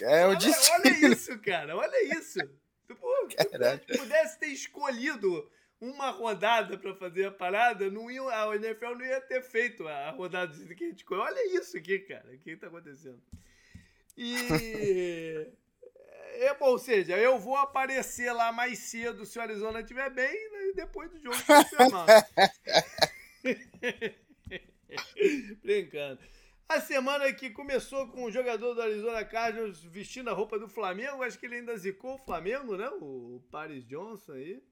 é 0.00 0.24
o 0.26 0.30
olha, 0.30 0.38
destino. 0.38 0.76
Olha 0.78 1.12
isso, 1.12 1.38
cara, 1.40 1.76
olha 1.76 2.18
isso. 2.18 2.38
Se 3.86 3.98
pudesse 3.98 4.38
ter 4.38 4.48
escolhido 4.48 5.50
uma 5.80 6.10
rodada 6.10 6.78
para 6.78 6.94
fazer 6.94 7.26
a 7.26 7.30
parada, 7.30 7.90
não 7.90 8.10
ia, 8.10 8.22
a 8.22 8.56
NFL 8.56 8.94
não 8.94 9.04
ia 9.04 9.20
ter 9.20 9.42
feito 9.42 9.86
a 9.86 10.10
rodada 10.10 10.52
que 10.74 10.84
a 10.84 10.88
gente 10.88 11.04
Olha 11.10 11.56
isso 11.56 11.76
aqui, 11.76 11.98
cara. 12.00 12.26
O 12.32 12.38
que 12.38 12.50
está 12.50 12.68
acontecendo? 12.68 13.22
E. 14.16 14.36
É, 16.38 16.52
bom, 16.52 16.66
ou 16.66 16.78
seja, 16.78 17.16
eu 17.16 17.38
vou 17.38 17.56
aparecer 17.56 18.30
lá 18.30 18.52
mais 18.52 18.80
cedo 18.80 19.24
se 19.24 19.38
o 19.38 19.42
Arizona 19.42 19.80
estiver 19.80 20.10
bem 20.10 20.50
né, 20.50 20.68
e 20.68 20.74
depois 20.74 21.10
do 21.10 21.18
jogo 21.18 21.34
Brincando. 25.62 26.20
A 26.68 26.80
semana 26.80 27.32
que 27.32 27.50
começou 27.50 28.08
com 28.08 28.24
o 28.24 28.30
jogador 28.30 28.74
do 28.74 28.82
Arizona 28.82 29.24
Cardinals 29.24 29.82
vestindo 29.84 30.30
a 30.30 30.32
roupa 30.32 30.58
do 30.58 30.68
Flamengo, 30.68 31.22
acho 31.22 31.38
que 31.38 31.46
ele 31.46 31.56
ainda 31.56 31.76
zicou 31.76 32.14
o 32.14 32.24
Flamengo, 32.24 32.76
né? 32.76 32.88
O 33.00 33.40
Paris 33.50 33.86
Johnson 33.86 34.32
aí 34.32 34.62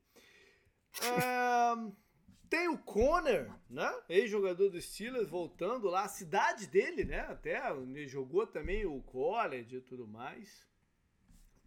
tem 2.48 2.68
o 2.68 2.78
Conner, 2.78 3.52
né? 3.68 3.92
Ex-jogador 4.08 4.70
do 4.70 4.80
Steelers, 4.80 5.28
voltando 5.28 5.88
lá, 5.88 6.04
a 6.04 6.08
cidade 6.08 6.66
dele, 6.66 7.04
né? 7.04 7.20
Até 7.20 7.60
ele 7.72 8.06
jogou 8.06 8.46
também 8.46 8.86
o 8.86 9.02
college 9.02 9.76
e 9.76 9.80
tudo 9.80 10.06
mais. 10.06 10.68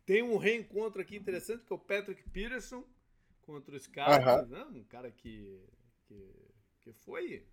Tem 0.06 0.24
um 0.24 0.38
reencontro 0.38 1.02
aqui 1.02 1.18
interessante 1.18 1.66
que 1.66 1.74
é 1.74 1.76
o 1.76 1.80
Patrick 1.80 2.24
Peterson 2.30 2.86
contra 3.42 3.76
os 3.76 3.86
caras, 3.88 4.48
né? 4.48 4.64
Um 4.72 4.84
cara 4.86 5.12
que, 5.12 5.62
que, 6.06 6.34
que 6.82 6.94
foi 6.94 7.46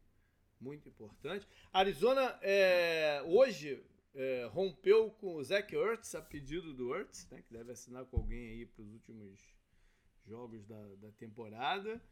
muito 0.64 0.88
importante. 0.88 1.46
Arizona 1.70 2.38
é, 2.40 3.22
hoje 3.26 3.84
é, 4.14 4.48
rompeu 4.50 5.10
com 5.10 5.34
o 5.34 5.44
Zach 5.44 5.74
Ertz 5.74 6.14
a 6.14 6.22
pedido 6.22 6.72
do 6.72 6.94
Ertz, 6.94 7.28
né? 7.30 7.42
Que 7.42 7.52
deve 7.52 7.72
assinar 7.72 8.06
com 8.06 8.16
alguém 8.16 8.48
aí 8.48 8.66
para 8.66 8.82
os 8.82 8.92
últimos 8.92 9.38
jogos 10.26 10.64
da, 10.64 10.82
da 10.96 11.12
temporada. 11.12 12.02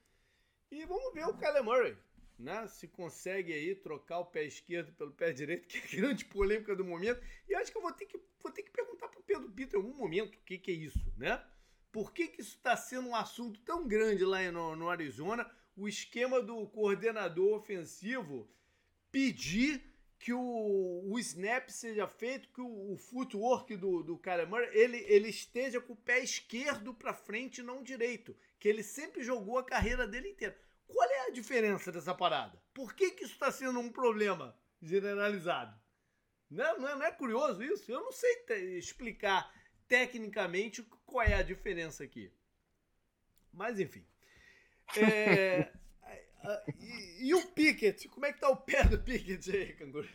E 0.71 0.85
vamos 0.85 1.15
ver 1.15 1.27
o 1.27 1.35
Kyler 1.35 1.65
Murray, 1.65 1.97
né? 2.39 2.67
Se 2.69 2.87
consegue 2.87 3.55
aí 3.55 3.75
trocar 3.75 4.19
o 4.19 4.27
pé 4.27 4.45
esquerdo 4.45 4.93
pelo 4.93 5.13
pé 5.13 5.33
direito, 5.33 5.67
que 5.73 5.79
é 5.79 5.81
a 5.81 6.03
grande 6.03 6.27
polêmica 6.27 6.77
do 6.77 6.85
momento. 6.85 7.23
E 7.49 7.55
acho 7.55 7.73
que 7.73 7.79
eu 7.79 7.83
vou 7.83 7.93
ter 7.93 8.05
que, 8.05 8.21
vou 8.43 8.53
ter 8.53 8.63
que 8.63 8.71
perguntar 8.71 9.09
para 9.09 9.21
o 9.21 9.25
Pedro 9.25 9.51
Pito 9.51 9.77
em 9.77 9.79
algum 9.79 9.97
momento 9.97 10.35
o 10.35 10.43
que, 10.43 10.59
que 10.59 10.71
é 10.71 10.75
isso, 10.75 11.13
né? 11.17 11.43
Por 11.91 12.13
que, 12.13 12.29
que 12.29 12.41
isso 12.41 12.57
está 12.57 12.77
sendo 12.77 13.09
um 13.09 13.17
assunto 13.17 13.61
tão 13.61 13.87
grande 13.87 14.25
lá 14.25 14.51
no, 14.51 14.77
no 14.77 14.89
Arizona? 14.91 15.51
O 15.77 15.89
esquema 15.89 16.41
do 16.43 16.67
coordenador 16.67 17.57
ofensivo 17.59 18.49
pedir 19.11 19.83
que 20.19 20.33
o, 20.33 21.03
o 21.11 21.19
snap 21.19 21.69
seja 21.69 22.07
feito, 22.07 22.49
que 22.51 22.61
o, 22.61 22.93
o 22.93 22.97
footwork 22.97 23.77
do, 23.77 24.05
do 24.05 24.17
Kyler 24.19 24.49
Murray 24.49 24.71
ele, 24.73 24.99
ele 25.09 25.29
esteja 25.29 25.81
com 25.81 25.95
o 25.95 25.97
pé 25.97 26.21
esquerdo 26.21 26.95
para 26.95 27.13
frente 27.13 27.59
e 27.59 27.65
não 27.65 27.83
direito, 27.83 28.37
que 28.61 28.69
ele 28.69 28.85
sempre 28.85 29.25
jogou 29.25 29.59
a 29.59 29.65
carreira 29.65 30.07
dele 30.07 30.29
inteira. 30.29 30.57
Qual 30.87 31.11
é 31.11 31.27
a 31.27 31.31
diferença 31.31 31.91
dessa 31.91 32.15
parada? 32.15 32.63
Por 32.73 32.95
que, 32.95 33.11
que 33.11 33.25
isso 33.25 33.33
está 33.33 33.51
sendo 33.51 33.81
um 33.81 33.91
problema 33.91 34.57
generalizado? 34.81 35.77
Não, 36.49 36.65
é, 36.65 36.79
não, 36.79 36.89
é, 36.89 36.95
não 36.95 37.07
é 37.07 37.11
curioso 37.11 37.63
isso? 37.65 37.91
Eu 37.91 38.03
não 38.03 38.13
sei 38.13 38.79
explicar 38.79 39.53
tecnicamente 39.89 40.83
qual 41.05 41.27
é 41.27 41.35
a 41.35 41.43
diferença 41.43 42.05
aqui. 42.05 42.31
Mas 43.53 43.81
enfim. 43.81 44.07
É, 44.97 45.69
e, 46.81 47.29
e, 47.29 47.35
o 47.35 47.47
Pickett? 47.49 48.09
Como 48.09 48.27
é 48.27 48.33
que 48.33 48.41
tá 48.41 48.49
o 48.49 48.57
pé 48.57 48.85
do 48.85 48.99
Pickett 48.99 49.51
aí, 49.51 49.73
Canguru? 49.75 50.09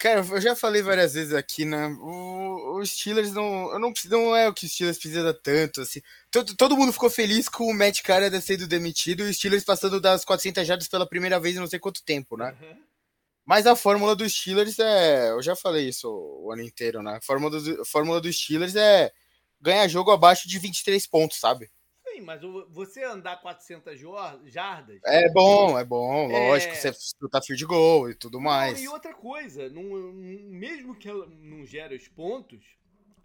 Cara, 0.00 0.20
eu 0.20 0.40
já 0.40 0.56
falei 0.56 0.80
várias 0.80 1.12
vezes 1.12 1.34
aqui, 1.34 1.66
né? 1.66 1.86
O, 2.00 2.78
os 2.78 2.90
Steelers 2.90 3.32
não, 3.32 3.78
não, 3.78 3.92
não 4.06 4.34
é 4.34 4.48
o 4.48 4.54
que 4.54 4.64
os 4.64 4.72
Steelers 4.72 4.98
precisa 4.98 5.34
tanto, 5.34 5.82
assim. 5.82 6.00
Todo, 6.30 6.56
todo 6.56 6.76
mundo 6.76 6.90
ficou 6.90 7.10
feliz 7.10 7.50
com 7.50 7.64
o 7.66 7.74
Matt 7.74 8.00
Canada 8.00 8.40
sendo 8.40 8.66
demitido 8.66 9.22
e 9.22 9.30
os 9.30 9.36
Steelers 9.36 9.62
passando 9.62 10.00
das 10.00 10.24
400 10.24 10.66
jardas 10.66 10.88
pela 10.88 11.06
primeira 11.06 11.38
vez 11.38 11.54
em 11.54 11.58
não 11.58 11.66
sei 11.66 11.78
quanto 11.78 12.02
tempo, 12.02 12.34
né? 12.34 12.56
Uhum. 12.62 12.82
Mas 13.44 13.66
a 13.66 13.76
fórmula 13.76 14.16
dos 14.16 14.32
Steelers 14.32 14.78
é, 14.78 15.32
eu 15.32 15.42
já 15.42 15.54
falei 15.54 15.88
isso 15.88 16.08
o 16.08 16.50
ano 16.50 16.62
inteiro, 16.62 17.02
né? 17.02 17.16
A 17.16 17.20
fórmula, 17.20 17.60
do, 17.60 17.82
a 17.82 17.84
fórmula 17.84 18.22
dos 18.22 18.40
Steelers 18.40 18.76
é 18.76 19.12
ganhar 19.60 19.86
jogo 19.86 20.10
abaixo 20.10 20.48
de 20.48 20.58
23 20.58 21.06
pontos, 21.06 21.38
sabe? 21.38 21.70
Sim, 22.20 22.24
mas 22.24 22.40
você 22.68 23.02
andar 23.02 23.40
400 23.40 23.98
jardas. 24.46 25.00
É 25.04 25.28
bom, 25.30 25.78
é 25.78 25.84
bom, 25.84 26.30
é... 26.30 26.48
lógico. 26.48 26.74
Você 26.76 26.92
tá 27.30 27.40
fio 27.42 27.56
de 27.56 27.64
gol 27.64 28.10
e 28.10 28.14
tudo 28.14 28.40
mais. 28.40 28.80
E 28.80 28.88
outra 28.88 29.14
coisa, 29.14 29.68
não, 29.70 29.82
mesmo 30.12 30.94
que 30.94 31.08
ela 31.08 31.26
não 31.26 31.64
gere 31.64 31.96
os 31.96 32.06
pontos, 32.08 32.62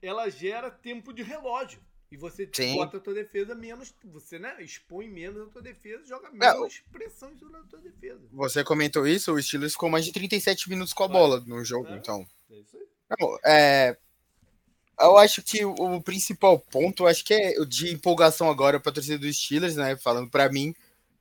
ela 0.02 0.30
gera 0.30 0.72
tempo 0.72 1.14
de 1.14 1.22
relógio. 1.22 1.82
E 2.12 2.18
você 2.18 2.48
Sim. 2.54 2.76
bota 2.76 2.98
a 2.98 3.00
tua 3.00 3.14
defesa 3.14 3.54
menos. 3.56 3.94
Você 4.06 4.40
né, 4.40 4.56
expõe 4.62 5.10
menos 5.10 5.48
a 5.48 5.52
tua 5.52 5.62
defesa 5.62 6.06
joga 6.06 6.28
é, 6.28 6.32
menos 6.32 6.84
é, 6.88 6.92
pressão 6.92 7.36
sobre 7.38 7.58
a 7.58 7.64
tua 7.64 7.80
defesa. 7.80 8.22
Você 8.32 8.64
comentou 8.64 9.06
isso, 9.06 9.34
o 9.34 9.42
Steelers 9.42 9.74
ficou 9.74 9.90
mais 9.90 10.06
de 10.06 10.14
37 10.14 10.70
minutos 10.70 10.94
com 10.94 11.04
a 11.04 11.08
bola 11.08 11.44
no 11.46 11.64
jogo, 11.66 11.90
é, 11.90 11.98
então. 11.98 12.26
É 12.50 12.60
isso 12.60 12.78
aí. 12.78 12.86
Não, 13.20 13.38
é, 13.46 13.98
eu 15.00 15.18
acho 15.18 15.42
que 15.42 15.66
o 15.66 16.02
principal 16.02 16.60
ponto, 16.60 17.08
acho 17.08 17.24
que 17.24 17.34
é 17.34 17.60
o 17.60 17.66
de 17.66 17.94
empolgação 17.94 18.50
agora 18.50 18.80
para 18.80 18.92
a 18.92 18.94
torcida 18.94 19.18
dos 19.18 19.38
Steelers, 19.38 19.76
né? 19.76 19.96
Falando 19.98 20.30
para 20.30 20.50
mim, 20.50 20.74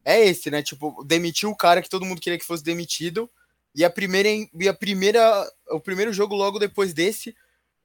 é 0.05 0.25
esse, 0.25 0.51
né? 0.51 0.63
Tipo, 0.63 1.03
demitiu 1.05 1.51
o 1.51 1.57
cara 1.57 1.83
que 1.83 1.89
todo 1.89 2.05
mundo 2.05 2.21
queria 2.21 2.39
que 2.39 2.45
fosse 2.45 2.63
demitido. 2.63 3.31
E 3.75 3.85
a 3.85 3.91
primeira, 3.91 4.29
e 4.29 4.69
a 4.69 4.75
primeira, 4.75 5.51
o 5.71 5.81
primeiro 5.81 6.13
jogo 6.13 6.35
logo 6.35 6.59
depois 6.59 6.95
desse 6.95 7.35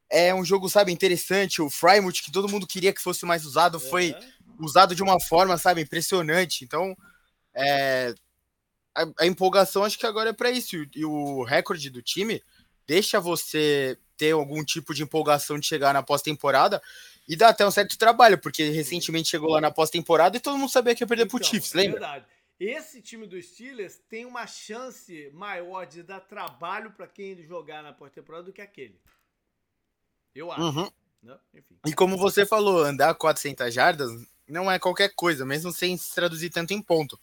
é 0.10 0.34
um 0.34 0.44
jogo, 0.44 0.70
sabe, 0.70 0.92
interessante. 0.92 1.62
O 1.62 1.70
Frymouth, 1.70 2.22
que 2.24 2.32
todo 2.32 2.50
mundo 2.50 2.68
queria 2.68 2.94
que 2.94 3.02
fosse 3.02 3.26
mais 3.26 3.46
usado, 3.46 3.80
foi 3.80 4.16
usado 4.60 4.96
de 4.96 5.04
uma 5.04 5.20
forma, 5.20 5.58
sabe, 5.58 5.82
impressionante. 5.82 6.64
Então, 6.64 6.96
é, 7.56 8.14
a, 8.96 9.06
a 9.20 9.26
empolgação 9.26 9.84
acho 9.84 9.98
que 9.98 10.06
agora 10.06 10.32
é 10.32 10.34
para 10.34 10.52
isso. 10.52 10.76
E 10.96 11.06
o 11.06 11.44
recorde 11.44 11.90
do 11.90 12.02
time 12.02 12.42
deixa 12.88 13.20
você 13.20 13.98
ter 14.20 14.34
algum 14.34 14.64
tipo 14.66 14.94
de 14.94 15.02
empolgação 15.02 15.58
de 15.58 15.66
chegar 15.66 15.94
na 15.94 16.04
pós-temporada 16.04 16.84
e 17.26 17.38
dá 17.38 17.50
até 17.50 17.66
um 17.66 17.72
certo 17.72 17.98
trabalho, 17.98 18.38
porque 18.38 18.70
recentemente 18.70 19.30
chegou 19.30 19.52
lá 19.52 19.62
na 19.62 19.72
pós-temporada 19.72 20.36
e 20.36 20.42
todo 20.42 20.58
mundo 20.58 20.70
sabia 20.70 20.94
que 20.94 21.02
ia 21.02 21.08
perder 21.08 21.26
então, 21.26 21.40
pro 21.40 21.48
Chiefs, 21.48 21.74
lembra? 21.74 22.00
Verdade. 22.00 22.26
Esse 22.60 23.02
time 23.02 23.26
dos 23.26 23.46
Steelers 23.46 23.98
tem 24.10 24.26
uma 24.26 24.46
chance 24.46 25.32
maior 25.34 25.86
de 25.86 26.04
dar 26.04 26.20
trabalho 26.20 26.92
para 26.92 27.08
quem 27.08 27.42
jogar 27.44 27.82
na 27.82 27.94
pós-temporada 27.94 28.44
do 28.44 28.52
que 28.52 28.62
aquele. 28.62 29.00
Eu 30.36 30.52
acho. 30.52 30.62
Uhum. 30.62 30.92
Né? 31.24 31.38
E 31.88 31.94
como 31.94 32.18
você 32.18 32.46
falou, 32.46 32.84
andar 32.84 33.16
400 33.16 33.74
jardas 33.74 34.12
não 34.46 34.70
é 34.70 34.78
qualquer 34.78 35.16
coisa, 35.16 35.46
mesmo 35.46 35.72
sem 35.72 35.96
se 35.96 36.14
traduzir 36.14 36.50
tanto 36.50 36.74
em 36.74 36.82
ponto 36.82 37.18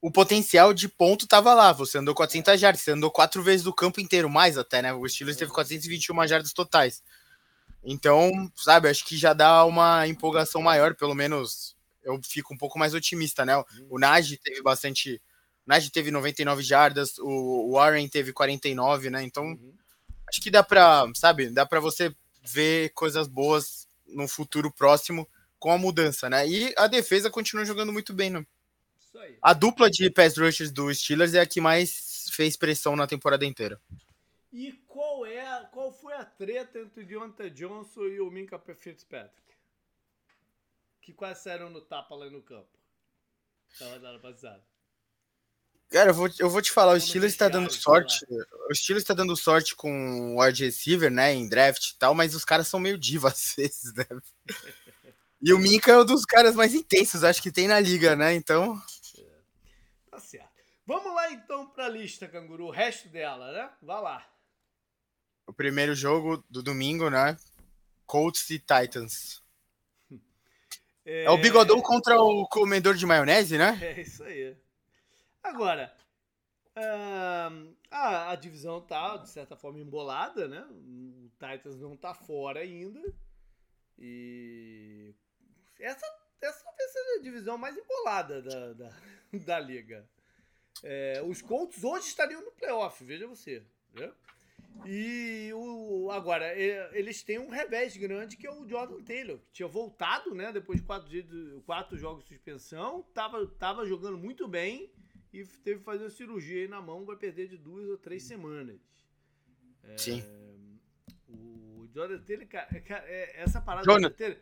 o 0.00 0.10
potencial 0.10 0.72
de 0.72 0.88
ponto 0.88 1.26
tava 1.26 1.54
lá. 1.54 1.72
Você 1.72 1.98
andou 1.98 2.14
400 2.14 2.60
jardas, 2.60 2.82
você 2.82 2.92
andou 2.92 3.10
quatro 3.10 3.42
vezes 3.42 3.64
do 3.64 3.74
campo 3.74 4.00
inteiro, 4.00 4.30
mais 4.30 4.56
até, 4.56 4.80
né? 4.82 4.92
O 4.92 5.08
Steelers 5.08 5.36
teve 5.36 5.50
421 5.50 6.26
jardas 6.26 6.52
totais. 6.52 7.02
Então, 7.84 8.30
sabe, 8.56 8.88
acho 8.88 9.04
que 9.04 9.16
já 9.16 9.32
dá 9.32 9.64
uma 9.64 10.06
empolgação 10.06 10.60
maior, 10.62 10.94
pelo 10.94 11.14
menos 11.14 11.76
eu 12.02 12.20
fico 12.24 12.54
um 12.54 12.56
pouco 12.56 12.78
mais 12.78 12.94
otimista, 12.94 13.44
né? 13.44 13.52
O 13.90 13.98
Nagy 13.98 14.38
teve 14.38 14.62
bastante. 14.62 15.20
O 15.66 15.68
Nagy 15.68 15.90
teve 15.90 16.10
99 16.10 16.62
jardas, 16.62 17.18
o 17.18 17.72
Warren 17.72 18.08
teve 18.08 18.32
49, 18.32 19.10
né? 19.10 19.22
Então, 19.22 19.44
uhum. 19.44 19.74
acho 20.28 20.40
que 20.40 20.50
dá 20.50 20.62
pra, 20.62 21.06
sabe, 21.14 21.50
dá 21.50 21.66
pra 21.66 21.80
você 21.80 22.14
ver 22.42 22.90
coisas 22.94 23.28
boas 23.28 23.86
no 24.06 24.26
futuro 24.26 24.72
próximo 24.72 25.28
com 25.58 25.70
a 25.70 25.78
mudança, 25.78 26.30
né? 26.30 26.48
E 26.48 26.72
a 26.76 26.86
defesa 26.86 27.30
continua 27.30 27.64
jogando 27.64 27.92
muito 27.92 28.14
bem, 28.14 28.30
né? 28.30 28.44
A 29.42 29.52
dupla 29.52 29.90
de 29.90 30.10
pass 30.10 30.36
rushers 30.36 30.70
do 30.70 30.92
Steelers 30.94 31.34
é 31.34 31.40
a 31.40 31.46
que 31.46 31.60
mais 31.60 32.28
fez 32.32 32.56
pressão 32.56 32.94
na 32.94 33.06
temporada 33.06 33.44
inteira. 33.44 33.80
E 34.52 34.72
qual 34.86 35.26
é, 35.26 35.68
qual 35.72 35.92
foi 35.92 36.14
a 36.14 36.24
treta 36.24 36.78
entre 36.78 37.02
o 37.02 37.06
Deontay 37.06 37.50
Johnson 37.50 38.04
e 38.04 38.20
o 38.20 38.30
Minka 38.30 38.58
Fitzpatrick? 38.58 39.54
Que 41.02 41.12
quase 41.12 41.42
saíram 41.42 41.70
no 41.70 41.80
tapa 41.80 42.14
lá 42.14 42.30
no 42.30 42.42
campo. 42.42 42.68
Na 43.80 43.90
rodada 43.90 44.18
passada. 44.18 44.64
Cara, 45.90 46.10
eu 46.10 46.14
vou, 46.14 46.28
eu 46.38 46.50
vou 46.50 46.60
te 46.60 46.70
falar, 46.70 46.92
o 46.92 47.00
Steelers 47.00 47.32
está 47.32 47.48
dando 47.48 47.72
sorte. 47.72 48.26
O 48.70 48.74
Steelers 48.74 49.02
está 49.04 49.14
dando 49.14 49.34
sorte 49.34 49.74
com 49.74 50.34
o 50.34 50.42
wide 50.42 50.64
receiver, 50.64 51.10
né, 51.10 51.32
em 51.32 51.48
draft 51.48 51.90
e 51.90 51.98
tal, 51.98 52.14
mas 52.14 52.34
os 52.34 52.44
caras 52.44 52.68
são 52.68 52.78
meio 52.78 52.98
divas 52.98 53.32
às 53.32 53.54
vezes, 53.54 53.94
né? 53.94 54.04
E 55.40 55.52
o 55.52 55.58
Minka 55.58 55.92
é 55.92 55.98
um 55.98 56.04
dos 56.04 56.24
caras 56.24 56.54
mais 56.54 56.74
intensos, 56.74 57.24
acho 57.24 57.40
que 57.40 57.50
tem 57.50 57.68
na 57.68 57.80
liga, 57.80 58.14
né? 58.14 58.34
Então. 58.34 58.80
Tá 60.18 60.24
certo. 60.24 60.50
Vamos 60.84 61.14
lá 61.14 61.30
então 61.30 61.70
para 61.70 61.86
a 61.86 61.88
lista, 61.88 62.26
Canguru, 62.26 62.66
o 62.66 62.70
resto 62.72 63.08
dela, 63.08 63.52
né? 63.52 63.70
Vá 63.80 64.00
lá. 64.00 64.28
O 65.46 65.52
primeiro 65.52 65.94
jogo 65.94 66.44
do 66.50 66.60
domingo, 66.60 67.08
né? 67.08 67.36
Colts 68.04 68.50
e 68.50 68.58
Titans. 68.58 69.40
É, 71.04 71.22
é 71.22 71.30
o 71.30 71.38
bigodão 71.38 71.80
contra 71.80 72.20
o 72.20 72.48
comedor 72.48 72.96
de 72.96 73.06
maionese, 73.06 73.56
né? 73.56 73.78
É 73.80 74.00
isso 74.00 74.24
aí. 74.24 74.56
Agora, 75.40 75.96
uh, 76.76 77.76
a, 77.88 78.32
a, 78.32 78.34
divisão 78.34 78.80
tá, 78.80 79.18
de 79.18 79.28
certa 79.30 79.54
forma, 79.54 79.78
embolada, 79.78 80.48
né? 80.48 80.66
O 80.68 81.30
Titans 81.38 81.78
não 81.78 81.96
tá 81.96 82.12
fora 82.12 82.58
ainda. 82.58 83.00
E 83.96 85.14
essa, 85.78 86.04
essa 86.40 86.64
talvez 86.64 86.92
seja 86.92 87.18
a 87.18 87.22
divisão 87.22 87.58
mais 87.58 87.76
embolada 87.76 88.42
da, 88.42 88.72
da, 88.72 88.90
da 89.44 89.60
liga. 89.60 90.08
É, 90.82 91.22
os 91.26 91.42
Colts 91.42 91.82
hoje 91.82 92.06
estariam 92.06 92.40
no 92.40 92.52
playoff, 92.52 93.02
veja 93.04 93.26
você. 93.26 93.62
Né? 93.94 94.12
E 94.86 95.50
o, 95.54 96.10
agora, 96.10 96.56
eles 96.56 97.22
têm 97.22 97.38
um 97.38 97.48
revés 97.48 97.96
grande 97.96 98.36
que 98.36 98.46
é 98.46 98.52
o 98.52 98.66
Jordan 98.68 99.02
Taylor, 99.02 99.38
que 99.38 99.52
tinha 99.52 99.68
voltado 99.68 100.34
né, 100.34 100.52
depois 100.52 100.80
de 100.80 100.86
quatro, 100.86 101.08
dias, 101.08 101.26
quatro 101.66 101.98
jogos 101.98 102.24
de 102.24 102.34
suspensão, 102.34 103.00
estava 103.00 103.44
tava 103.58 103.86
jogando 103.86 104.16
muito 104.16 104.46
bem 104.46 104.90
e 105.32 105.44
teve 105.44 105.80
que 105.80 105.84
fazer 105.84 106.04
uma 106.04 106.10
cirurgia 106.10 106.62
aí 106.62 106.68
na 106.68 106.80
mão, 106.80 107.04
vai 107.04 107.16
perder 107.16 107.48
de 107.48 107.56
duas 107.56 107.88
ou 107.88 107.98
três 107.98 108.22
semanas. 108.22 108.78
É, 109.82 109.98
Sim. 109.98 110.22
Jonathan 111.98 112.24
Taylor, 112.24 112.46
cara, 112.46 113.04
é, 113.08 113.42
essa 113.42 113.60
parada 113.60 113.84
Jonathan. 113.84 114.14
Taylor. 114.14 114.38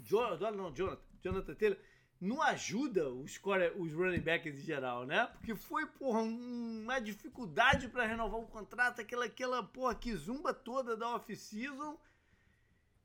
Jonathan, 0.00 0.50
não, 0.50 0.74
Jonathan. 0.74 1.02
Jonathan 1.22 1.54
Taylor 1.54 1.78
não 2.20 2.42
ajuda 2.42 3.08
os, 3.10 3.40
os 3.76 3.92
running 3.92 4.20
backs 4.20 4.58
em 4.58 4.62
geral, 4.62 5.06
né? 5.06 5.26
Porque 5.34 5.54
foi, 5.54 5.86
porra, 5.86 6.20
uma 6.20 6.98
dificuldade 6.98 7.88
para 7.88 8.06
renovar 8.06 8.40
o 8.40 8.46
contrato, 8.46 9.00
aquela, 9.00 9.26
aquela, 9.26 9.62
porra, 9.62 9.94
que 9.94 10.12
zumba 10.16 10.52
toda 10.52 10.96
da 10.96 11.14
off-season. 11.14 11.96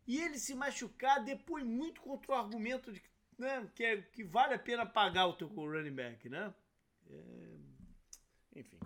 E 0.08 0.20
ele 0.20 0.40
se 0.40 0.56
machucar 0.56 1.24
depois 1.24 1.64
muito 1.64 2.02
contra 2.02 2.32
o 2.32 2.36
argumento 2.36 2.92
de 2.92 3.02
né, 3.38 3.68
que, 3.76 3.84
é, 3.84 3.98
que 3.98 4.24
vale 4.24 4.56
a 4.56 4.60
pena 4.60 4.86
pagar 4.86 5.28
o 5.28 5.34
teu 5.34 5.48
running 5.48 5.94
back, 5.94 6.28
né? 6.28 6.54
É... 7.10 8.60
Enfim. 8.60 8.80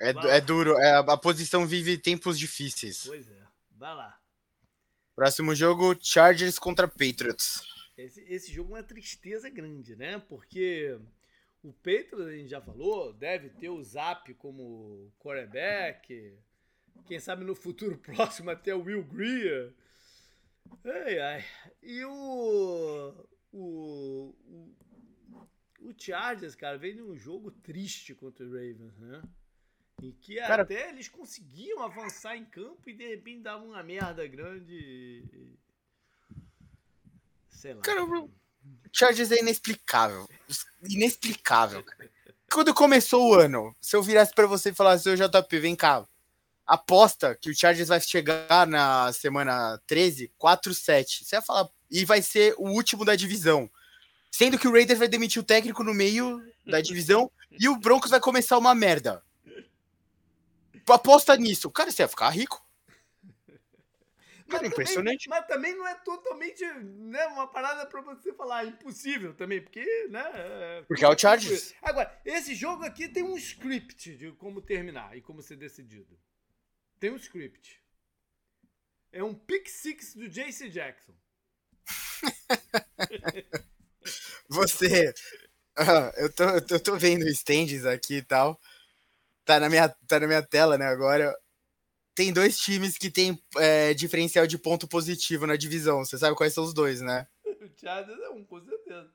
É, 0.00 0.10
é 0.36 0.40
duro, 0.40 0.76
é, 0.78 0.96
a 0.96 1.16
posição 1.16 1.66
vive 1.66 1.96
tempos 1.98 2.38
difíceis. 2.38 3.04
Pois 3.06 3.28
é. 3.28 3.47
Vai 3.78 3.94
lá. 3.94 4.20
Próximo 5.14 5.54
jogo, 5.54 5.96
Chargers 6.00 6.58
contra 6.58 6.88
Patriots. 6.88 7.62
Esse, 7.96 8.20
esse 8.22 8.52
jogo 8.52 8.74
é 8.74 8.80
uma 8.80 8.86
tristeza 8.86 9.48
grande, 9.48 9.94
né? 9.94 10.18
Porque 10.18 10.98
o 11.62 11.72
Patriots, 11.72 12.26
a 12.26 12.32
gente 12.32 12.48
já 12.48 12.60
falou, 12.60 13.12
deve 13.12 13.50
ter 13.50 13.68
o 13.68 13.82
Zap 13.82 14.34
como 14.34 15.12
quarterback. 15.18 16.36
Quem 17.06 17.20
sabe 17.20 17.44
no 17.44 17.54
futuro 17.54 17.96
próximo 18.02 18.50
até 18.50 18.74
o 18.74 18.82
Will 18.82 19.04
Greer. 19.04 19.72
Ai, 20.84 21.18
ai. 21.20 21.44
E 21.80 22.04
o, 22.04 23.26
o, 23.52 24.34
o, 24.44 24.76
o 25.82 25.94
Chargers, 25.96 26.56
cara, 26.56 26.78
vem 26.78 26.96
de 26.96 27.02
um 27.02 27.16
jogo 27.16 27.52
triste 27.52 28.12
contra 28.12 28.44
o 28.44 28.50
Ravens, 28.50 28.98
né? 28.98 29.22
Em 30.02 30.12
que 30.12 30.36
Cara, 30.36 30.62
até 30.62 30.90
eles 30.90 31.08
conseguiam 31.08 31.82
avançar 31.82 32.36
em 32.36 32.44
campo 32.44 32.88
e 32.88 32.92
de 32.92 33.06
repente 33.06 33.42
davam 33.42 33.68
uma 33.68 33.82
merda 33.82 34.26
grande. 34.26 35.24
Sei 37.50 37.74
lá. 37.74 37.82
Cara, 37.82 38.04
o 38.04 38.30
Chargers 38.92 39.32
é 39.32 39.40
inexplicável. 39.40 40.28
Inexplicável. 40.88 41.84
Quando 42.50 42.72
começou 42.72 43.30
o 43.30 43.34
ano, 43.34 43.74
se 43.80 43.96
eu 43.96 44.02
virasse 44.02 44.32
para 44.32 44.46
você 44.46 44.70
e 44.70 44.74
falasse, 44.74 45.08
ô 45.08 45.16
JP, 45.16 45.58
vem 45.58 45.74
cá. 45.74 46.06
Aposta 46.64 47.34
que 47.34 47.50
o 47.50 47.56
Chargers 47.56 47.88
vai 47.88 48.00
chegar 48.00 48.66
na 48.66 49.12
semana 49.12 49.80
13, 49.86 50.32
4-7. 50.40 51.24
Você 51.24 51.36
ia 51.36 51.42
falar. 51.42 51.68
E 51.90 52.04
vai 52.04 52.22
ser 52.22 52.54
o 52.56 52.68
último 52.68 53.04
da 53.04 53.16
divisão. 53.16 53.68
Sendo 54.30 54.58
que 54.58 54.68
o 54.68 54.72
Raiders 54.72 54.98
vai 54.98 55.08
demitir 55.08 55.42
o 55.42 55.44
técnico 55.44 55.82
no 55.82 55.94
meio 55.94 56.40
da 56.66 56.80
divisão 56.80 57.30
e 57.50 57.68
o 57.68 57.76
Broncos 57.76 58.10
vai 58.10 58.20
começar 58.20 58.58
uma 58.58 58.74
merda 58.74 59.22
aposta 60.92 61.36
nisso. 61.36 61.70
Cara, 61.70 61.90
você 61.90 62.02
ia 62.02 62.08
ficar 62.08 62.30
rico. 62.30 62.64
Cara, 64.48 64.66
impressionante. 64.66 65.28
Também, 65.28 65.40
mas 65.40 65.48
também 65.48 65.76
não 65.76 65.86
é 65.86 65.94
totalmente 65.96 66.64
né, 66.64 67.26
uma 67.26 67.46
parada 67.46 67.84
pra 67.84 68.00
você 68.00 68.32
falar 68.32 68.64
impossível 68.64 69.34
também, 69.34 69.60
porque, 69.60 69.84
né? 70.08 70.24
É, 70.34 70.82
porque 70.88 71.04
é 71.04 71.08
o 71.08 71.18
Chargers. 71.18 71.74
Agora, 71.82 72.18
esse 72.24 72.54
jogo 72.54 72.82
aqui 72.84 73.08
tem 73.08 73.22
um 73.22 73.36
script 73.36 74.16
de 74.16 74.32
como 74.32 74.62
terminar 74.62 75.16
e 75.16 75.20
como 75.20 75.42
ser 75.42 75.56
decidido. 75.56 76.18
Tem 76.98 77.10
um 77.10 77.16
script. 77.16 77.82
É 79.12 79.22
um 79.22 79.34
pick 79.34 79.68
six 79.68 80.14
do 80.14 80.28
JC 80.28 80.70
Jackson. 80.70 81.14
você. 84.48 85.12
Uh, 85.78 86.10
eu, 86.16 86.32
tô, 86.32 86.44
eu 86.74 86.80
tô 86.80 86.96
vendo 86.96 87.28
stands 87.28 87.86
aqui 87.86 88.16
e 88.16 88.22
tal. 88.22 88.60
Tá 89.48 89.58
na, 89.58 89.70
minha, 89.70 89.88
tá 90.06 90.20
na 90.20 90.26
minha 90.26 90.42
tela, 90.42 90.76
né? 90.76 90.84
Agora 90.84 91.34
tem 92.14 92.30
dois 92.30 92.58
times 92.58 92.98
que 92.98 93.10
tem 93.10 93.42
é, 93.56 93.94
diferencial 93.94 94.46
de 94.46 94.58
ponto 94.58 94.86
positivo 94.86 95.46
na 95.46 95.56
divisão. 95.56 96.04
Você 96.04 96.18
sabe 96.18 96.36
quais 96.36 96.52
são 96.52 96.64
os 96.64 96.74
dois, 96.74 97.00
né? 97.00 97.26
o 97.46 97.70
Chargers 97.80 98.20
é 98.20 98.28
um, 98.28 98.44
com 98.44 98.62
certeza. 98.62 99.08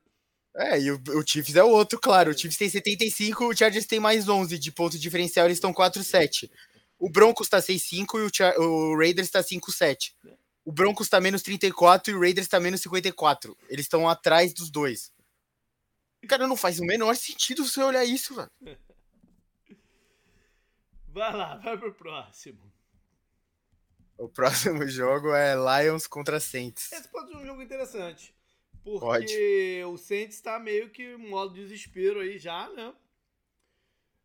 É, 0.55 0.81
e 0.81 0.89
o, 0.89 0.99
o 1.09 1.23
Chiefs 1.23 1.55
é 1.55 1.63
o 1.63 1.69
outro, 1.69 1.99
claro. 1.99 2.31
O 2.31 2.33
Chiefs 2.33 2.57
tem 2.57 2.67
75, 2.67 3.45
o 3.45 3.55
Chargers 3.55 3.85
tem 3.85 3.99
mais 3.99 4.27
11 4.27 4.57
de 4.57 4.71
ponto 4.71 4.97
diferencial, 4.97 5.45
eles 5.45 5.57
estão 5.57 5.71
4-7. 5.71 6.49
O 6.97 7.07
Broncos 7.07 7.47
tá 7.47 7.59
6-5 7.59 8.17
e 8.17 8.21
o, 8.23 8.29
Char 8.33 8.57
o 8.57 8.97
Raiders 8.97 9.29
tá 9.29 9.43
5-7. 9.43 10.13
O 10.65 10.71
Broncos 10.71 11.09
tá 11.09 11.21
menos 11.21 11.43
34 11.43 12.11
e 12.11 12.15
o 12.15 12.19
Raiders 12.19 12.47
tá 12.47 12.59
menos 12.59 12.81
54. 12.81 13.55
Eles 13.69 13.85
estão 13.85 14.09
atrás 14.09 14.51
dos 14.51 14.71
dois. 14.71 15.11
Cara, 16.27 16.47
não 16.47 16.55
faz 16.57 16.79
o 16.79 16.85
menor 16.85 17.15
sentido 17.15 17.63
você 17.63 17.83
olhar 17.83 18.03
isso, 18.03 18.33
velho. 18.33 18.49
Vai 21.13 21.31
lá, 21.31 21.57
vai 21.57 21.77
pro 21.77 21.93
próximo. 21.93 22.73
O 24.17 24.27
próximo 24.27 24.87
jogo 24.87 25.31
é 25.31 25.53
Lions 25.53 26.07
contra 26.07 26.39
Saints. 26.39 26.91
Esse 26.91 27.07
pode 27.07 27.29
ser 27.29 27.37
um 27.37 27.45
jogo 27.45 27.61
interessante. 27.61 28.33
Porque 28.83 29.05
pode. 29.05 29.93
o 29.93 29.97
Saints 29.97 30.41
tá 30.41 30.57
meio 30.59 30.89
que 30.89 31.03
em 31.03 31.29
modo 31.29 31.53
desespero 31.53 32.19
aí 32.19 32.39
já, 32.39 32.67
né? 32.69 32.95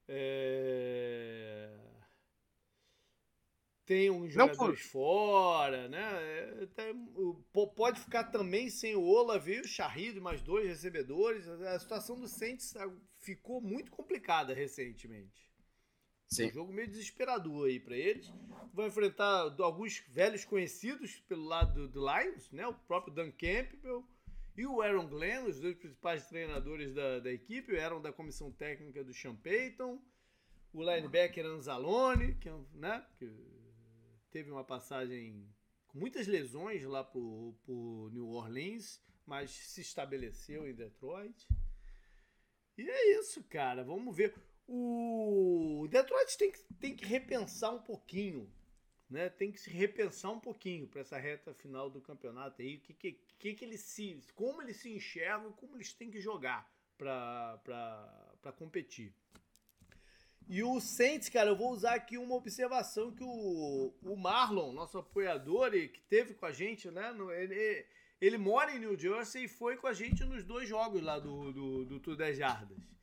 É... 0.09 1.79
Tem 3.85 4.11
uns 4.11 4.33
jogadores 4.33 4.83
Não, 4.83 4.91
fora, 4.91 5.89
né? 5.89 6.01
É, 6.77 6.93
pode 7.77 8.01
ficar 8.01 8.25
também 8.25 8.71
sem 8.71 8.97
o 8.97 9.03
Olave 9.03 9.57
e 9.57 9.61
o 9.61 9.69
Shahid, 9.69 10.21
mais 10.21 10.41
dois 10.41 10.67
recebedores. 10.67 11.47
A 11.49 11.79
situação 11.79 12.19
do 12.19 12.29
Saints 12.29 12.75
ficou 13.19 13.61
muito 13.61 13.91
complicada 13.91 14.55
recentemente. 14.55 15.48
Sim. 16.29 16.49
Um 16.49 16.53
jogo 16.53 16.73
meio 16.73 16.89
desesperador 16.89 17.69
aí 17.69 17.81
para 17.81 17.97
eles. 17.97 18.33
Vão 18.75 18.87
enfrentar 18.87 19.57
alguns 19.61 20.05
velhos 20.09 20.45
conhecidos 20.45 21.19
pelo 21.21 21.45
lado 21.45 21.89
do, 21.89 22.01
Lions, 22.01 22.51
né? 22.53 22.67
O 22.67 22.75
próprio 22.75 23.15
Dan 23.15 23.31
Campbell 23.33 24.07
e 24.57 24.67
o 24.67 24.83
Aaron 24.83 25.09
Glenn, 25.09 25.47
os 25.47 25.59
dois 25.59 25.77
principais 25.77 26.29
treinadores 26.29 26.93
da, 26.93 27.21
da 27.21 27.33
equipe, 27.33 27.75
eram 27.75 28.01
da 28.01 28.13
comissão 28.13 28.53
técnica 28.53 29.03
do 29.03 29.15
Sean 29.15 29.35
Payton. 29.37 30.01
O 30.73 30.83
linebacker 30.83 31.47
Anzalone, 31.47 32.35
que, 32.35 32.51
né? 32.75 33.05
que 33.19 33.33
teve 34.31 34.51
uma 34.51 34.65
passagem 34.65 35.49
com 35.87 35.99
muitas 35.99 36.27
lesões 36.27 36.85
lá 36.85 37.03
por 37.03 38.11
New 38.13 38.29
Orleans, 38.29 39.01
mas 39.25 39.51
se 39.51 39.81
estabeleceu 39.81 40.69
em 40.69 40.75
Detroit. 40.75 41.49
E 42.77 42.89
é 42.89 43.19
isso, 43.19 43.43
cara. 43.45 43.83
Vamos 43.83 44.15
ver 44.15 44.35
o 44.69 45.89
Detroit 45.89 46.37
tem 46.37 46.53
que, 46.53 46.63
tem 46.79 46.95
que 46.95 47.07
repensar 47.07 47.75
um 47.75 47.81
pouquinho, 47.81 48.53
né? 49.09 49.31
Tem 49.31 49.51
que 49.51 49.59
se 49.59 49.71
repensar 49.71 50.31
um 50.31 50.39
pouquinho 50.39 50.87
para 50.87 51.01
essa 51.01 51.17
reta 51.17 51.55
final 51.55 51.89
do 51.89 52.03
campeonato 52.03 52.61
aí, 52.61 52.77
que, 52.77 52.93
que, 52.93 53.13
que, 53.39 53.55
que 53.55 53.65
eles 53.65 53.81
se, 53.81 54.21
como 54.35 54.61
eles 54.61 54.77
se 54.77 54.91
enxergam, 54.91 55.51
como 55.53 55.77
eles 55.77 55.95
têm 55.95 56.11
que 56.11 56.21
jogar 56.21 56.71
para 56.99 58.53
competir. 58.59 59.15
E 60.47 60.63
o 60.63 60.81
Saints, 60.81 61.31
cara, 61.31 61.51
eu 61.51 61.57
vou 61.57 61.71
usar 61.71 61.95
aqui 61.95 62.19
uma 62.19 62.35
observação 62.35 63.11
que 63.11 63.23
o, 63.23 63.95
o 64.03 64.17
Marlon, 64.17 64.73
nosso 64.73 64.99
apoiador, 64.99 65.71
que 65.71 66.01
teve 66.09 66.35
com 66.35 66.45
a 66.45 66.53
gente, 66.53 66.91
né? 66.91 67.11
No, 67.13 67.31
ele, 67.31 67.87
ele 68.21 68.37
mora 68.37 68.75
em 68.75 68.79
New 68.79 68.99
Jersey 68.99 69.45
e 69.45 69.49
foi 69.49 69.77
com 69.77 69.87
a 69.87 69.93
gente 69.95 70.25
nos 70.25 70.45
dois 70.45 70.69
jogos 70.69 71.03
lá 71.03 71.19
do, 71.19 71.53
do, 71.53 71.85
do 71.85 72.01
Tour 72.01 72.17
10 72.17 72.39
Jardas. 72.39 72.98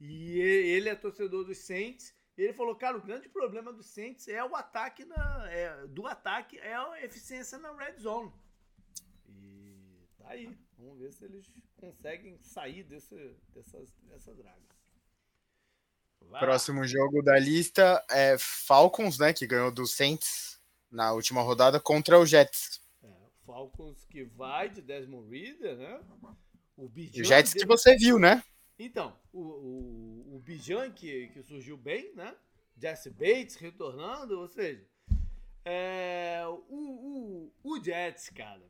E 0.00 0.38
ele 0.40 0.88
é 0.88 0.94
torcedor 0.94 1.44
dos 1.44 1.58
Saints. 1.58 2.14
Ele 2.36 2.52
falou, 2.52 2.76
cara, 2.76 2.96
o 2.96 3.02
grande 3.02 3.28
problema 3.28 3.72
dos 3.72 3.86
Saints 3.86 4.28
é 4.28 4.44
o 4.44 4.54
ataque 4.54 5.04
na, 5.04 5.50
é, 5.50 5.86
do 5.88 6.06
ataque 6.06 6.56
é 6.58 6.74
a 6.74 7.04
eficiência 7.04 7.58
na 7.58 7.72
red 7.72 7.96
zone. 7.98 8.32
E 9.28 10.06
tá 10.16 10.30
aí. 10.30 10.56
Vamos 10.78 11.00
ver 11.00 11.12
se 11.12 11.24
eles 11.24 11.52
conseguem 11.76 12.38
sair 12.38 12.84
desse, 12.84 13.36
dessa, 13.52 13.84
dessa 14.02 14.32
draga. 14.34 14.68
Vai 16.20 16.40
Próximo 16.40 16.86
jogo 16.86 17.22
da 17.22 17.38
lista 17.38 18.04
é 18.08 18.36
Falcons, 18.38 19.18
né? 19.18 19.32
Que 19.32 19.46
ganhou 19.46 19.72
do 19.72 19.86
Saints 19.86 20.60
na 20.90 21.12
última 21.12 21.42
rodada 21.42 21.80
contra 21.80 22.18
o 22.18 22.26
Jets. 22.26 22.80
É, 23.02 23.08
Falcons 23.44 24.04
que 24.04 24.24
vai 24.24 24.68
de 24.68 24.80
Desmond 24.80 25.28
Reader, 25.28 25.76
né? 25.76 26.00
O, 26.76 26.84
o 26.86 27.24
Jets 27.24 27.54
que 27.54 27.66
você 27.66 27.96
viu, 27.96 28.18
né? 28.18 28.44
Então, 28.78 29.18
o, 29.32 29.40
o, 29.40 30.36
o 30.36 30.40
Bijan, 30.40 30.90
que, 30.90 31.28
que 31.28 31.42
surgiu 31.42 31.76
bem, 31.76 32.14
né? 32.14 32.36
Jesse 32.76 33.10
Bates 33.10 33.56
retornando, 33.56 34.38
ou 34.38 34.46
seja, 34.46 34.86
é, 35.64 36.42
o, 36.46 37.52
o, 37.52 37.52
o 37.62 37.82
Jets, 37.84 38.30
cara. 38.30 38.62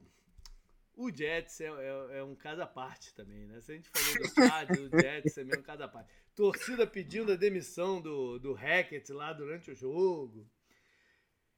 O 0.97 1.15
Jets 1.15 1.61
é, 1.61 1.67
é, 1.67 2.19
é, 2.19 2.25
um 2.25 2.35
caso 2.35 2.63
à 2.63 2.67
parte 2.67 3.15
também, 3.15 3.47
né? 3.47 3.61
Se 3.61 3.71
a 3.71 3.75
gente 3.77 3.89
falou 3.89 4.15
do 4.15 4.35
Chargers, 4.35 4.93
o 4.93 5.01
Jets 5.01 5.39
é 5.39 5.45
mesmo 5.45 5.61
um 5.61 5.65
caso 5.65 5.83
à 5.85 5.89
parte. 5.89 6.11
Torcida 6.35 6.87
pedindo 6.87 7.31
a 7.31 7.37
demissão 7.37 8.01
do, 8.01 8.39
do 8.39 8.53
Hackett 8.53 9.13
lá 9.13 9.33
durante 9.33 9.71
o 9.71 9.75
jogo. 9.75 10.49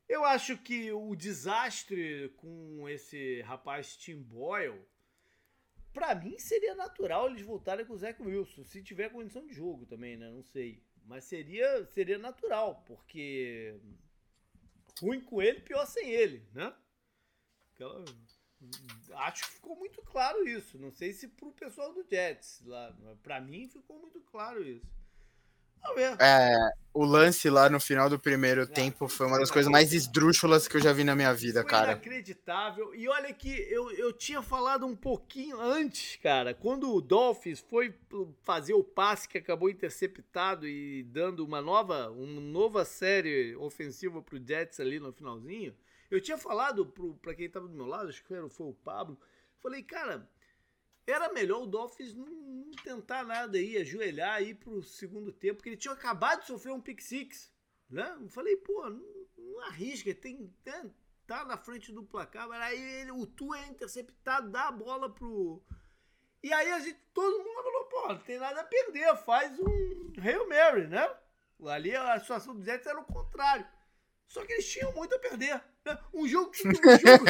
Eu 0.09 0.25
acho 0.25 0.59
que 0.59 0.91
o 0.93 1.15
desastre 1.15 2.35
com 2.37 2.89
esse 2.89 3.41
rapaz 3.43 3.97
Tim 3.97 4.21
Boyle 4.21 4.85
para 5.93 6.14
mim 6.14 6.38
seria 6.38 6.74
natural 6.74 7.28
eles 7.28 7.43
voltarem 7.43 7.84
com 7.84 7.95
o 7.95 7.99
Zach 7.99 8.20
Wilson, 8.22 8.64
se 8.64 8.82
tiver 8.82 9.11
condição 9.11 9.47
de 9.47 9.55
jogo 9.55 9.86
também, 9.86 10.16
né? 10.16 10.30
Não 10.30 10.43
sei. 10.43 10.82
Mas 11.05 11.24
seria, 11.24 11.84
seria 11.86 12.18
natural, 12.18 12.84
porque 12.86 13.78
ruim 15.01 15.20
com 15.20 15.43
ele, 15.43 15.61
pior 15.61 15.86
sem 15.86 16.11
ele, 16.11 16.47
né? 16.53 16.74
Aquela... 17.72 18.05
Acho 19.14 19.45
que 19.45 19.55
ficou 19.55 19.74
muito 19.74 20.03
claro 20.03 20.47
isso. 20.47 20.78
Não 20.78 20.93
sei 20.93 21.12
se 21.12 21.28
pro 21.28 21.51
pessoal 21.53 21.95
do 21.95 22.07
Jets 22.09 22.62
lá, 22.66 22.95
para 23.22 23.41
mim 23.41 23.68
ficou 23.68 23.99
muito 23.99 24.20
claro 24.20 24.62
isso. 24.62 25.00
É, 26.18 26.72
o 26.93 27.05
lance 27.05 27.49
lá 27.49 27.68
no 27.68 27.81
final 27.81 28.11
do 28.11 28.18
primeiro 28.18 28.66
tempo 28.66 29.09
foi 29.09 29.26
uma 29.26 29.39
das 29.39 29.51
coisas 29.51 29.70
mais 29.70 29.93
esdrúxulas 29.93 30.66
que 30.66 30.76
eu 30.76 30.81
já 30.81 30.93
vi 30.93 31.05
na 31.05 31.14
minha 31.14 31.33
vida, 31.33 31.62
foi 31.62 31.70
cara. 31.70 31.93
Inacreditável. 31.93 32.95
E 32.95 33.09
olha 33.09 33.33
que 33.33 33.49
eu, 33.70 33.91
eu 33.93 34.12
tinha 34.12 34.43
falado 34.43 34.87
um 34.87 34.97
pouquinho 34.97 35.61
antes, 35.61 36.16
cara, 36.16 36.53
quando 36.53 36.95
o 36.95 37.01
Dolphins 37.01 37.61
foi 37.61 37.95
fazer 38.43 38.74
o 38.74 38.83
passe 38.83 39.28
que 39.28 39.39
acabou 39.39 39.70
interceptado 39.70 40.66
e 40.66 41.05
dando 41.05 41.45
uma 41.45 41.61
nova, 41.61 42.11
uma 42.11 42.41
nova 42.41 42.85
série 42.85 43.55
ofensiva 43.57 44.20
pro 44.20 44.45
Jets 44.45 44.81
ali 44.81 44.99
no 44.99 45.12
finalzinho. 45.12 45.74
Eu 46.11 46.20
tinha 46.20 46.37
falado 46.37 46.87
pro, 46.87 47.14
pra 47.14 47.35
quem 47.35 47.49
tava 47.49 47.68
do 47.68 47.74
meu 47.74 47.87
lado, 47.87 48.09
acho 48.09 48.22
que 48.24 48.49
foi 48.49 48.66
o 48.66 48.74
Pablo. 48.74 49.16
Falei, 49.61 49.83
cara, 49.83 50.28
era 51.11 51.33
melhor 51.33 51.63
o 51.63 51.67
Dolphins 51.67 52.15
não, 52.15 52.27
não, 52.27 52.71
tentar 52.83 53.25
nada 53.25 53.59
aí, 53.59 53.77
ajoelhar 53.77 54.35
aí 54.35 54.55
pro 54.55 54.83
segundo 54.83 55.33
tempo, 55.33 55.57
porque 55.57 55.71
ele 55.71 55.77
tinha 55.77 55.95
acabado 55.95 56.41
de 56.41 56.47
sofrer 56.47 56.73
um 56.73 56.81
pick 56.81 57.01
six, 57.01 57.53
né? 57.89 58.17
Eu 58.21 58.29
falei, 58.29 58.57
pô, 58.57 58.89
não, 58.89 59.27
não 59.37 59.61
arrisca, 59.63 60.15
tem, 60.15 60.53
tem, 60.63 60.95
tá 61.27 61.45
na 61.45 61.57
frente 61.57 61.93
do 61.93 62.03
placar, 62.03 62.51
aí 62.51 62.81
ele, 63.01 63.13
o 63.13 63.27
Tu 63.27 63.55
é 63.55 63.67
interceptado, 63.69 64.51
dá 64.51 64.69
a 64.69 64.73
bola 64.73 65.09
pro... 65.13 65.63
E 66.43 66.53
aí 66.53 66.73
a 66.73 66.81
gente, 66.81 66.99
todo 67.13 67.45
mundo 67.45 67.63
falou, 67.63 67.85
pô, 67.85 68.09
não 68.09 68.19
tem 68.21 68.39
nada 68.39 68.61
a 68.63 68.65
perder, 68.65 69.15
faz 69.19 69.59
um 69.59 70.13
Hail 70.23 70.49
Mary, 70.49 70.87
né? 70.87 71.15
Ali 71.67 71.95
a 71.95 72.19
situação 72.19 72.57
do 72.57 72.65
Jets 72.65 72.87
era 72.87 72.99
o 72.99 73.05
contrário. 73.05 73.67
Só 74.31 74.47
que 74.47 74.53
eles 74.53 74.70
tinham 74.70 74.93
muito 74.93 75.12
a 75.12 75.18
perder. 75.18 75.61
Né? 75.85 75.99
Um 76.14 76.26
jogo, 76.26 76.53
um 76.64 76.72
jogo, 76.72 77.24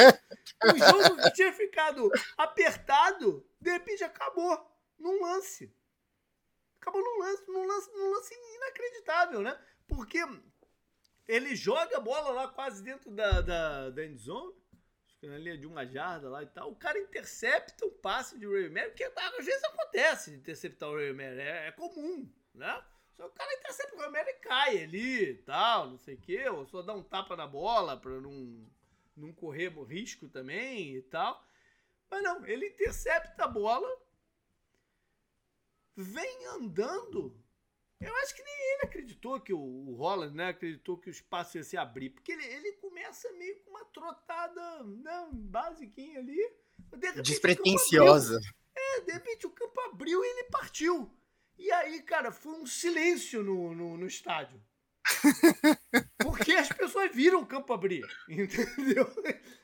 um 0.66 0.76
jogo 1.08 1.22
que 1.22 1.32
tinha 1.32 1.50
ficado 1.50 2.10
apertado, 2.36 3.48
de 3.58 3.70
repente 3.70 4.04
acabou 4.04 4.70
num 4.98 5.22
lance. 5.22 5.74
Acabou 6.78 7.02
num 7.02 7.18
lance, 7.24 7.48
num 7.48 7.66
lance, 7.66 7.90
num 7.92 8.10
lance 8.10 8.34
inacreditável, 8.54 9.40
né? 9.40 9.58
Porque 9.88 10.18
ele 11.26 11.56
joga 11.56 11.96
a 11.96 12.00
bola 12.00 12.32
lá 12.32 12.48
quase 12.48 12.82
dentro 12.82 13.10
da, 13.10 13.40
da, 13.40 13.90
da 13.90 14.04
endzone, 14.04 14.54
na 15.22 15.38
linha 15.38 15.56
de 15.56 15.66
uma 15.66 15.86
jarda 15.86 16.28
lá 16.28 16.42
e 16.42 16.46
tal. 16.48 16.70
O 16.70 16.76
cara 16.76 16.98
intercepta 16.98 17.86
um 17.86 17.90
passe 17.90 18.38
de 18.38 18.46
Ray 18.46 18.68
Mary, 18.68 18.92
que 18.92 19.04
às 19.04 19.44
vezes 19.44 19.64
acontece 19.64 20.32
de 20.32 20.36
interceptar 20.36 20.90
o 20.90 20.96
Ray 20.96 21.14
Mary, 21.14 21.40
é, 21.40 21.68
é 21.68 21.72
comum, 21.72 22.30
né? 22.54 22.84
Só 23.20 23.26
o 23.26 23.30
cara 23.32 23.52
intercepta 23.52 23.94
o 23.96 24.00
Romero 24.00 24.30
e 24.30 24.34
cai 24.34 24.82
ali 24.82 25.24
e 25.24 25.34
tal, 25.34 25.90
não 25.90 25.98
sei 25.98 26.14
o 26.14 26.20
quê, 26.22 26.48
ou 26.48 26.64
só 26.64 26.80
dá 26.80 26.94
um 26.94 27.02
tapa 27.02 27.36
na 27.36 27.46
bola 27.46 27.94
pra 27.94 28.18
não, 28.18 28.66
não 29.14 29.30
correr 29.30 29.68
risco 29.84 30.26
também 30.26 30.96
e 30.96 31.02
tal. 31.02 31.44
Mas 32.10 32.22
não, 32.22 32.46
ele 32.46 32.68
intercepta 32.68 33.44
a 33.44 33.48
bola, 33.48 33.86
vem 35.94 36.46
andando. 36.46 37.38
Eu 38.00 38.16
acho 38.22 38.34
que 38.34 38.42
nem 38.42 38.54
ele 38.54 38.84
acreditou 38.84 39.38
que 39.38 39.52
o, 39.52 39.60
o 39.60 39.96
Holland, 39.96 40.34
né, 40.34 40.48
acreditou 40.48 40.96
que 40.96 41.10
o 41.10 41.12
espaço 41.12 41.58
ia 41.58 41.62
se 41.62 41.76
abrir, 41.76 42.08
porque 42.08 42.32
ele, 42.32 42.46
ele 42.46 42.72
começa 42.78 43.30
meio 43.32 43.60
com 43.60 43.70
uma 43.70 43.84
trotada, 43.84 44.82
né, 44.84 45.28
basiquinha 45.30 46.20
ali. 46.20 46.54
De 46.96 47.20
Despretensiosa. 47.20 48.40
É, 48.74 49.00
de 49.02 49.12
repente 49.12 49.46
o 49.46 49.50
campo 49.50 49.78
abriu 49.82 50.24
e 50.24 50.26
ele 50.26 50.44
partiu. 50.44 51.19
E 51.60 51.70
aí, 51.72 52.00
cara, 52.00 52.32
foi 52.32 52.54
um 52.54 52.64
silêncio 52.64 53.42
no, 53.42 53.74
no, 53.74 53.98
no 53.98 54.06
estádio. 54.06 54.58
Porque 56.24 56.52
as 56.52 56.70
pessoas 56.70 57.14
viram 57.14 57.42
o 57.42 57.46
campo 57.46 57.70
abrir, 57.74 58.02
entendeu? 58.26 59.06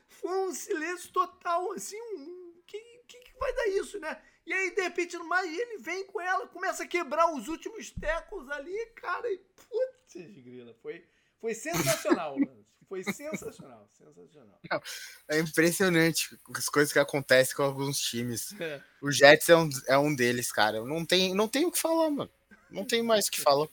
Foi 0.07 0.47
um 0.47 0.53
silêncio 0.53 1.11
total, 1.11 1.71
assim, 1.71 1.99
um, 1.99 2.61
que, 2.67 2.79
que, 3.07 3.17
que 3.17 3.39
vai 3.39 3.51
dar 3.51 3.67
isso, 3.69 3.99
né? 3.99 4.21
E 4.45 4.53
aí, 4.53 4.75
de 4.75 4.81
repente, 4.81 5.17
mais, 5.17 5.51
ele 5.51 5.79
vem 5.79 6.05
com 6.05 6.21
ela, 6.21 6.47
começa 6.47 6.83
a 6.83 6.87
quebrar 6.87 7.33
os 7.33 7.47
últimos 7.47 7.89
tecos 7.89 8.47
ali, 8.51 8.85
cara, 8.95 9.27
e 9.31 9.39
putz, 9.39 10.13
grila, 10.43 10.75
foi, 10.75 11.03
foi 11.41 11.55
sensacional, 11.55 12.37
mano. 12.39 12.66
Foi 12.87 13.03
sensacional, 13.03 13.89
sensacional. 13.97 14.59
Não, 14.69 14.81
é 15.29 15.39
impressionante 15.39 16.37
as 16.55 16.69
coisas 16.69 16.93
que 16.93 16.99
acontecem 16.99 17.55
com 17.55 17.63
alguns 17.63 17.99
times. 17.99 18.53
É. 18.59 18.81
O 19.01 19.11
Jets 19.11 19.49
é 19.49 19.57
um, 19.57 19.69
é 19.87 19.97
um 19.97 20.15
deles, 20.15 20.51
cara. 20.51 20.83
Não 20.83 21.05
tem, 21.05 21.33
não 21.33 21.47
tem 21.47 21.65
o 21.65 21.71
que 21.71 21.79
falar, 21.79 22.09
mano. 22.09 22.31
Não 22.69 22.85
tem 22.85 23.03
mais 23.03 23.27
o 23.27 23.31
que 23.31 23.41
falar. 23.41 23.67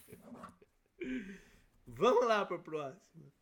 Vamos 1.87 2.27
lá 2.27 2.45
para 2.45 2.57
o 2.57 2.63
próximo. 2.63 3.33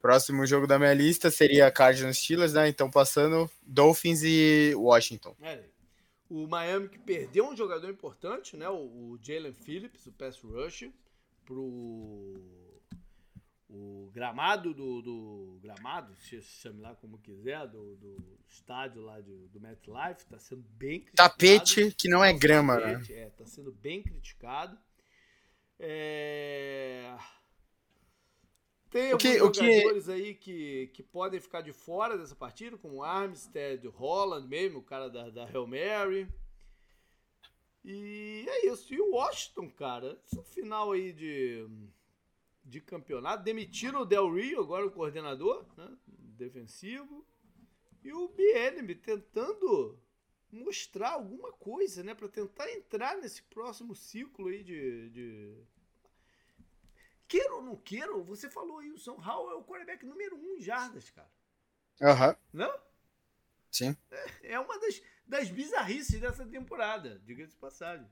Próximo 0.00 0.46
jogo 0.46 0.66
da 0.66 0.78
minha 0.78 0.94
lista 0.94 1.30
seria 1.30 1.70
Cardinals 1.70 2.18
Steelers, 2.18 2.54
né? 2.54 2.68
Então 2.68 2.90
passando 2.90 3.50
Dolphins 3.62 4.22
e 4.22 4.72
Washington. 4.74 5.36
É, 5.42 5.62
o 6.28 6.46
Miami 6.46 6.88
que 6.88 6.98
perdeu 6.98 7.46
um 7.46 7.56
jogador 7.56 7.90
importante, 7.90 8.56
né? 8.56 8.68
O, 8.68 8.76
o 8.76 9.18
Jalen 9.22 9.52
Phillips, 9.52 10.06
o 10.06 10.12
pass 10.12 10.38
rush, 10.40 10.88
pro 11.44 12.34
o 13.72 14.10
gramado 14.12 14.74
do, 14.74 15.00
do 15.00 15.58
gramado, 15.62 16.14
se 16.16 16.42
chame 16.42 16.80
lá 16.80 16.94
como 16.96 17.18
quiser, 17.18 17.68
do, 17.68 17.94
do 17.96 18.38
estádio 18.48 19.00
lá 19.00 19.20
de, 19.20 19.46
do 19.48 19.60
MetLife, 19.60 20.22
está 20.22 20.38
sendo 20.38 20.64
bem 20.70 21.00
criticado. 21.00 21.30
Tapete 21.30 21.94
que 21.94 22.08
não 22.08 22.24
é 22.24 22.32
grama, 22.32 22.76
né? 22.78 22.94
tapete, 22.94 23.12
né? 23.12 23.18
É, 23.20 23.26
está 23.28 23.46
sendo 23.46 23.72
bem 23.72 24.02
criticado. 24.02 24.76
É... 25.78 27.16
Tem 28.90 29.12
alguns 29.12 29.22
que, 29.22 29.38
jogadores 29.38 30.04
que... 30.06 30.12
aí 30.12 30.34
que, 30.34 30.86
que 30.88 31.02
podem 31.04 31.40
ficar 31.40 31.60
de 31.60 31.72
fora 31.72 32.18
dessa 32.18 32.34
partida, 32.34 32.76
como 32.76 32.96
o 32.96 33.04
Armstead, 33.04 33.86
o 33.86 33.90
Holland 33.92 34.48
mesmo, 34.48 34.80
o 34.80 34.82
cara 34.82 35.08
da, 35.08 35.30
da 35.30 35.44
Hail 35.44 35.66
Mary. 35.68 36.28
E 37.84 38.44
é 38.48 38.66
isso. 38.66 38.92
E 38.92 39.00
o 39.00 39.12
Washington, 39.12 39.70
cara, 39.70 40.20
esse 40.26 40.42
final 40.42 40.90
aí 40.90 41.12
de 41.12 41.68
de 42.70 42.80
campeonato. 42.80 43.42
Demitiram 43.42 44.02
o 44.02 44.06
Del 44.06 44.32
Rio, 44.32 44.60
agora 44.60 44.86
o 44.86 44.90
coordenador 44.90 45.66
né, 45.76 45.96
defensivo. 46.06 47.26
E 48.02 48.12
o 48.12 48.28
Bienemy 48.28 48.94
tentando 48.94 50.00
mostrar 50.50 51.10
alguma 51.10 51.52
coisa, 51.52 52.02
né? 52.02 52.14
para 52.14 52.28
tentar 52.28 52.70
entrar 52.70 53.16
nesse 53.18 53.42
próximo 53.42 53.94
ciclo 53.94 54.48
aí 54.48 54.62
de, 54.62 55.10
de... 55.10 55.64
Queira 57.28 57.54
ou 57.54 57.62
não 57.62 57.76
queira, 57.76 58.12
você 58.18 58.48
falou 58.48 58.78
aí, 58.78 58.90
o 58.90 58.98
São 58.98 59.14
Howell 59.16 59.52
é 59.52 59.54
o 59.54 59.64
quarterback 59.64 60.04
número 60.04 60.36
um 60.36 60.56
em 60.56 60.60
jardas, 60.60 61.10
cara. 61.10 61.30
Aham. 62.00 62.30
Uhum. 62.30 62.36
Não? 62.52 62.80
Sim. 63.70 63.96
É, 64.10 64.54
é 64.54 64.60
uma 64.60 64.78
das, 64.80 65.00
das 65.26 65.50
bizarrices 65.50 66.20
dessa 66.20 66.44
temporada, 66.44 67.20
diga-se 67.24 67.52
de 67.52 67.58
passagem 67.58 68.08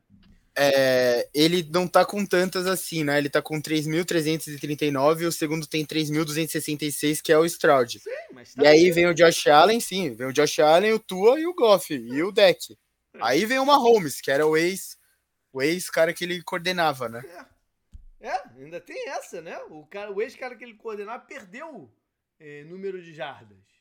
é, 0.61 1.29
ele 1.33 1.63
não 1.71 1.87
tá 1.87 2.05
com 2.05 2.27
tantas 2.27 2.67
assim, 2.67 3.05
né? 3.05 3.17
Ele 3.17 3.29
tá 3.29 3.41
com 3.41 3.63
3.339 3.63 5.21
e 5.21 5.27
o 5.27 5.33
segundo 5.33 5.67
tem 5.69 5.87
3.266, 5.87 7.23
que 7.23 7.33
é 7.33 7.39
o 7.39 7.45
Stroud. 7.45 8.01
Sim, 8.01 8.11
tá 8.57 8.65
e 8.65 8.67
aí 8.67 8.91
vem 8.91 9.07
o 9.07 9.15
Josh 9.15 9.47
Allen, 9.47 9.79
sim, 9.79 10.13
vem 10.13 10.27
o 10.27 10.33
Josh 10.33 10.59
Allen, 10.59 10.93
o 10.93 10.99
Tua 10.99 11.39
e 11.39 11.47
o 11.47 11.55
Goff, 11.55 11.95
e 11.95 12.23
o 12.23 12.33
Deck. 12.33 12.77
É. 13.15 13.19
Aí 13.23 13.47
vem 13.47 13.61
o 13.61 13.65
Mahomes, 13.65 14.21
que 14.21 14.33
era 14.33 14.45
o 14.45 14.57
ex, 14.57 14.99
o 15.53 15.63
ex-cara 15.63 16.13
que 16.13 16.25
ele 16.25 16.43
coordenava, 16.43 17.09
né? 17.09 17.23
É. 18.21 18.29
é. 18.29 18.43
ainda 18.59 18.81
tem 18.81 19.09
essa, 19.11 19.41
né? 19.41 19.57
O, 19.71 19.87
cara, 19.87 20.11
o 20.11 20.21
ex-cara 20.21 20.57
que 20.57 20.65
ele 20.65 20.75
coordenava 20.75 21.23
perdeu 21.25 21.89
é, 22.41 22.65
número 22.65 23.01
de 23.01 23.15
jardas. 23.15 23.78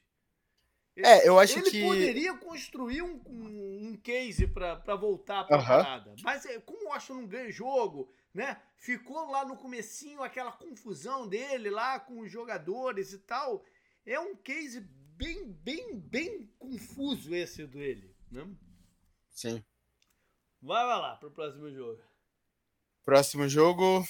É, 0.98 1.28
eu 1.28 1.40
acho 1.40 1.60
ele 1.60 1.70
que. 1.70 1.78
Ele 1.78 1.88
poderia 1.88 2.38
construir 2.38 3.02
um, 3.02 3.22
um, 3.28 3.90
um 3.90 3.98
case 3.98 4.48
para 4.48 4.96
voltar 4.96 5.44
para 5.46 5.58
a 5.58 5.64
parada. 5.64 6.16
Mas 6.24 6.46
é, 6.46 6.60
como 6.60 6.86
o 6.86 6.90
Washington 6.90 7.22
não 7.22 7.28
ganha 7.28 7.52
jogo, 7.52 8.12
né? 8.34 8.60
Ficou 8.78 9.30
lá 9.30 9.46
no 9.46 9.58
comecinho 9.58 10.24
aquela 10.24 10.52
confusão 10.52 11.28
dele 11.28 11.70
lá 11.70 12.00
com 12.00 12.22
os 12.22 12.32
jogadores 12.32 13.14
e 13.14 13.20
tal. 13.20 13.64
É 14.06 14.20
um 14.20 14.36
case 14.36 14.82
bem, 14.82 15.52
bem, 15.52 16.00
bem 16.00 16.50
confuso 16.58 17.34
esse 17.36 17.68
dele, 17.68 18.16
né? 18.32 18.48
Sim. 19.30 19.64
Vai, 20.62 20.86
vai 20.86 21.00
lá 21.00 21.16
pro 21.16 21.32
próximo 21.32 21.72
jogo. 21.72 22.02
Próximo 23.04 23.48
jogo. 23.48 24.04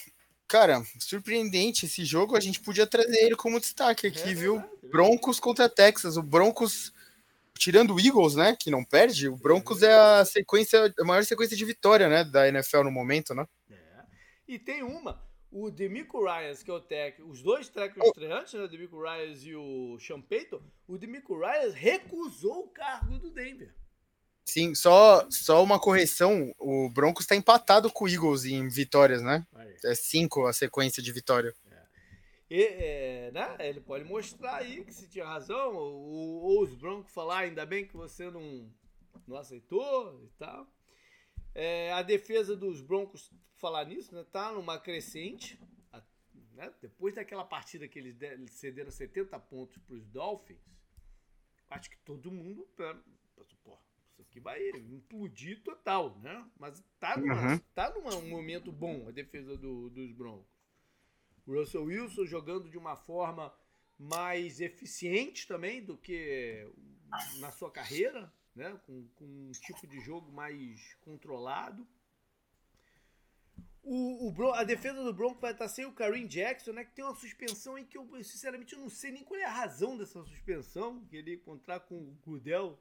Cara, 0.47 0.81
surpreendente 0.99 1.85
esse 1.85 2.05
jogo. 2.05 2.35
A 2.35 2.39
gente 2.39 2.61
podia 2.61 2.87
trazer 2.87 3.17
ele 3.17 3.35
como 3.35 3.59
destaque 3.59 4.07
aqui, 4.07 4.29
é, 4.29 4.33
viu? 4.33 4.57
É 4.57 4.87
Broncos 4.87 5.39
contra 5.39 5.67
Texas. 5.67 6.15
O 6.15 6.23
Broncos, 6.23 6.93
tirando 7.57 7.93
o 7.93 7.99
Eagles, 7.99 8.35
né? 8.35 8.55
Que 8.57 8.71
não 8.71 8.83
perde, 8.83 9.27
o 9.27 9.35
Broncos 9.35 9.83
é 9.83 9.93
a 9.93 10.23
sequência, 10.23 10.93
a 10.97 11.03
maior 11.03 11.23
sequência 11.25 11.57
de 11.57 11.65
vitória, 11.65 12.07
né? 12.07 12.23
Da 12.23 12.47
NFL 12.47 12.83
no 12.83 12.91
momento, 12.91 13.35
né? 13.35 13.45
É. 13.69 13.75
E 14.47 14.57
tem 14.57 14.83
uma. 14.83 15.21
O 15.51 15.69
Demico 15.69 16.23
Ryans, 16.23 16.61
que 16.61 16.69
é 16.69 16.73
o 16.73 16.79
tech, 16.79 17.21
os 17.21 17.41
dois 17.41 17.67
técnicos 17.67 18.03
oh. 18.05 18.09
estreantes, 18.09 18.53
né? 18.53 18.61
O 18.61 18.67
Demico 18.67 19.01
Ryans 19.01 19.45
e 19.45 19.55
o 19.55 19.97
Sean 19.99 20.21
Payton, 20.21 20.61
o 20.87 20.97
Demico 20.97 21.37
Ryans 21.37 21.73
recusou 21.73 22.65
o 22.65 22.69
cargo 22.69 23.17
do 23.17 23.31
Denver. 23.31 23.73
Sim, 24.47 24.73
só, 24.73 25.29
só 25.29 25.61
uma 25.61 25.77
correção: 25.77 26.55
o 26.57 26.89
Broncos 26.89 27.25
está 27.25 27.35
empatado 27.35 27.91
com 27.91 28.05
o 28.05 28.07
Eagles 28.07 28.45
em 28.45 28.69
vitórias, 28.69 29.21
né? 29.21 29.45
Aí. 29.53 29.75
É 29.83 29.93
cinco 29.93 30.47
a 30.47 30.53
sequência 30.53 31.03
de 31.03 31.11
vitória. 31.11 31.53
É. 31.69 31.85
E, 32.49 32.63
é, 32.63 33.31
né? 33.33 33.57
Ele 33.59 33.81
pode 33.81 34.05
mostrar 34.05 34.55
aí 34.55 34.85
que 34.85 34.93
se 34.93 35.09
tinha 35.09 35.25
razão, 35.25 35.75
ou, 35.75 36.43
ou, 36.43 36.63
os 36.63 36.73
Broncos 36.73 37.11
falar, 37.11 37.39
ainda 37.39 37.65
bem 37.65 37.85
que 37.85 37.97
você 37.97 38.31
não, 38.31 38.71
não 39.27 39.35
aceitou 39.35 40.23
e 40.23 40.29
tal. 40.39 40.65
É, 41.53 41.91
a 41.91 42.01
defesa 42.01 42.55
dos 42.55 42.79
Broncos, 42.79 43.29
falar 43.57 43.83
nisso, 43.83 44.15
né, 44.15 44.23
tá 44.31 44.53
numa 44.53 44.79
crescente. 44.79 45.59
Né? 46.53 46.73
Depois 46.81 47.13
daquela 47.15 47.43
partida 47.43 47.85
que 47.87 47.99
eles 47.99 48.15
cederam 48.51 48.89
70 48.89 49.37
pontos 49.41 49.77
para 49.77 49.93
os 49.93 50.07
Dolphins, 50.07 50.57
acho 51.69 51.89
que 51.89 51.97
todo 51.97 52.31
mundo 52.31 52.65
pensou, 54.17 54.25
que 54.29 54.39
vai 54.39 54.69
implodir 54.69 55.61
total, 55.63 56.17
né? 56.19 56.45
Mas 56.57 56.83
tá, 56.99 57.17
numa, 57.17 57.53
uhum. 57.53 57.59
tá 57.73 57.93
num 57.93 58.29
momento 58.29 58.71
bom 58.71 59.07
a 59.07 59.11
defesa 59.11 59.55
do, 59.55 59.89
dos 59.89 60.11
Broncos. 60.11 60.47
O 61.45 61.53
Russell 61.53 61.83
Wilson 61.83 62.25
jogando 62.25 62.69
de 62.69 62.77
uma 62.77 62.95
forma 62.95 63.53
mais 63.97 64.59
eficiente 64.59 65.47
também 65.47 65.83
do 65.83 65.97
que 65.97 66.69
na 67.39 67.51
sua 67.51 67.71
carreira, 67.71 68.31
né? 68.55 68.79
Com, 68.85 69.07
com 69.15 69.25
um 69.25 69.51
tipo 69.51 69.87
de 69.87 69.99
jogo 70.01 70.31
mais 70.31 70.93
controlado. 71.01 71.87
O, 73.81 74.29
o, 74.29 74.51
a 74.51 74.65
defesa 74.65 75.01
do 75.01 75.13
Broncos 75.13 75.39
vai 75.39 75.53
estar 75.53 75.69
sem 75.69 75.85
o 75.85 75.93
Kareem 75.93 76.27
Jackson, 76.27 76.73
né? 76.73 76.83
Que 76.83 76.91
tem 76.91 77.05
uma 77.05 77.15
suspensão 77.15 77.75
aí 77.75 77.85
que 77.85 77.97
eu, 77.97 78.05
sinceramente, 78.21 78.73
eu 78.73 78.79
não 78.79 78.89
sei 78.89 79.11
nem 79.11 79.23
qual 79.23 79.39
é 79.39 79.45
a 79.45 79.51
razão 79.51 79.97
dessa 79.97 80.21
suspensão. 80.25 81.05
Que 81.05 81.15
ele 81.15 81.35
encontrar 81.35 81.79
com 81.79 81.95
o 81.95 82.17
Gudel 82.25 82.77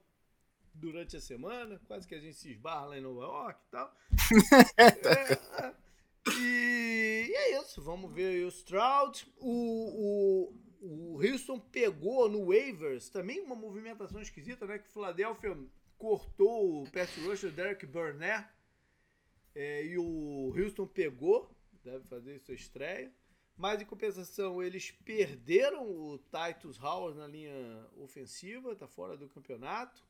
durante 0.78 1.16
a 1.16 1.20
semana, 1.20 1.80
quase 1.86 2.06
que 2.06 2.14
a 2.14 2.20
gente 2.20 2.36
se 2.36 2.50
esbarra 2.50 2.86
lá 2.86 2.98
em 2.98 3.00
Nova 3.00 3.22
York 3.22 3.60
e 3.60 3.70
tal. 3.70 3.96
é, 4.76 5.74
e, 6.38 7.26
e, 7.28 7.34
é 7.34 7.60
isso, 7.60 7.82
vamos 7.82 8.12
ver 8.12 8.44
o 8.44 8.48
Stroud. 8.48 9.26
O, 9.38 10.52
o, 10.80 11.16
o 11.16 11.22
Houston 11.22 11.58
pegou 11.58 12.28
no 12.28 12.46
waivers 12.46 13.08
também 13.08 13.40
uma 13.40 13.54
movimentação 13.54 14.20
esquisita, 14.20 14.66
né? 14.66 14.78
Que 14.78 14.88
o 14.88 14.92
Philadelphia 14.92 15.56
cortou 15.98 16.82
o 16.82 16.90
pass 16.90 17.16
rusher 17.16 17.50
Derek 17.50 17.86
Burnett 17.86 18.46
é, 19.54 19.84
e 19.86 19.98
o 19.98 20.52
Houston 20.56 20.86
pegou, 20.86 21.50
deve 21.82 22.04
fazer 22.04 22.38
sua 22.40 22.54
estreia. 22.54 23.12
Mas 23.56 23.80
em 23.80 23.86
compensação, 23.86 24.62
eles 24.62 24.90
perderam 24.90 25.90
o 25.90 26.18
Titus 26.18 26.78
Howard 26.78 27.16
na 27.16 27.26
linha 27.26 27.86
ofensiva, 27.96 28.76
tá 28.76 28.86
fora 28.86 29.16
do 29.16 29.30
campeonato 29.30 30.04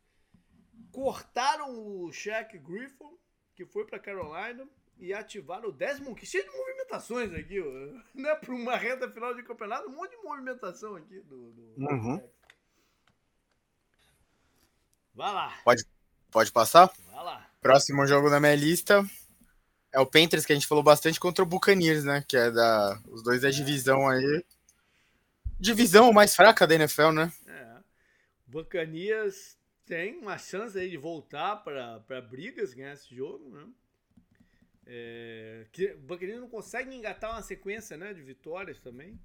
cortaram 0.92 1.70
o 1.70 2.12
Shaq 2.12 2.58
Griffin, 2.58 3.16
que 3.54 3.64
foi 3.64 3.84
para 3.86 3.98
Carolina. 3.98 4.66
e 4.98 5.12
ativar 5.12 5.62
o 5.64 5.70
décimo, 5.72 6.14
que 6.14 6.24
cheio 6.24 6.44
de 6.44 6.56
movimentações 6.56 7.32
aqui, 7.34 7.60
ó. 7.60 7.66
né? 8.18 8.34
Para 8.34 8.54
uma 8.54 8.76
reta 8.76 9.10
final 9.10 9.34
de 9.34 9.42
campeonato, 9.42 9.88
um 9.88 9.96
monte 9.96 10.10
de 10.16 10.22
movimentação 10.22 10.96
aqui 10.96 11.20
do. 11.20 11.52
do 11.52 11.62
uhum. 11.76 12.30
Vai 15.14 15.32
lá. 15.32 15.58
Pode, 15.64 15.84
pode 16.30 16.52
passar? 16.52 16.90
Vai 17.10 17.24
lá. 17.24 17.50
Próximo 17.60 18.06
jogo 18.06 18.30
da 18.30 18.40
minha 18.40 18.54
lista 18.54 19.04
é 19.92 20.00
o 20.00 20.06
Panthers, 20.06 20.44
que 20.44 20.52
a 20.52 20.54
gente 20.54 20.66
falou 20.66 20.84
bastante 20.84 21.18
contra 21.18 21.42
o 21.42 21.46
Buccaneers, 21.46 22.04
né? 22.04 22.24
Que 22.28 22.36
é 22.36 22.50
da. 22.50 23.00
Os 23.08 23.22
dois 23.22 23.40
da 23.40 23.50
divisão 23.50 24.08
aí. 24.08 24.44
Divisão 25.58 26.12
mais 26.12 26.36
fraca 26.36 26.66
da 26.66 26.74
NFL, 26.74 27.12
né? 27.12 27.32
É. 27.46 27.76
Buccaneers 28.46 29.56
tem 29.86 30.18
uma 30.18 30.36
chance 30.36 30.76
aí 30.76 30.90
de 30.90 30.96
voltar 30.96 31.56
para 31.56 32.20
brigas, 32.20 32.74
ganhar 32.74 32.92
esse 32.92 33.14
jogo, 33.14 33.48
né? 33.50 33.66
É, 34.84 35.66
que 35.72 35.92
o 35.92 35.98
Buccaneers 35.98 36.40
não 36.40 36.48
consegue 36.48 36.94
engatar 36.94 37.30
uma 37.30 37.42
sequência 37.42 37.96
né, 37.96 38.12
de 38.12 38.22
vitórias 38.22 38.78
também. 38.80 39.18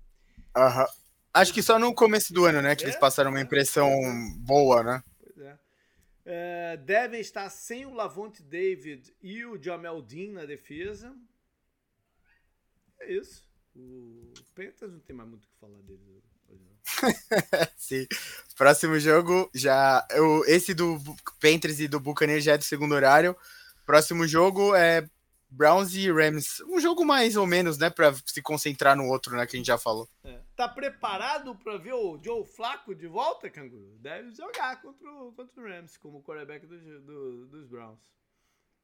Aham. 0.55 0.87
Acho 1.33 1.53
que 1.53 1.63
só 1.63 1.79
no 1.79 1.93
começo 1.93 2.33
do 2.33 2.45
ano, 2.45 2.61
né? 2.61 2.75
Que 2.75 2.83
é, 2.83 2.87
eles 2.87 2.95
passaram 2.95 3.31
uma 3.31 3.41
impressão 3.41 3.87
é. 3.87 4.33
boa, 4.37 4.83
né? 4.83 5.03
Pois 5.19 5.37
é. 5.37 5.59
é. 6.25 6.77
Devem 6.77 7.21
estar 7.21 7.49
sem 7.49 7.85
o 7.85 7.93
Lavonte 7.93 8.43
David 8.43 9.13
e 9.21 9.45
o 9.45 9.61
Jamel 9.61 10.01
Dean 10.01 10.33
na 10.33 10.45
defesa. 10.45 11.15
É 12.99 13.13
isso. 13.13 13.49
O 13.75 14.33
Panthers 14.53 14.91
não 14.91 14.99
tem 14.99 15.15
mais 15.15 15.29
muito 15.29 15.45
o 15.45 15.47
que 15.47 15.55
falar 15.59 15.81
deles 15.81 16.30
Sim. 17.77 18.07
Próximo 18.57 18.99
jogo, 18.99 19.49
já. 19.53 20.05
Eu, 20.11 20.43
esse 20.45 20.73
do 20.73 20.99
Panthers 21.39 21.79
e 21.79 21.87
do 21.87 21.99
Buccaneers 21.99 22.43
já 22.43 22.53
é 22.53 22.57
do 22.57 22.63
segundo 22.63 22.93
horário. 22.93 23.35
Próximo 23.85 24.27
jogo 24.27 24.75
é 24.75 25.07
Browns 25.49 25.93
e 25.95 26.11
Rams. 26.11 26.61
Um 26.67 26.79
jogo 26.79 27.03
mais 27.03 27.35
ou 27.35 27.45
menos, 27.45 27.77
né? 27.77 27.89
Pra 27.89 28.13
se 28.25 28.41
concentrar 28.41 28.95
no 28.95 29.05
outro, 29.07 29.35
né? 29.35 29.45
Que 29.45 29.55
a 29.55 29.59
gente 29.59 29.67
já 29.67 29.77
falou. 29.77 30.07
É. 30.23 30.39
Tá 30.55 30.67
preparado 30.67 31.55
pra 31.55 31.77
ver 31.77 31.93
o 31.93 32.19
Joe 32.23 32.45
Flaco 32.45 32.93
de 32.95 33.07
volta, 33.07 33.49
Canguru? 33.49 33.97
Deve 33.99 34.31
jogar 34.31 34.81
contra 34.81 35.11
o, 35.11 35.31
contra 35.33 35.61
o 35.61 35.67
Rams 35.67 35.97
como 35.97 36.23
quarterback 36.23 36.65
do, 36.65 37.01
do, 37.01 37.47
dos 37.47 37.67
Browns. 37.67 37.99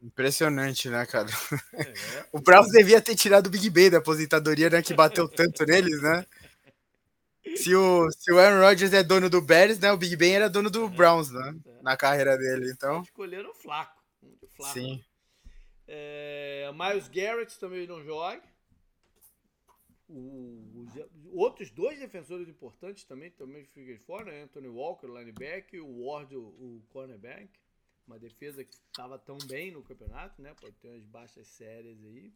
Impressionante, 0.02 0.90
né, 0.90 1.06
cara? 1.06 1.30
É. 1.74 2.26
o 2.34 2.40
Browns 2.40 2.70
devia 2.70 3.02
ter 3.02 3.16
tirado 3.16 3.48
o 3.48 3.50
Big 3.50 3.70
Ben 3.70 3.90
da 3.90 4.00
aposentadoria, 4.00 4.70
né? 4.70 4.82
Que 4.82 4.94
bateu 4.94 5.28
tanto 5.28 5.66
neles, 5.66 6.02
né? 6.02 6.26
Se 7.56 7.76
o, 7.76 8.12
se 8.12 8.32
o 8.32 8.40
Aaron 8.40 8.62
Rodgers 8.62 8.94
é 8.94 9.04
dono 9.04 9.30
do 9.30 9.42
Bears, 9.42 9.80
né? 9.80 9.92
O 9.92 9.98
Big 9.98 10.16
Ben 10.16 10.36
era 10.36 10.50
dono 10.50 10.70
do 10.70 10.86
é, 10.86 10.90
Browns, 10.90 11.32
né? 11.32 11.56
É. 11.66 11.82
Na 11.82 11.96
carreira 11.96 12.38
dele, 12.38 12.72
então. 12.72 13.02
Escolheram 13.02 13.52
o 13.52 13.54
Flaco. 13.54 14.04
Flaco. 14.56 14.74
Sim. 14.74 15.04
É, 15.88 16.70
Miles 16.74 17.08
Garrett 17.08 17.58
também 17.60 17.88
não 17.88 18.04
joga. 18.04 18.42
O, 20.10 20.84
os 20.84 21.34
outros 21.34 21.70
dois 21.70 22.00
defensores 22.00 22.48
importantes 22.48 23.04
também 23.04 23.30
também 23.32 23.66
ficam 23.66 23.98
fora, 24.00 24.32
né? 24.32 24.44
Anthony 24.44 24.68
Walker, 24.68 25.08
linebacker, 25.08 25.84
o 25.84 26.06
Ward, 26.06 26.36
o, 26.36 26.42
o 26.42 26.84
cornerback. 26.90 27.50
Uma 28.06 28.18
defesa 28.18 28.64
que 28.64 28.74
estava 28.74 29.20
tão 29.20 29.38
bem 29.48 29.72
no 29.72 29.84
campeonato, 29.84 30.42
né? 30.42 30.54
Pode 30.60 30.76
ter 30.78 30.88
umas 30.88 31.06
baixas 31.06 31.46
séries 31.48 32.04
aí. 32.06 32.34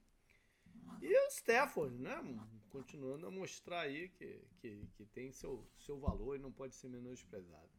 E 1.02 1.14
o 1.14 1.28
Stafford, 1.30 1.98
né? 1.98 2.22
Continuando 2.70 3.28
a 3.28 3.32
mostrar 3.32 3.82
aí 3.82 4.10
que, 4.10 4.42
que, 4.60 4.88
que 4.96 5.06
tem 5.06 5.32
seu, 5.32 5.68
seu 5.78 6.00
valor 6.00 6.36
e 6.36 6.40
não 6.40 6.52
pode 6.52 6.76
ser 6.76 6.88
menosprezado. 6.88 7.70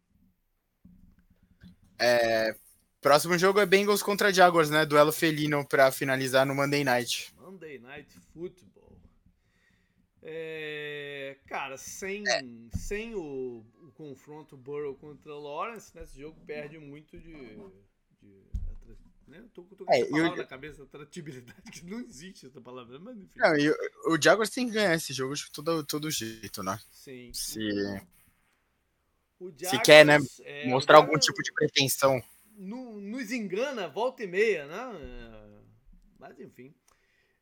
É, 1.99 2.57
Próximo 3.03 3.37
jogo 3.37 3.59
é 3.59 3.67
Bengals 3.67 4.01
contra 4.01 4.33
Jaguars, 4.33 4.71
né? 4.71 4.87
Duelo 4.87 5.11
felino 5.11 5.67
para 5.67 5.91
finalizar 5.91 6.47
no 6.47 6.55
Monday 6.55 6.85
Night. 6.85 7.35
Monday 7.37 7.77
Night 7.81 8.17
Football. 8.33 8.97
É, 10.23 11.37
cara, 11.49 11.77
sem, 11.77 12.23
é. 12.29 12.43
sem 12.71 13.13
o, 13.17 13.67
o, 13.83 13.91
confronto 13.97 14.57
Burrow 14.57 14.95
contra 14.95 15.35
Lawrence, 15.35 15.93
né, 15.97 16.05
esse 16.05 16.21
jogo 16.21 16.41
perde 16.47 16.79
muito 16.79 17.19
de. 17.19 17.57
de 18.21 18.62
né? 19.33 19.45
Tô, 19.53 19.63
tô 19.63 19.85
com 19.85 19.93
é, 19.93 20.01
essa 20.01 20.11
palavra 20.11 20.31
eu... 20.31 20.37
na 20.37 20.45
cabeça, 20.45 20.83
atratividade, 20.83 21.71
que 21.73 21.85
não 21.85 22.01
existe 22.01 22.47
essa 22.47 22.61
palavra, 22.61 22.99
mas 22.99 23.17
enfim. 23.17 23.39
Não, 23.39 23.57
e 23.57 23.71
o, 24.07 24.21
Jaguars 24.23 24.51
tem 24.51 24.67
que 24.67 24.75
ganhar 24.75 24.95
esse 24.95 25.13
jogo 25.13 25.35
de 25.35 25.51
todo, 25.51 25.85
todo 25.85 26.11
jeito, 26.11 26.63
né? 26.63 26.79
Sim. 26.91 27.33
Se, 27.33 27.71
Jaguars, 29.41 29.69
se 29.71 29.79
quer, 29.81 30.05
né? 30.05 30.19
É, 30.43 30.69
mostrar 30.69 30.99
algum 30.99 31.19
tipo 31.19 31.43
de 31.43 31.53
pretensão 31.53 32.23
no, 32.57 33.01
nos 33.01 33.33
engana 33.33 33.89
volta 33.89 34.23
e 34.23 34.27
meia, 34.27 34.67
né? 34.67 35.63
Mas 36.19 36.39
enfim. 36.39 36.75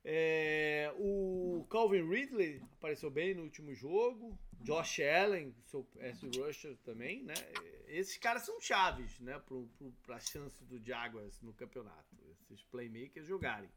É, 0.03 0.93
o 0.97 1.67
Calvin 1.69 2.09
Ridley 2.09 2.63
apareceu 2.79 3.11
bem 3.11 3.35
no 3.35 3.43
último 3.43 3.75
jogo. 3.75 4.39
Josh 4.63 5.01
Allen, 5.01 5.55
seu 5.65 5.87
S 5.99 6.27
rusher 6.37 6.77
também, 6.85 7.23
né? 7.23 7.35
Esses 7.87 8.17
caras 8.19 8.43
são 8.43 8.61
chaves, 8.61 9.19
né? 9.21 9.41
Para 10.03 10.17
a 10.17 10.21
chance 10.21 10.63
do 10.65 10.79
Jaguars 10.85 11.41
no 11.43 11.53
campeonato. 11.53 12.17
Esses 12.31 12.63
playmakers 12.65 13.27
jogarem. 13.27 13.71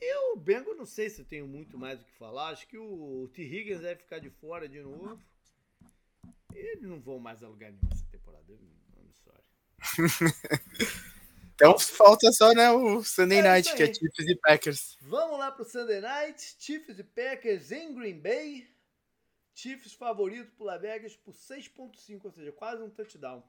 Eu, 0.00 0.36
Bengo, 0.36 0.74
não 0.74 0.86
sei 0.86 1.10
se 1.10 1.20
eu 1.20 1.26
tenho 1.26 1.46
muito 1.46 1.76
mais 1.76 2.00
o 2.00 2.04
que 2.04 2.12
falar. 2.12 2.48
Acho 2.48 2.66
que 2.66 2.78
o, 2.78 3.24
o 3.24 3.28
T. 3.28 3.42
Higgins 3.42 3.80
deve 3.80 4.00
ficar 4.00 4.18
de 4.18 4.30
fora 4.30 4.68
de 4.68 4.80
novo. 4.80 5.20
Eles 6.54 6.82
não 6.82 7.00
vão 7.00 7.18
mais 7.18 7.42
a 7.42 7.48
lugar 7.48 7.70
nenhum 7.70 7.88
essa 7.92 8.06
temporada. 8.06 8.50
I'm 8.52 9.12
sorry. 9.22 9.44
então 11.60 11.78
falta 11.78 12.32
só 12.32 12.54
né, 12.54 12.70
o 12.70 13.04
Sunday 13.04 13.40
é 13.40 13.42
Night, 13.42 13.74
que 13.76 13.82
é 13.82 13.92
Chiefs 13.92 14.26
e 14.26 14.34
Packers. 14.34 14.96
Vamos 15.02 15.38
lá 15.38 15.52
pro 15.52 15.62
Sunday 15.62 16.00
Night. 16.00 16.56
Chiefs 16.58 16.98
e 16.98 17.04
Packers 17.04 17.70
em 17.70 17.94
Green 17.94 18.18
Bay. 18.18 18.66
Chiefs 19.54 19.92
favorito 19.92 20.50
por 20.52 20.64
Las 20.64 20.80
Vegas 20.80 21.16
por 21.16 21.34
6.5, 21.34 22.20
ou 22.24 22.32
seja, 22.32 22.50
quase 22.50 22.82
um 22.82 22.88
touchdown. 22.88 23.42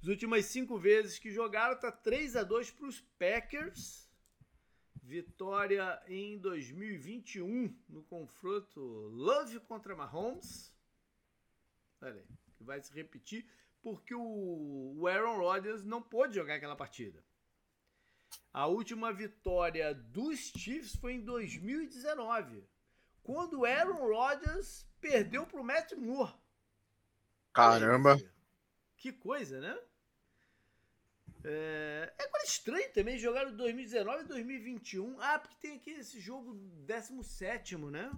As 0.00 0.08
últimas 0.08 0.46
cinco 0.46 0.78
vezes 0.78 1.18
que 1.18 1.30
jogaram, 1.30 1.78
tá 1.78 1.92
3 1.92 2.36
a 2.36 2.42
2 2.42 2.70
para 2.70 2.86
os 2.86 3.02
Packers. 3.18 4.08
Vitória 5.02 6.02
em 6.08 6.38
2021 6.38 7.76
no 7.86 8.02
confronto 8.04 8.80
Love 8.80 9.60
contra 9.60 9.94
Mahomes. 9.94 10.72
Olha 12.00 12.14
aí, 12.14 12.26
que 12.56 12.64
vai 12.64 12.80
se 12.80 12.94
repetir 12.94 13.46
porque 13.82 14.14
o 14.14 15.06
Aaron 15.06 15.38
Rodgers 15.38 15.84
não 15.84 16.00
pôde 16.00 16.36
jogar 16.36 16.54
aquela 16.54 16.76
partida. 16.76 17.22
A 18.52 18.66
última 18.66 19.12
vitória 19.12 19.94
dos 19.94 20.38
Chiefs 20.56 20.94
foi 20.96 21.14
em 21.14 21.24
2019, 21.24 22.64
quando 23.22 23.60
o 23.60 23.64
Aaron 23.64 24.06
Rodgers 24.06 24.86
perdeu 25.00 25.46
para 25.46 25.60
o 25.60 25.64
Matt 25.64 25.92
Moore. 25.92 26.34
Caramba! 27.52 28.18
Que 28.96 29.12
coisa, 29.12 29.60
né? 29.60 29.78
É, 31.44 32.14
é 32.18 32.24
agora 32.24 32.44
estranho 32.44 32.92
também 32.92 33.18
jogar 33.18 33.48
em 33.48 33.56
2019 33.56 34.24
e 34.24 34.28
2021. 34.28 35.20
Ah, 35.20 35.38
porque 35.38 35.56
tem 35.60 35.76
aqui 35.76 35.90
esse 35.90 36.20
jogo 36.20 36.54
17, 36.86 37.76
né? 37.78 38.12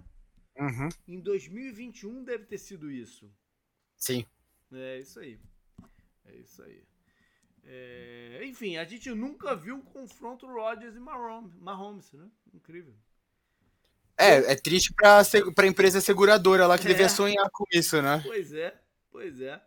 Uhum. 0.57 0.89
Em 1.07 1.19
2021 1.19 2.23
deve 2.23 2.45
ter 2.45 2.57
sido 2.57 2.91
isso. 2.91 3.33
Sim. 3.97 4.25
É 4.71 4.99
isso 4.99 5.19
aí. 5.19 5.39
É 6.25 6.35
isso 6.35 6.63
aí. 6.63 6.83
É, 7.63 8.41
enfim, 8.45 8.77
a 8.77 8.85
gente 8.85 9.09
nunca 9.11 9.55
viu 9.55 9.75
um 9.75 9.81
confronto 9.81 10.45
Rodgers 10.45 10.95
e 10.95 10.99
Mahomes, 10.99 12.11
né? 12.13 12.29
Incrível. 12.53 12.93
É, 14.17 14.53
é 14.53 14.55
triste 14.55 14.93
pra, 14.93 15.21
pra 15.53 15.67
empresa 15.67 15.99
seguradora 15.99 16.67
lá 16.67 16.77
que 16.77 16.85
é. 16.85 16.89
devia 16.89 17.09
sonhar 17.09 17.49
com 17.51 17.65
isso, 17.71 18.01
né? 18.01 18.21
Pois 18.23 18.53
é, 18.53 18.79
pois 19.11 19.41
é. 19.41 19.61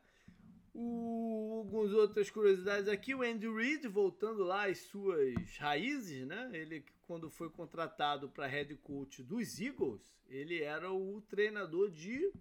O, 0.72 1.58
algumas 1.58 1.92
outras 1.92 2.30
curiosidades 2.30 2.88
aqui, 2.88 3.14
o 3.14 3.22
Andy 3.22 3.48
Reid 3.48 3.88
voltando 3.88 4.44
lá 4.44 4.68
às 4.68 4.78
suas 4.78 5.56
raízes, 5.58 6.26
né? 6.26 6.50
Ele, 6.52 6.84
quando 7.06 7.28
foi 7.28 7.50
contratado 7.50 8.28
para 8.28 8.46
head 8.46 8.74
coach 8.76 9.22
dos 9.22 9.60
Eagles, 9.60 10.00
ele 10.28 10.62
era 10.62 10.92
o 10.92 11.20
treinador 11.22 11.90
de 11.90 12.32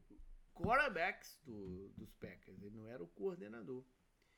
quarterbacks 0.53 1.37
do, 1.43 1.89
dos 1.97 2.13
Packers, 2.13 2.61
ele 2.61 2.75
não 2.75 2.87
era 2.87 3.03
o 3.03 3.07
coordenador. 3.07 3.83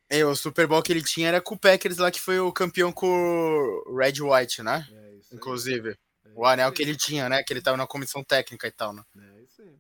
É, 0.10 0.26
o 0.26 0.36
Super 0.36 0.66
Bowl 0.66 0.82
que 0.82 0.92
ele 0.92 1.04
tinha 1.04 1.28
era 1.28 1.40
com 1.40 1.54
o 1.54 1.60
Packers 1.60 1.98
lá, 1.98 2.10
que 2.10 2.20
foi 2.20 2.40
o 2.40 2.52
campeão 2.52 2.92
com 2.92 3.08
o 3.86 3.96
Red 3.96 4.22
White, 4.22 4.64
né? 4.64 4.88
É, 4.92 5.16
isso 5.16 5.36
Inclusive. 5.36 5.92
É, 5.92 6.32
o 6.34 6.46
anel 6.46 6.72
que 6.72 6.82
ele 6.82 6.96
tinha, 6.96 7.30
né? 7.30 7.44
Que 7.44 7.54
ele 7.54 7.62
tava 7.62 7.78
na 7.78 7.86
comissão 7.86 8.24
técnica 8.24 8.68
e 8.68 8.72
tal, 8.72 8.92
né? 8.92 9.04
É 9.18 9.42
isso 9.44 9.62
aí. 9.62 9.78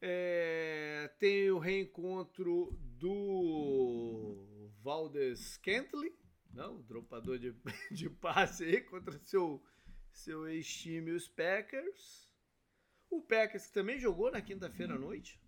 É, 0.00 1.10
tem 1.18 1.50
o 1.50 1.58
reencontro 1.58 2.78
do 2.98 4.70
Valdes 4.82 5.56
Kentley, 5.56 6.14
não, 6.52 6.80
dropador 6.82 7.38
de, 7.38 7.52
de 7.90 8.08
passe 8.08 8.64
aí 8.64 8.80
contra 8.80 9.18
seu, 9.24 9.60
seu 10.12 10.46
ex-time, 10.46 11.10
os 11.10 11.26
Packers. 11.26 12.28
O 13.10 13.22
Packers 13.22 13.66
que 13.66 13.72
também 13.72 13.98
jogou 13.98 14.30
na 14.30 14.40
quinta-feira 14.40 14.94
à 14.94 14.98
noite, 14.98 15.40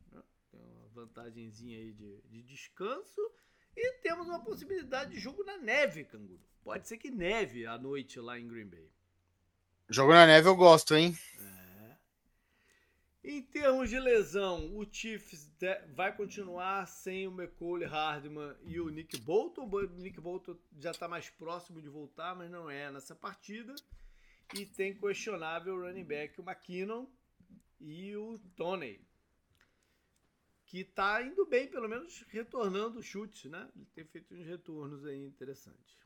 vantagemzinha 0.96 1.78
aí 1.78 1.92
de, 1.92 2.22
de 2.22 2.42
descanso. 2.42 3.20
E 3.76 3.92
temos 4.00 4.26
uma 4.26 4.42
possibilidade 4.42 5.12
de 5.12 5.20
jogo 5.20 5.44
na 5.44 5.58
neve, 5.58 6.04
Canguru. 6.04 6.40
Pode 6.64 6.88
ser 6.88 6.96
que 6.96 7.10
neve 7.10 7.66
à 7.66 7.78
noite 7.78 8.18
lá 8.18 8.38
em 8.38 8.48
Green 8.48 8.66
Bay. 8.66 8.90
Jogo 9.88 10.12
na 10.12 10.26
neve 10.26 10.48
eu 10.48 10.56
gosto, 10.56 10.94
hein? 10.96 11.16
É. 11.38 11.96
Em 13.22 13.42
termos 13.42 13.90
de 13.90 14.00
lesão, 14.00 14.74
o 14.76 14.84
Chiefs 14.90 15.52
vai 15.94 16.16
continuar 16.16 16.86
sem 16.86 17.28
o 17.28 17.30
McCole 17.30 17.84
Hardman 17.84 18.56
e 18.64 18.80
o 18.80 18.88
Nick 18.88 19.18
Bolton. 19.20 19.68
O 19.70 19.82
Nick 19.82 20.20
Bolton 20.20 20.56
já 20.78 20.90
está 20.90 21.06
mais 21.06 21.28
próximo 21.28 21.82
de 21.82 21.88
voltar, 21.88 22.34
mas 22.34 22.50
não 22.50 22.70
é 22.70 22.90
nessa 22.90 23.14
partida. 23.14 23.74
E 24.54 24.64
tem 24.64 24.94
questionável 24.94 25.78
running 25.80 26.04
back 26.04 26.40
o 26.40 26.44
McKinnon 26.44 27.06
e 27.80 28.16
o 28.16 28.38
Tony 28.56 29.05
que 30.76 30.84
tá 30.84 31.22
indo 31.22 31.46
bem, 31.46 31.66
pelo 31.66 31.88
menos 31.88 32.20
retornando 32.28 33.02
chutes, 33.02 33.50
né? 33.50 33.66
Ele 33.74 33.86
tem 33.94 34.04
feito 34.04 34.34
uns 34.34 34.44
retornos 34.44 35.06
aí 35.06 35.24
interessantes. 35.24 35.96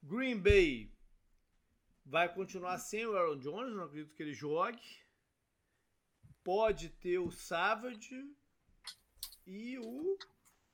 Green 0.00 0.38
Bay 0.38 0.92
vai 2.06 2.32
continuar 2.32 2.78
sem 2.78 3.04
o 3.04 3.16
Aaron 3.16 3.38
Jones, 3.38 3.74
não 3.74 3.82
acredito 3.82 4.14
que 4.14 4.22
ele 4.22 4.32
jogue. 4.32 4.80
Pode 6.44 6.90
ter 6.90 7.18
o 7.18 7.32
Savage 7.32 8.32
e 9.44 9.76
o. 9.80 10.16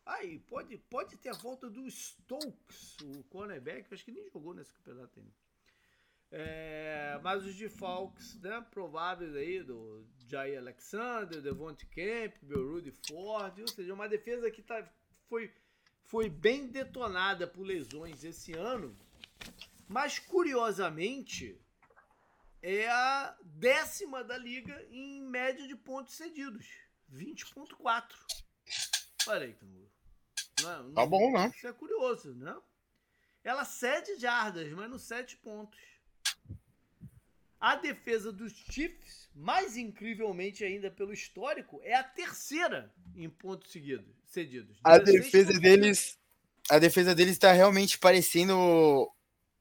Aí, 0.05 0.39
pode, 0.41 0.77
pode 0.77 1.17
ter 1.17 1.31
a 1.31 1.39
volta 1.39 1.71
do 1.71 1.91
Stokes, 1.91 2.99
o 3.01 3.25
cornerback, 3.25 3.95
acho 3.95 4.05
que 4.05 4.13
nem 4.13 4.29
jogou 4.29 4.53
nesse 4.53 4.75
campeonato 4.75 5.19
ainda. 5.19 5.46
É, 6.39 7.19
mas 7.23 7.47
os 7.47 7.55
de 7.55 7.67
Falks, 7.67 8.39
né, 8.43 8.63
prováveis 8.71 9.35
aí, 9.35 9.63
do 9.63 10.07
Jair 10.29 10.59
Alexander, 10.59 11.41
Devonte 11.41 11.87
Campbell, 11.87 12.73
Rudy 12.73 12.93
Ford, 13.09 13.59
ou 13.59 13.69
seja, 13.69 13.95
uma 13.95 14.07
defesa 14.07 14.51
que 14.51 14.61
tá, 14.61 14.87
foi, 15.31 15.51
foi 16.05 16.29
bem 16.29 16.67
detonada 16.67 17.47
por 17.47 17.63
lesões 17.63 18.23
esse 18.23 18.53
ano, 18.53 18.95
mas 19.89 20.19
curiosamente 20.19 21.59
é 22.61 22.87
a 22.87 23.35
décima 23.43 24.23
da 24.23 24.37
liga 24.37 24.87
em 24.91 25.23
média 25.23 25.67
de 25.67 25.75
pontos 25.75 26.17
cedidos, 26.17 26.67
20.4. 27.11 28.05
Olha 29.27 29.47
aí, 29.47 29.55
Canguru. 29.55 29.91
Não, 30.61 30.93
tá 30.93 31.07
bom, 31.07 31.33
né? 31.33 31.51
Isso 31.57 31.67
é 31.67 31.73
curioso, 31.73 32.35
né? 32.35 32.55
Ela 33.43 33.65
cede 33.65 34.17
jardas, 34.17 34.71
mas 34.73 34.91
não 34.91 34.99
cede 34.99 35.37
pontos. 35.39 35.96
A 37.67 37.75
defesa 37.75 38.31
dos 38.31 38.53
Chiefs, 38.71 39.29
mais 39.35 39.77
incrivelmente 39.77 40.63
ainda 40.63 40.89
pelo 40.89 41.13
histórico, 41.13 41.81
é 41.83 41.97
a 41.97 42.05
terceira 42.05 42.95
em 43.17 43.29
pontos 43.29 43.73
seguidos, 43.73 44.07
cedidos. 44.25 44.77
A 44.85 44.99
defesa 44.99 45.49
pontos. 45.49 45.61
deles, 45.61 46.19
a 46.71 46.79
defesa 46.79 47.13
deles 47.13 47.33
está 47.33 47.51
realmente 47.51 47.99
parecendo, 47.99 49.11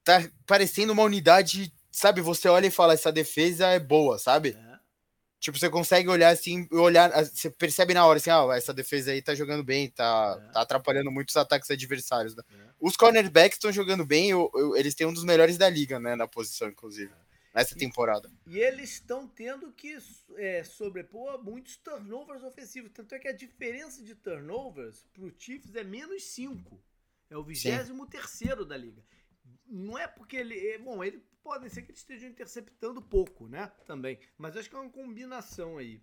tá 0.03 0.23
parecendo 0.45 0.93
uma 0.93 1.01
unidade, 1.01 1.73
sabe? 1.91 2.21
Você 2.21 2.47
olha 2.47 2.67
e 2.67 2.69
fala 2.71 2.93
essa 2.93 3.11
defesa 3.11 3.69
é 3.69 3.79
boa, 3.79 4.19
sabe? 4.19 4.49
É. 4.49 4.75
Tipo, 5.39 5.57
você 5.57 5.67
consegue 5.67 6.07
olhar 6.07 6.29
assim, 6.29 6.67
olhar, 6.73 7.09
você 7.25 7.49
percebe 7.49 7.95
na 7.95 8.05
hora 8.05 8.17
assim, 8.17 8.29
ah, 8.29 8.55
essa 8.55 8.71
defesa 8.71 9.13
aí 9.13 9.21
tá 9.23 9.33
jogando 9.33 9.63
bem, 9.63 9.89
tá, 9.89 10.39
é. 10.47 10.51
tá 10.53 10.61
atrapalhando 10.61 11.09
muitos 11.09 11.35
ataques 11.37 11.71
adversários. 11.71 12.35
Né? 12.35 12.43
É. 12.53 12.69
Os 12.79 12.95
cornerbacks 12.95 13.55
estão 13.55 13.71
jogando 13.71 14.05
bem, 14.05 14.29
eles 14.77 14.93
têm 14.93 15.07
um 15.07 15.13
dos 15.13 15.23
melhores 15.23 15.57
da 15.57 15.67
liga, 15.67 15.99
né, 15.99 16.15
na 16.15 16.27
posição, 16.27 16.67
inclusive. 16.67 17.11
Nessa 17.55 17.75
temporada. 17.75 18.29
E, 18.45 18.55
e 18.55 18.59
eles 18.59 18.91
estão 18.91 19.27
tendo 19.27 19.71
que 19.71 19.97
é, 20.35 20.63
sobrepor 20.63 21.41
muitos 21.41 21.77
turnovers 21.77 22.43
ofensivos. 22.43 22.91
Tanto 22.93 23.15
é 23.15 23.19
que 23.19 23.29
a 23.29 23.33
diferença 23.33 24.03
de 24.03 24.13
turnovers 24.13 25.05
para 25.13 25.23
o 25.23 25.31
Chiefs 25.37 25.73
é 25.75 25.83
menos 25.83 26.23
5. 26.23 26.83
É 27.29 27.37
o 27.37 27.43
23 27.43 27.87
da 28.67 28.77
liga. 28.77 29.01
Não 29.65 29.97
é 29.97 30.07
porque 30.07 30.35
ele. 30.35 30.59
É, 30.67 30.77
bom, 30.77 31.03
ele 31.03 31.23
pode 31.41 31.69
ser 31.69 31.81
que 31.81 31.91
eles 31.91 32.01
estejam 32.01 32.29
interceptando 32.29 33.01
pouco, 33.01 33.47
né? 33.47 33.71
Também. 33.85 34.19
Mas 34.37 34.57
acho 34.57 34.69
que 34.69 34.75
é 34.75 34.79
uma 34.79 34.91
combinação 34.91 35.77
aí. 35.77 36.01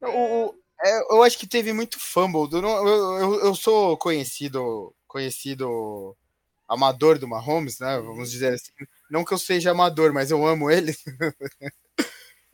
Eu, 0.00 0.58
é, 0.82 1.14
eu 1.14 1.22
acho 1.22 1.38
que 1.38 1.46
teve 1.46 1.72
muito 1.72 2.00
fumble. 2.00 2.48
Eu, 2.52 2.62
eu, 2.62 3.40
eu 3.40 3.54
sou 3.54 3.96
conhecido 3.96 4.94
conhecido 5.06 6.16
amador 6.68 7.18
do 7.18 7.28
Mahomes, 7.28 7.78
né? 7.78 7.98
Vamos 8.00 8.30
dizer 8.30 8.54
assim. 8.54 8.72
Não 9.10 9.24
que 9.24 9.32
eu 9.32 9.38
seja 9.38 9.70
amador, 9.70 10.12
mas 10.12 10.30
eu 10.30 10.46
amo 10.46 10.70
ele. 10.70 10.96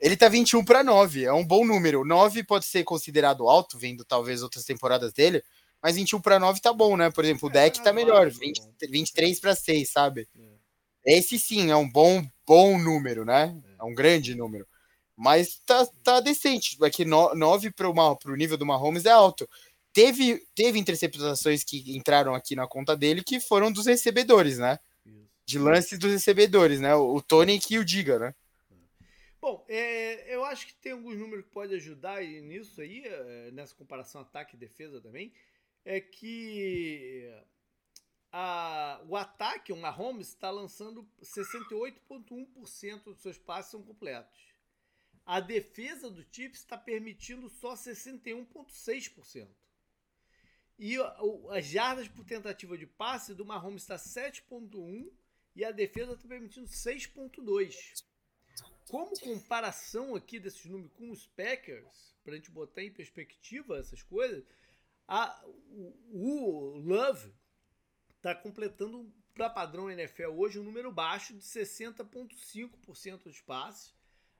ele 0.01 0.17
tá 0.17 0.29
21 0.29 0.65
para 0.65 0.83
9, 0.83 1.25
é 1.25 1.33
um 1.33 1.45
bom 1.45 1.65
número. 1.65 2.05
9 2.05 2.45
pode 2.45 2.65
ser 2.65 2.85
considerado 2.85 3.49
alto, 3.49 3.79
vendo 3.79 4.05
talvez 4.05 4.43
outras 4.43 4.65
temporadas 4.65 5.13
dele, 5.13 5.43
mas 5.83 5.97
21 5.97 6.21
para 6.21 6.39
9 6.39 6.61
tá 6.61 6.73
bom, 6.73 6.97
né? 6.97 7.11
Por 7.11 7.25
exemplo, 7.25 7.49
o 7.49 7.53
deck 7.53 7.81
é, 7.81 7.83
tá 7.83 7.93
melhor, 7.93 8.31
20, 8.31 8.61
23 8.89 9.41
para 9.41 9.55
6, 9.55 9.91
sabe? 9.91 10.29
É. 10.39 11.19
Esse 11.19 11.39
sim 11.39 11.71
é 11.71 11.77
um 11.77 11.89
bom 11.89 12.23
bom 12.47 12.79
número, 12.79 13.25
né? 13.25 13.57
É, 13.79 13.83
é 13.83 13.85
um 13.85 13.95
grande 13.95 14.35
número. 14.35 14.67
Mas 15.17 15.61
tá, 15.65 15.87
tá 16.03 16.19
decente. 16.19 16.77
É 16.83 16.91
que 16.91 17.05
9 17.05 17.71
para 17.71 17.89
o 17.89 18.37
nível 18.37 18.57
do 18.57 18.67
Mahomes 18.67 19.05
é 19.05 19.11
alto. 19.11 19.49
Teve, 19.93 20.43
teve 20.55 20.79
interceptações 20.79 21.63
que 21.63 21.97
entraram 21.97 22.35
aqui 22.35 22.57
na 22.57 22.67
conta 22.67 22.97
dele 22.97 23.23
que 23.23 23.39
foram 23.39 23.71
dos 23.71 23.87
recebedores, 23.87 24.59
né? 24.59 24.79
De 25.51 25.59
lance 25.59 25.99
dos 25.99 26.13
recebedores, 26.13 26.81
né? 26.81 26.95
O, 26.95 27.21
Tony 27.21 27.59
que 27.59 27.77
o 27.79 27.85
diga, 27.85 28.19
né? 28.19 28.35
Bom, 29.41 29.65
é, 29.69 30.33
eu 30.33 30.45
acho 30.45 30.67
que 30.67 30.75
tem 30.75 30.93
alguns 30.93 31.17
números 31.19 31.45
que 31.45 31.51
podem 31.51 31.77
ajudar 31.77 32.23
nisso 32.23 32.81
aí, 32.81 33.03
é, 33.05 33.51
nessa 33.51 33.75
comparação 33.75 34.21
ataque 34.21 34.55
e 34.55 34.59
defesa 34.59 35.01
também, 35.01 35.33
é 35.85 36.01
que 36.01 37.29
a, 38.31 39.01
o 39.09 39.17
ataque, 39.17 39.73
o 39.73 39.77
Mahomes, 39.77 40.29
está 40.29 40.51
lançando 40.51 41.09
68,1% 41.21 43.05
dos 43.05 43.21
seus 43.21 43.39
passes 43.39 43.73
são 43.73 43.83
completos. 43.83 44.39
A 45.27 45.41
defesa 45.41 46.09
do 46.09 46.25
Chiefs 46.31 46.61
está 46.61 46.79
permitindo 46.79 47.49
só 47.49 47.75
61,6%. 47.75 49.49
E 50.79 50.97
as 51.51 51.67
jardas 51.67 52.09
por 52.09 52.25
tentativa 52.25 52.79
de 52.79 52.87
passe 52.87 53.35
do 53.35 53.45
Mahomes 53.45 53.83
está 53.83 53.97
7,1% 53.97 55.11
e 55.61 55.65
a 55.65 55.71
defesa 55.71 56.15
está 56.15 56.27
permitindo 56.27 56.67
6,2. 56.67 58.03
Como 58.89 59.21
comparação 59.21 60.15
aqui 60.15 60.41
desses 60.41 60.65
números 60.65 60.95
com 60.95 61.11
os 61.11 61.27
Packers, 61.27 62.17
para 62.25 62.33
a 62.33 62.37
gente 62.37 62.51
botar 62.51 62.83
em 62.83 62.91
perspectiva 62.91 63.79
essas 63.79 64.03
coisas, 64.03 64.43
a, 65.07 65.39
o, 65.45 65.95
o 66.13 66.79
Love 66.79 67.31
está 68.17 68.35
completando 68.35 69.13
para 69.35 69.51
padrão 69.51 69.91
NFL 69.91 70.29
hoje 70.29 70.59
um 70.59 70.65
número 70.65 70.91
baixo 70.91 71.35
de 71.35 71.43
60,5% 71.43 73.25
dos 73.25 73.43
passes. 73.43 73.95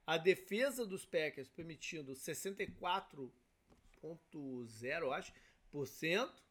A 0.07 0.17
defesa 0.17 0.87
dos 0.87 1.05
Packers 1.05 1.51
permitindo 1.51 2.15
64,0, 2.15 5.13
acho, 5.13 5.35
por 5.71 5.87
cento. 5.87 6.43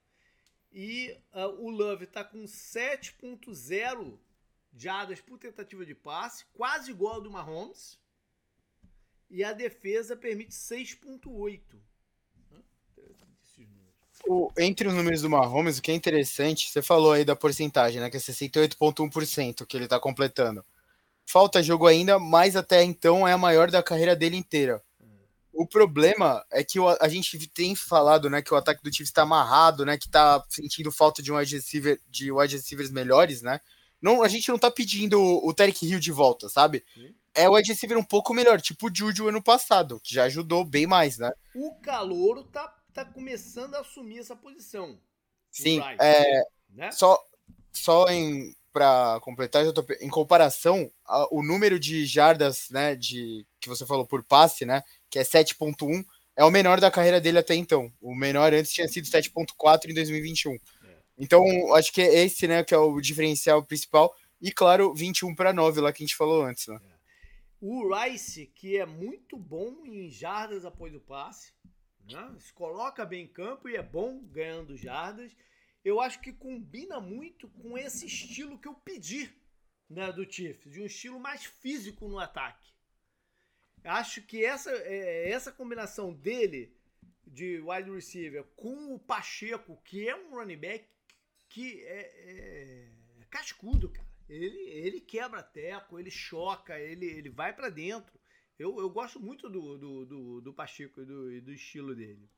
E 0.72 1.18
uh, 1.34 1.48
o 1.60 1.72
Love 1.72 2.04
está 2.04 2.24
com 2.24 2.44
7,0 2.44 4.20
jardas 4.74 5.20
por 5.22 5.38
tentativa 5.38 5.86
de 5.86 5.96
passe, 5.96 6.46
quase 6.54 6.92
igual 6.92 7.16
ao 7.16 7.22
do 7.22 7.32
Mahomes. 7.32 8.00
E 9.30 9.44
a 9.44 9.54
defesa 9.54 10.16
permite 10.16 10.52
6.8. 10.52 11.62
O, 14.28 14.52
entre 14.58 14.88
os 14.88 14.94
números 14.94 15.22
do 15.22 15.30
Mahomes, 15.30 15.78
o 15.78 15.82
que 15.82 15.92
é 15.92 15.96
interessante, 15.96 16.70
você 16.70 16.82
falou 16.82 17.14
aí 17.14 17.24
da 17.24 17.36
porcentagem, 17.36 18.02
né? 18.02 18.10
Que 18.10 18.18
é 18.18 18.20
68,1% 18.20 19.66
que 19.66 19.78
ele 19.78 19.88
tá 19.88 20.00
completando. 20.00 20.66
Falta 21.26 21.64
jogo 21.64 21.88
ainda, 21.88 22.20
mas 22.20 22.56
até 22.56 22.84
então 22.84 23.28
é 23.28 23.34
a 23.34 23.38
maior 23.38 23.70
da 23.70 23.84
carreira 23.84 24.16
dele 24.16 24.36
inteira. 24.36 24.84
O 25.54 25.68
problema 25.68 26.46
é 26.52 26.64
que 26.64 26.80
a 27.02 27.08
gente 27.10 27.38
tem 27.50 27.76
falado, 27.76 28.30
né, 28.30 28.42
que 28.42 28.54
o 28.54 28.58
ataque 28.58 28.82
do 28.82 28.90
Chiefs 28.90 29.10
está 29.10 29.24
amarrado, 29.24 29.86
né, 29.86 29.98
que 29.98 30.08
tá 30.08 30.42
sentindo 30.48 30.90
falta 30.90 31.22
de 31.22 31.32
um 31.32 31.36
wide 31.36 31.54
receiver, 31.54 32.00
de 32.08 32.32
wide 32.32 32.56
receivers 32.56 32.90
melhores, 32.90 33.42
né? 33.42 33.60
Não, 34.02 34.24
a 34.24 34.28
gente 34.28 34.50
não 34.50 34.58
tá 34.58 34.72
pedindo 34.72 35.22
o 35.22 35.54
Tarek 35.54 35.86
Hill 35.86 36.00
de 36.00 36.12
volta, 36.12 36.48
sabe? 36.48 36.84
Sim. 36.94 37.14
É 37.34 37.48
o 37.48 37.54
wide 37.54 37.70
receiver 37.70 37.98
um 37.98 38.04
pouco 38.04 38.34
melhor, 38.34 38.60
tipo 38.60 38.88
o 38.88 38.92
Juju 38.94 39.28
ano 39.28 39.42
passado, 39.42 40.00
que 40.04 40.14
já 40.14 40.24
ajudou 40.24 40.66
bem 40.66 40.88
mais, 40.88 41.18
né? 41.18 41.32
O 41.56 41.76
Calouro 41.76 42.44
tá, 42.44 42.74
tá 42.94 43.06
começando 43.06 43.76
a 43.76 43.82
assumir 43.82 44.20
essa 44.20 44.36
posição. 44.36 45.00
Sim, 45.52 45.82
é, 46.00 46.44
né? 46.70 46.92
só, 46.92 47.20
só 47.72 48.08
em 48.10 48.54
para 48.72 49.20
completar, 49.22 49.66
em 50.00 50.10
comparação, 50.10 50.92
a, 51.06 51.28
o 51.34 51.42
número 51.42 51.80
de 51.80 52.06
jardas, 52.06 52.68
né, 52.70 52.96
de 52.96 53.46
que 53.60 53.68
você 53.68 53.86
falou 53.86 54.06
por 54.06 54.24
passe, 54.24 54.64
né, 54.64 54.84
que 55.10 55.18
é 55.18 55.24
7.1, 55.24 56.06
é 56.36 56.46
o 56.46 56.52
menor 56.52 56.80
da 56.80 56.92
carreira 56.92 57.20
dele 57.20 57.40
até 57.40 57.56
então. 57.56 57.92
O 58.00 58.16
menor 58.16 58.54
antes 58.54 58.72
tinha 58.72 58.88
sido 58.88 59.06
7.4 59.06 59.90
em 59.90 59.94
2021. 59.94 60.58
Então, 61.20 61.74
acho 61.76 61.92
que 61.92 62.02
é 62.02 62.24
esse, 62.24 62.48
né, 62.48 62.64
que 62.64 62.74
é 62.74 62.78
o 62.78 63.02
diferencial 63.02 63.64
principal. 63.64 64.16
E, 64.42 64.54
claro, 64.54 64.94
21 64.94 65.36
para 65.36 65.52
9 65.52 65.82
lá 65.82 65.92
que 65.92 66.02
a 66.02 66.06
gente 66.06 66.16
falou 66.16 66.44
antes, 66.44 66.68
né? 66.68 66.80
É. 66.82 67.00
O 67.62 67.94
Rice, 67.94 68.46
que 68.56 68.78
é 68.78 68.86
muito 68.86 69.38
bom 69.38 69.86
em 69.86 70.10
jardas 70.10 70.64
após 70.64 70.96
o 70.96 71.00
passe, 71.02 71.54
né? 72.10 72.36
se 72.40 72.54
coloca 72.54 73.06
bem 73.06 73.26
em 73.26 73.28
campo 73.28 73.68
e 73.68 73.76
é 73.76 73.84
bom 73.84 74.24
ganhando 74.24 74.78
jardas. 74.78 75.36
eu 75.84 76.00
acho 76.00 76.22
que 76.22 76.32
combina 76.32 77.02
muito 77.02 77.50
com 77.50 77.78
esse 77.78 78.06
estilo 78.06 78.58
que 78.58 78.68
eu 78.68 78.74
pedi 78.74 79.30
né, 79.90 80.10
do 80.10 80.30
Chiefs, 80.32 80.72
de 80.72 80.82
um 80.82 80.86
estilo 80.86 81.20
mais 81.20 81.44
físico 81.44 82.08
no 82.08 82.18
ataque. 82.18 82.74
Acho 83.84 84.22
que 84.22 84.46
essa, 84.46 84.72
é, 84.72 85.30
essa 85.30 85.52
combinação 85.52 86.14
dele 86.14 86.74
de 87.28 87.60
wide 87.60 87.92
receiver 87.92 88.46
com 88.56 88.94
o 88.94 89.00
Pacheco, 89.00 89.82
que 89.84 90.08
é 90.08 90.16
um 90.16 90.32
running 90.32 90.58
back 90.58 90.88
que 91.50 91.82
é, 91.84 92.00
é, 92.00 92.92
é 93.22 93.26
cascudo, 93.26 93.90
cara. 93.90 94.08
Ele, 94.30 94.60
ele 94.70 95.02
quebra 95.02 95.42
teco, 95.42 96.00
ele 96.00 96.12
choca, 96.12 96.80
ele, 96.80 97.06
ele 97.06 97.30
vai 97.30 97.52
para 97.52 97.70
dentro. 97.70 98.20
Eu, 98.58 98.80
eu 98.80 98.90
gosto 98.90 99.20
muito 99.20 99.50
do, 99.50 99.78
do, 99.78 100.06
do, 100.06 100.42
do 100.42 100.54
Pacheco 100.54 101.02
e 101.02 101.06
do, 101.06 101.42
do 101.42 101.52
estilo 101.52 101.96
dele. 101.96 102.30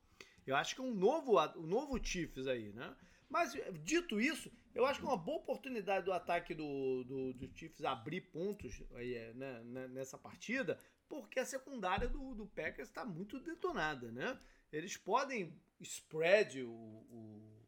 Eu 0.46 0.56
acho 0.56 0.74
que 0.74 0.80
é 0.80 0.84
um 0.84 0.94
novo, 0.94 1.38
um 1.58 1.66
novo 1.66 2.02
Chiefs 2.02 2.46
aí, 2.46 2.72
né? 2.72 2.96
Mas, 3.28 3.54
dito 3.82 4.20
isso, 4.20 4.52
eu 4.74 4.84
acho 4.84 5.00
que 5.00 5.06
é 5.06 5.08
uma 5.08 5.16
boa 5.16 5.38
oportunidade 5.38 6.04
do 6.04 6.12
ataque 6.12 6.54
do, 6.54 7.04
do, 7.04 7.32
do 7.32 7.58
Chiefs 7.58 7.84
abrir 7.84 8.20
pontos 8.22 8.82
aí, 8.94 9.14
é, 9.14 9.32
né, 9.32 9.62
né, 9.64 9.88
nessa 9.88 10.18
partida, 10.18 10.78
porque 11.08 11.40
a 11.40 11.46
secundária 11.46 12.08
do, 12.08 12.34
do 12.34 12.46
Packers 12.46 12.88
está 12.88 13.04
muito 13.04 13.40
detonada, 13.40 14.10
né? 14.12 14.38
Eles 14.70 14.96
podem 14.96 15.58
spread 15.80 16.62
o, 16.62 16.70
o, 16.70 17.08
o, 17.10 17.61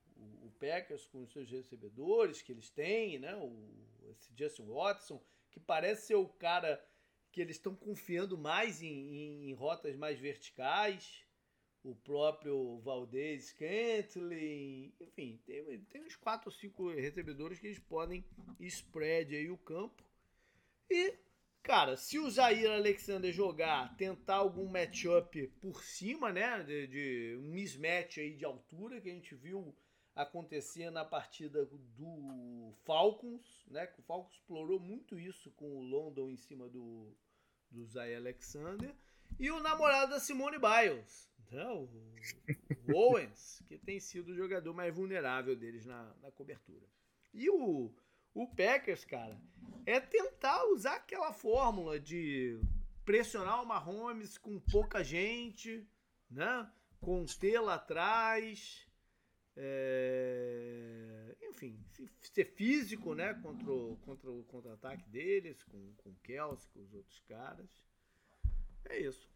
Packers 0.54 1.06
com 1.06 1.22
os 1.22 1.32
seus 1.32 1.50
recebedores 1.50 2.42
que 2.42 2.52
eles 2.52 2.70
têm, 2.70 3.18
né? 3.18 3.34
O, 3.36 3.52
esse 4.10 4.30
Justin 4.36 4.66
Watson, 4.66 5.22
que 5.50 5.60
parece 5.60 6.08
ser 6.08 6.14
o 6.14 6.28
cara 6.28 6.82
que 7.32 7.40
eles 7.40 7.56
estão 7.56 7.74
confiando 7.74 8.38
mais 8.38 8.82
em, 8.82 8.88
em, 8.88 9.50
em, 9.50 9.52
rotas 9.54 9.96
mais 9.96 10.18
verticais. 10.18 11.24
O 11.82 11.94
próprio 11.94 12.78
Valdez 12.78 13.52
Cantley, 13.52 14.94
enfim, 14.98 15.38
tem, 15.44 15.80
tem 15.84 16.02
uns 16.02 16.16
4 16.16 16.48
ou 16.48 16.52
5 16.52 16.90
recebedores 16.92 17.58
que 17.58 17.66
eles 17.66 17.78
podem 17.78 18.24
spread 18.58 19.36
aí 19.36 19.50
o 19.50 19.58
campo. 19.58 20.02
E 20.88 21.18
Cara, 21.64 21.96
se 21.96 22.18
o 22.18 22.30
Zaire 22.30 22.66
Alexander 22.66 23.32
jogar, 23.32 23.96
tentar 23.96 24.34
algum 24.34 24.68
matchup 24.68 25.46
por 25.62 25.82
cima, 25.82 26.30
né? 26.30 26.62
De, 26.62 26.86
de, 26.86 27.38
um 27.40 27.52
mismatch 27.52 28.18
aí 28.18 28.34
de 28.34 28.44
altura 28.44 29.00
que 29.00 29.08
a 29.08 29.12
gente 29.12 29.34
viu 29.34 29.74
acontecer 30.14 30.90
na 30.90 31.04
partida 31.04 31.64
do 31.66 32.72
Falcons, 32.84 33.64
né? 33.68 33.92
O 33.98 34.02
Falcons 34.02 34.34
explorou 34.34 34.78
muito 34.78 35.18
isso 35.18 35.50
com 35.52 35.76
o 35.76 35.82
London 35.82 36.30
em 36.30 36.36
cima 36.36 36.68
do, 36.68 37.12
do 37.70 37.84
Zaire 37.86 38.16
Alexander. 38.16 38.94
E 39.38 39.50
o 39.50 39.60
namorado 39.60 40.12
da 40.12 40.20
Simone 40.20 40.58
Biles, 40.58 41.30
né? 41.50 41.66
o, 41.66 41.88
o 42.88 42.96
Owens, 42.96 43.62
que 43.66 43.76
tem 43.78 43.98
sido 43.98 44.28
o 44.28 44.36
jogador 44.36 44.72
mais 44.72 44.94
vulnerável 44.94 45.56
deles 45.56 45.84
na, 45.84 46.14
na 46.22 46.30
cobertura. 46.30 46.86
E 47.32 47.50
o 47.50 47.92
o 48.34 48.48
Packers, 48.48 49.04
cara, 49.04 49.40
é 49.86 50.00
tentar 50.00 50.64
usar 50.64 50.96
aquela 50.96 51.32
fórmula 51.32 52.00
de 52.00 52.60
pressionar 53.04 53.62
o 53.62 53.66
Mahomes 53.66 54.36
com 54.36 54.58
pouca 54.58 55.04
gente, 55.04 55.88
né? 56.28 56.68
Conter 57.00 57.60
lá 57.60 57.74
atrás. 57.74 58.83
É... 59.56 61.36
Enfim, 61.42 61.78
ser 62.20 62.44
físico, 62.44 63.14
né? 63.14 63.34
Contra 63.34 63.70
o, 63.70 63.96
contra 63.98 64.30
o 64.30 64.44
contra-ataque 64.44 65.08
deles, 65.08 65.62
com, 65.62 65.94
com 65.98 66.10
o 66.10 66.16
Kelsey, 66.22 66.68
com 66.72 66.80
os 66.80 66.94
outros 66.94 67.20
caras. 67.28 67.70
É 68.86 68.98
isso. 68.98 69.28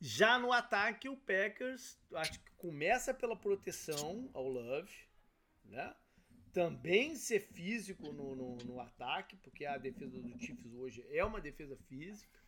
Já 0.00 0.38
no 0.38 0.52
ataque, 0.52 1.08
o 1.08 1.16
Packers 1.16 1.98
acho 2.12 2.38
que 2.38 2.50
começa 2.52 3.14
pela 3.14 3.36
proteção 3.36 4.28
ao 4.34 4.46
Love, 4.46 4.92
né? 5.64 5.94
também 6.54 7.16
ser 7.16 7.40
físico 7.40 8.12
no, 8.12 8.36
no, 8.36 8.56
no, 8.58 8.80
ataque, 8.80 9.36
porque 9.38 9.66
a 9.66 9.76
defesa 9.76 10.22
do 10.22 10.38
Chiefs 10.38 10.72
hoje 10.72 11.04
é 11.10 11.22
uma 11.24 11.40
defesa 11.40 11.76
física. 11.88 12.38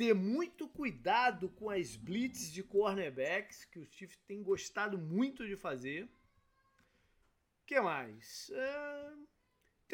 Ter 0.00 0.14
muito 0.14 0.66
cuidado 0.66 1.50
com 1.50 1.68
as 1.68 1.94
blitz 1.94 2.50
de 2.50 2.62
cornerbacks, 2.62 3.66
que 3.66 3.78
os 3.78 3.86
Chiefs 3.90 4.16
têm 4.26 4.42
gostado 4.42 4.96
muito 4.96 5.46
de 5.46 5.58
fazer. 5.58 6.04
O 6.04 7.66
que 7.66 7.78
mais? 7.82 8.50
É, 8.50 9.12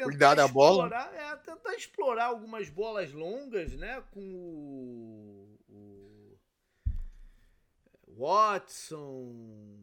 Cuidar 0.05 0.35
da 0.35 0.47
bola. 0.47 0.87
É, 1.13 1.35
tentar 1.35 1.75
explorar 1.75 2.27
algumas 2.27 2.69
bolas 2.69 3.11
longas, 3.11 3.73
né? 3.73 4.01
Com 4.11 4.23
o, 5.67 6.39
o 8.07 8.15
Watson 8.17 9.77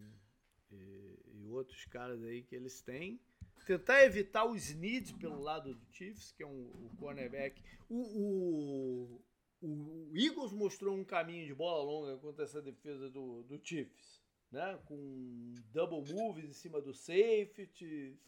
e, 0.73 1.19
e 1.35 1.49
outros 1.51 1.85
caras 1.85 2.25
aí 2.25 2.43
que 2.43 2.57
eles 2.57 2.81
têm 2.81 3.21
tentar 3.67 4.05
evitar 4.05 4.45
os 4.45 4.75
needs 4.75 5.13
pelo 5.13 5.41
lado 5.41 5.75
do 5.75 5.93
Chiefs, 5.93 6.33
que 6.33 6.43
é 6.43 6.47
um, 6.47 6.71
o 6.71 6.91
cornerback. 6.99 7.63
O, 7.89 8.01
o, 8.01 9.25
o, 9.65 10.11
Eagles 10.15 10.53
mostrou 10.53 10.97
um 10.97 11.05
caminho 11.05 11.47
de 11.47 11.55
bola 11.55 11.83
longa 11.83 12.17
contra 12.19 12.45
essa 12.45 12.61
defesa 12.61 13.09
do, 13.09 13.43
do 13.45 13.61
Chiefs, 13.63 14.23
né? 14.51 14.79
com 14.87 15.55
double 15.73 16.13
moves 16.13 16.45
em 16.45 16.53
cima 16.53 16.81
do 16.81 16.93
safeties. 16.95 18.19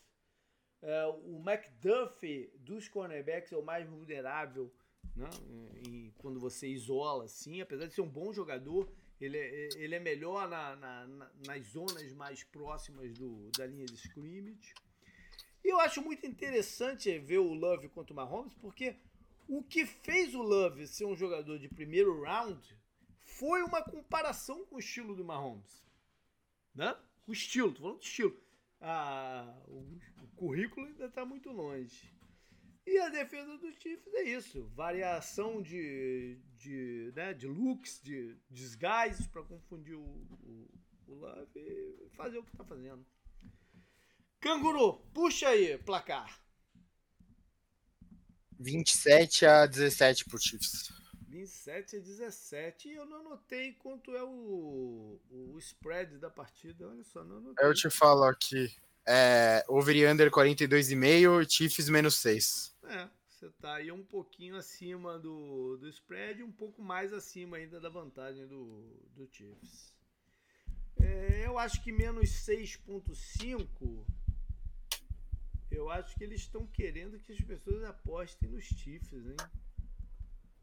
É, 0.82 1.07
o 1.07 1.43
McDuffie 1.45 2.51
dos 2.59 2.89
cornerbacks 2.89 3.53
é 3.53 3.57
o 3.57 3.62
mais 3.62 3.89
vulnerável 3.89 4.72
né? 5.14 5.30
E 5.87 6.12
quando 6.18 6.41
você 6.41 6.68
isola 6.68 7.24
assim, 7.24 7.61
apesar 7.61 7.87
de 7.87 7.95
ser 7.95 8.03
um 8.03 8.09
bom 8.09 8.32
jogador, 8.32 8.91
ele 9.20 9.39
é, 9.39 9.68
ele 9.76 9.95
é 9.95 10.01
melhor 10.01 10.49
na, 10.49 10.76
na, 10.76 11.30
nas 11.47 11.64
zonas 11.66 12.12
mais 12.12 12.43
próximas 12.45 13.12
do, 13.14 13.51
da 13.57 13.66
linha 13.66 13.87
de 13.87 13.95
scrimmage. 13.95 14.74
E 15.64 15.68
eu 15.72 15.80
acho 15.80 16.03
muito 16.03 16.26
interessante 16.26 17.18
ver 17.18 17.39
o 17.39 17.53
Love 17.53 17.89
contra 17.89 18.12
o 18.12 18.16
Mahomes, 18.16 18.55
porque 18.55 18.97
o 19.49 19.62
que 19.62 19.86
fez 19.86 20.34
o 20.34 20.42
Love 20.42 20.86
ser 20.86 21.05
um 21.05 21.16
jogador 21.16 21.59
de 21.59 21.68
primeiro 21.68 22.22
round 22.22 22.76
foi 23.22 23.62
uma 23.62 23.82
comparação 23.82 24.64
com 24.66 24.76
o 24.76 24.80
estilo 24.80 25.14
do 25.14 25.24
Mahomes. 25.24 25.84
Né? 26.74 26.97
O 27.26 27.32
estilo, 27.32 27.72
tô 27.72 27.80
falando 27.80 27.99
do 27.99 28.05
estilo. 28.05 28.36
Ah, 28.80 29.59
o, 29.68 29.99
o 30.22 30.28
currículo 30.36 30.86
ainda 30.86 31.07
está 31.07 31.24
muito 31.24 31.51
longe. 31.51 32.14
E 32.86 32.99
a 32.99 33.09
defesa 33.09 33.59
do 33.59 33.72
Chiefs 33.72 34.14
é 34.14 34.22
isso: 34.22 34.64
variação 34.68 35.61
de, 35.61 36.38
de, 36.57 37.12
né, 37.16 37.34
de 37.34 37.49
looks, 37.49 38.01
de 38.03 38.36
desguises 38.49 39.26
para 39.26 39.42
confundir 39.42 39.97
o, 39.97 40.05
o, 40.05 40.68
o 41.09 41.14
Love 41.14 41.51
e 41.57 42.09
fazer 42.11 42.38
o 42.38 42.44
que 42.44 42.51
está 42.51 42.64
fazendo. 42.64 43.05
Canguru, 44.38 44.99
puxa 45.12 45.49
aí, 45.49 45.76
placar. 45.78 46.40
27 48.59 49.46
a 49.46 49.66
17 49.66 50.24
pro 50.24 50.38
Chiefs. 50.38 50.92
27 51.28 51.96
a 51.96 52.00
17. 52.00 52.88
E 52.88 52.94
eu 52.94 53.07
não 53.07 53.20
anotei 53.20 53.72
quanto 53.74 54.14
é 54.14 54.22
o, 54.22 55.20
o 55.30 55.58
spread 55.58 56.18
da 56.18 56.30
partida. 56.30 56.88
Olha 56.88 57.04
só, 57.04 57.22
não 57.22 57.37
anotei. 57.37 57.66
Eu 57.66 57.74
te 57.74 57.91
falo 57.91 58.24
aqui. 58.24 58.74
É, 59.07 59.64
over 59.68 59.95
e 59.95 60.07
under 60.07 60.30
42,5, 60.30 61.49
Chiefs 61.49 61.88
menos 61.88 62.16
6. 62.16 62.76
É, 62.84 63.08
você 63.28 63.50
tá 63.61 63.74
aí 63.74 63.92
um 63.92 64.03
pouquinho 64.03 64.57
acima 64.57 65.18
do, 65.18 65.76
do 65.76 65.88
spread 65.88 66.42
um 66.42 66.50
pouco 66.50 66.83
mais 66.83 67.12
acima 67.12 67.57
ainda 67.57 67.78
da 67.78 67.88
vantagem 67.88 68.46
do, 68.49 68.83
do 69.14 69.28
Chiefs. 69.30 69.95
É, 71.00 71.46
eu 71.46 71.58
acho 71.58 71.83
que 71.84 71.92
menos 71.92 72.30
6.5 72.30 74.04
eu 75.76 75.90
acho 75.90 76.16
que 76.16 76.24
eles 76.24 76.40
estão 76.40 76.66
querendo 76.66 77.18
que 77.18 77.32
as 77.32 77.40
pessoas 77.40 77.84
apostem 77.84 78.48
nos 78.48 78.64
Chiefs, 78.64 79.26
hein? 79.26 79.36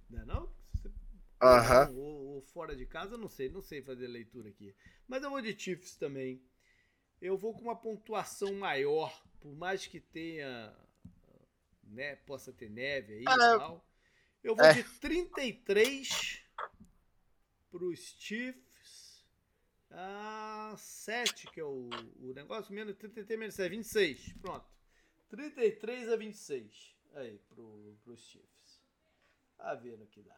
Não 0.09 0.21
é 0.21 0.25
não? 0.25 0.53
Aham. 1.41 1.89
Uhum. 1.89 1.97
Ou, 1.97 2.25
ou, 2.35 2.41
fora 2.41 2.75
de 2.75 2.85
casa, 2.85 3.17
não 3.17 3.27
sei, 3.27 3.49
não 3.49 3.61
sei 3.61 3.81
fazer 3.81 4.07
leitura 4.07 4.49
aqui. 4.49 4.75
Mas 5.07 5.21
eu 5.23 5.29
vou 5.29 5.41
de 5.41 5.57
Chiefs 5.57 5.95
também. 5.97 6.41
Eu 7.21 7.37
vou 7.37 7.53
com 7.53 7.61
uma 7.61 7.75
pontuação 7.75 8.53
maior, 8.55 9.23
por 9.39 9.55
mais 9.55 9.85
que 9.85 9.99
tenha, 9.99 10.75
né, 11.83 12.15
possa 12.15 12.51
ter 12.51 12.69
neve 12.69 13.13
aí 13.13 13.23
ah, 13.27 13.33
e 13.33 13.37
tal. 13.37 13.85
Eu 14.43 14.55
vou 14.55 14.65
é. 14.65 14.73
de 14.73 14.83
33 14.83 16.41
para 17.71 17.83
os 17.83 17.99
Chiefs. 18.17 19.23
Ah, 19.91 20.73
7, 20.77 21.51
que 21.51 21.59
é 21.59 21.63
o, 21.63 21.87
o 22.19 22.33
negócio, 22.33 22.73
menos 22.73 22.95
33 22.95 23.39
menos 23.39 23.55
7, 23.55 23.69
26. 23.69 24.33
Pronto. 24.41 24.73
33 25.33 26.11
a 26.11 26.15
26 26.15 26.95
aí 27.15 27.39
pro, 27.49 27.97
pros 28.03 28.23
Chiefs. 28.27 28.83
A 29.57 29.73
ver 29.73 29.97
no 29.97 30.05
que 30.05 30.21
dá. 30.21 30.35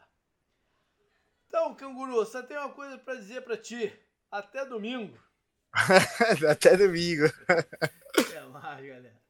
Então, 1.46 1.74
canguru, 1.74 2.24
só 2.24 2.42
tem 2.42 2.56
uma 2.56 2.72
coisa 2.72 2.96
para 2.96 3.16
dizer 3.16 3.42
para 3.42 3.58
ti. 3.58 3.92
Até 4.30 4.64
domingo. 4.64 5.18
Até 6.50 6.78
domingo. 6.78 7.26
Até 7.46 8.40
mais, 8.46 8.86
galera. 8.86 9.25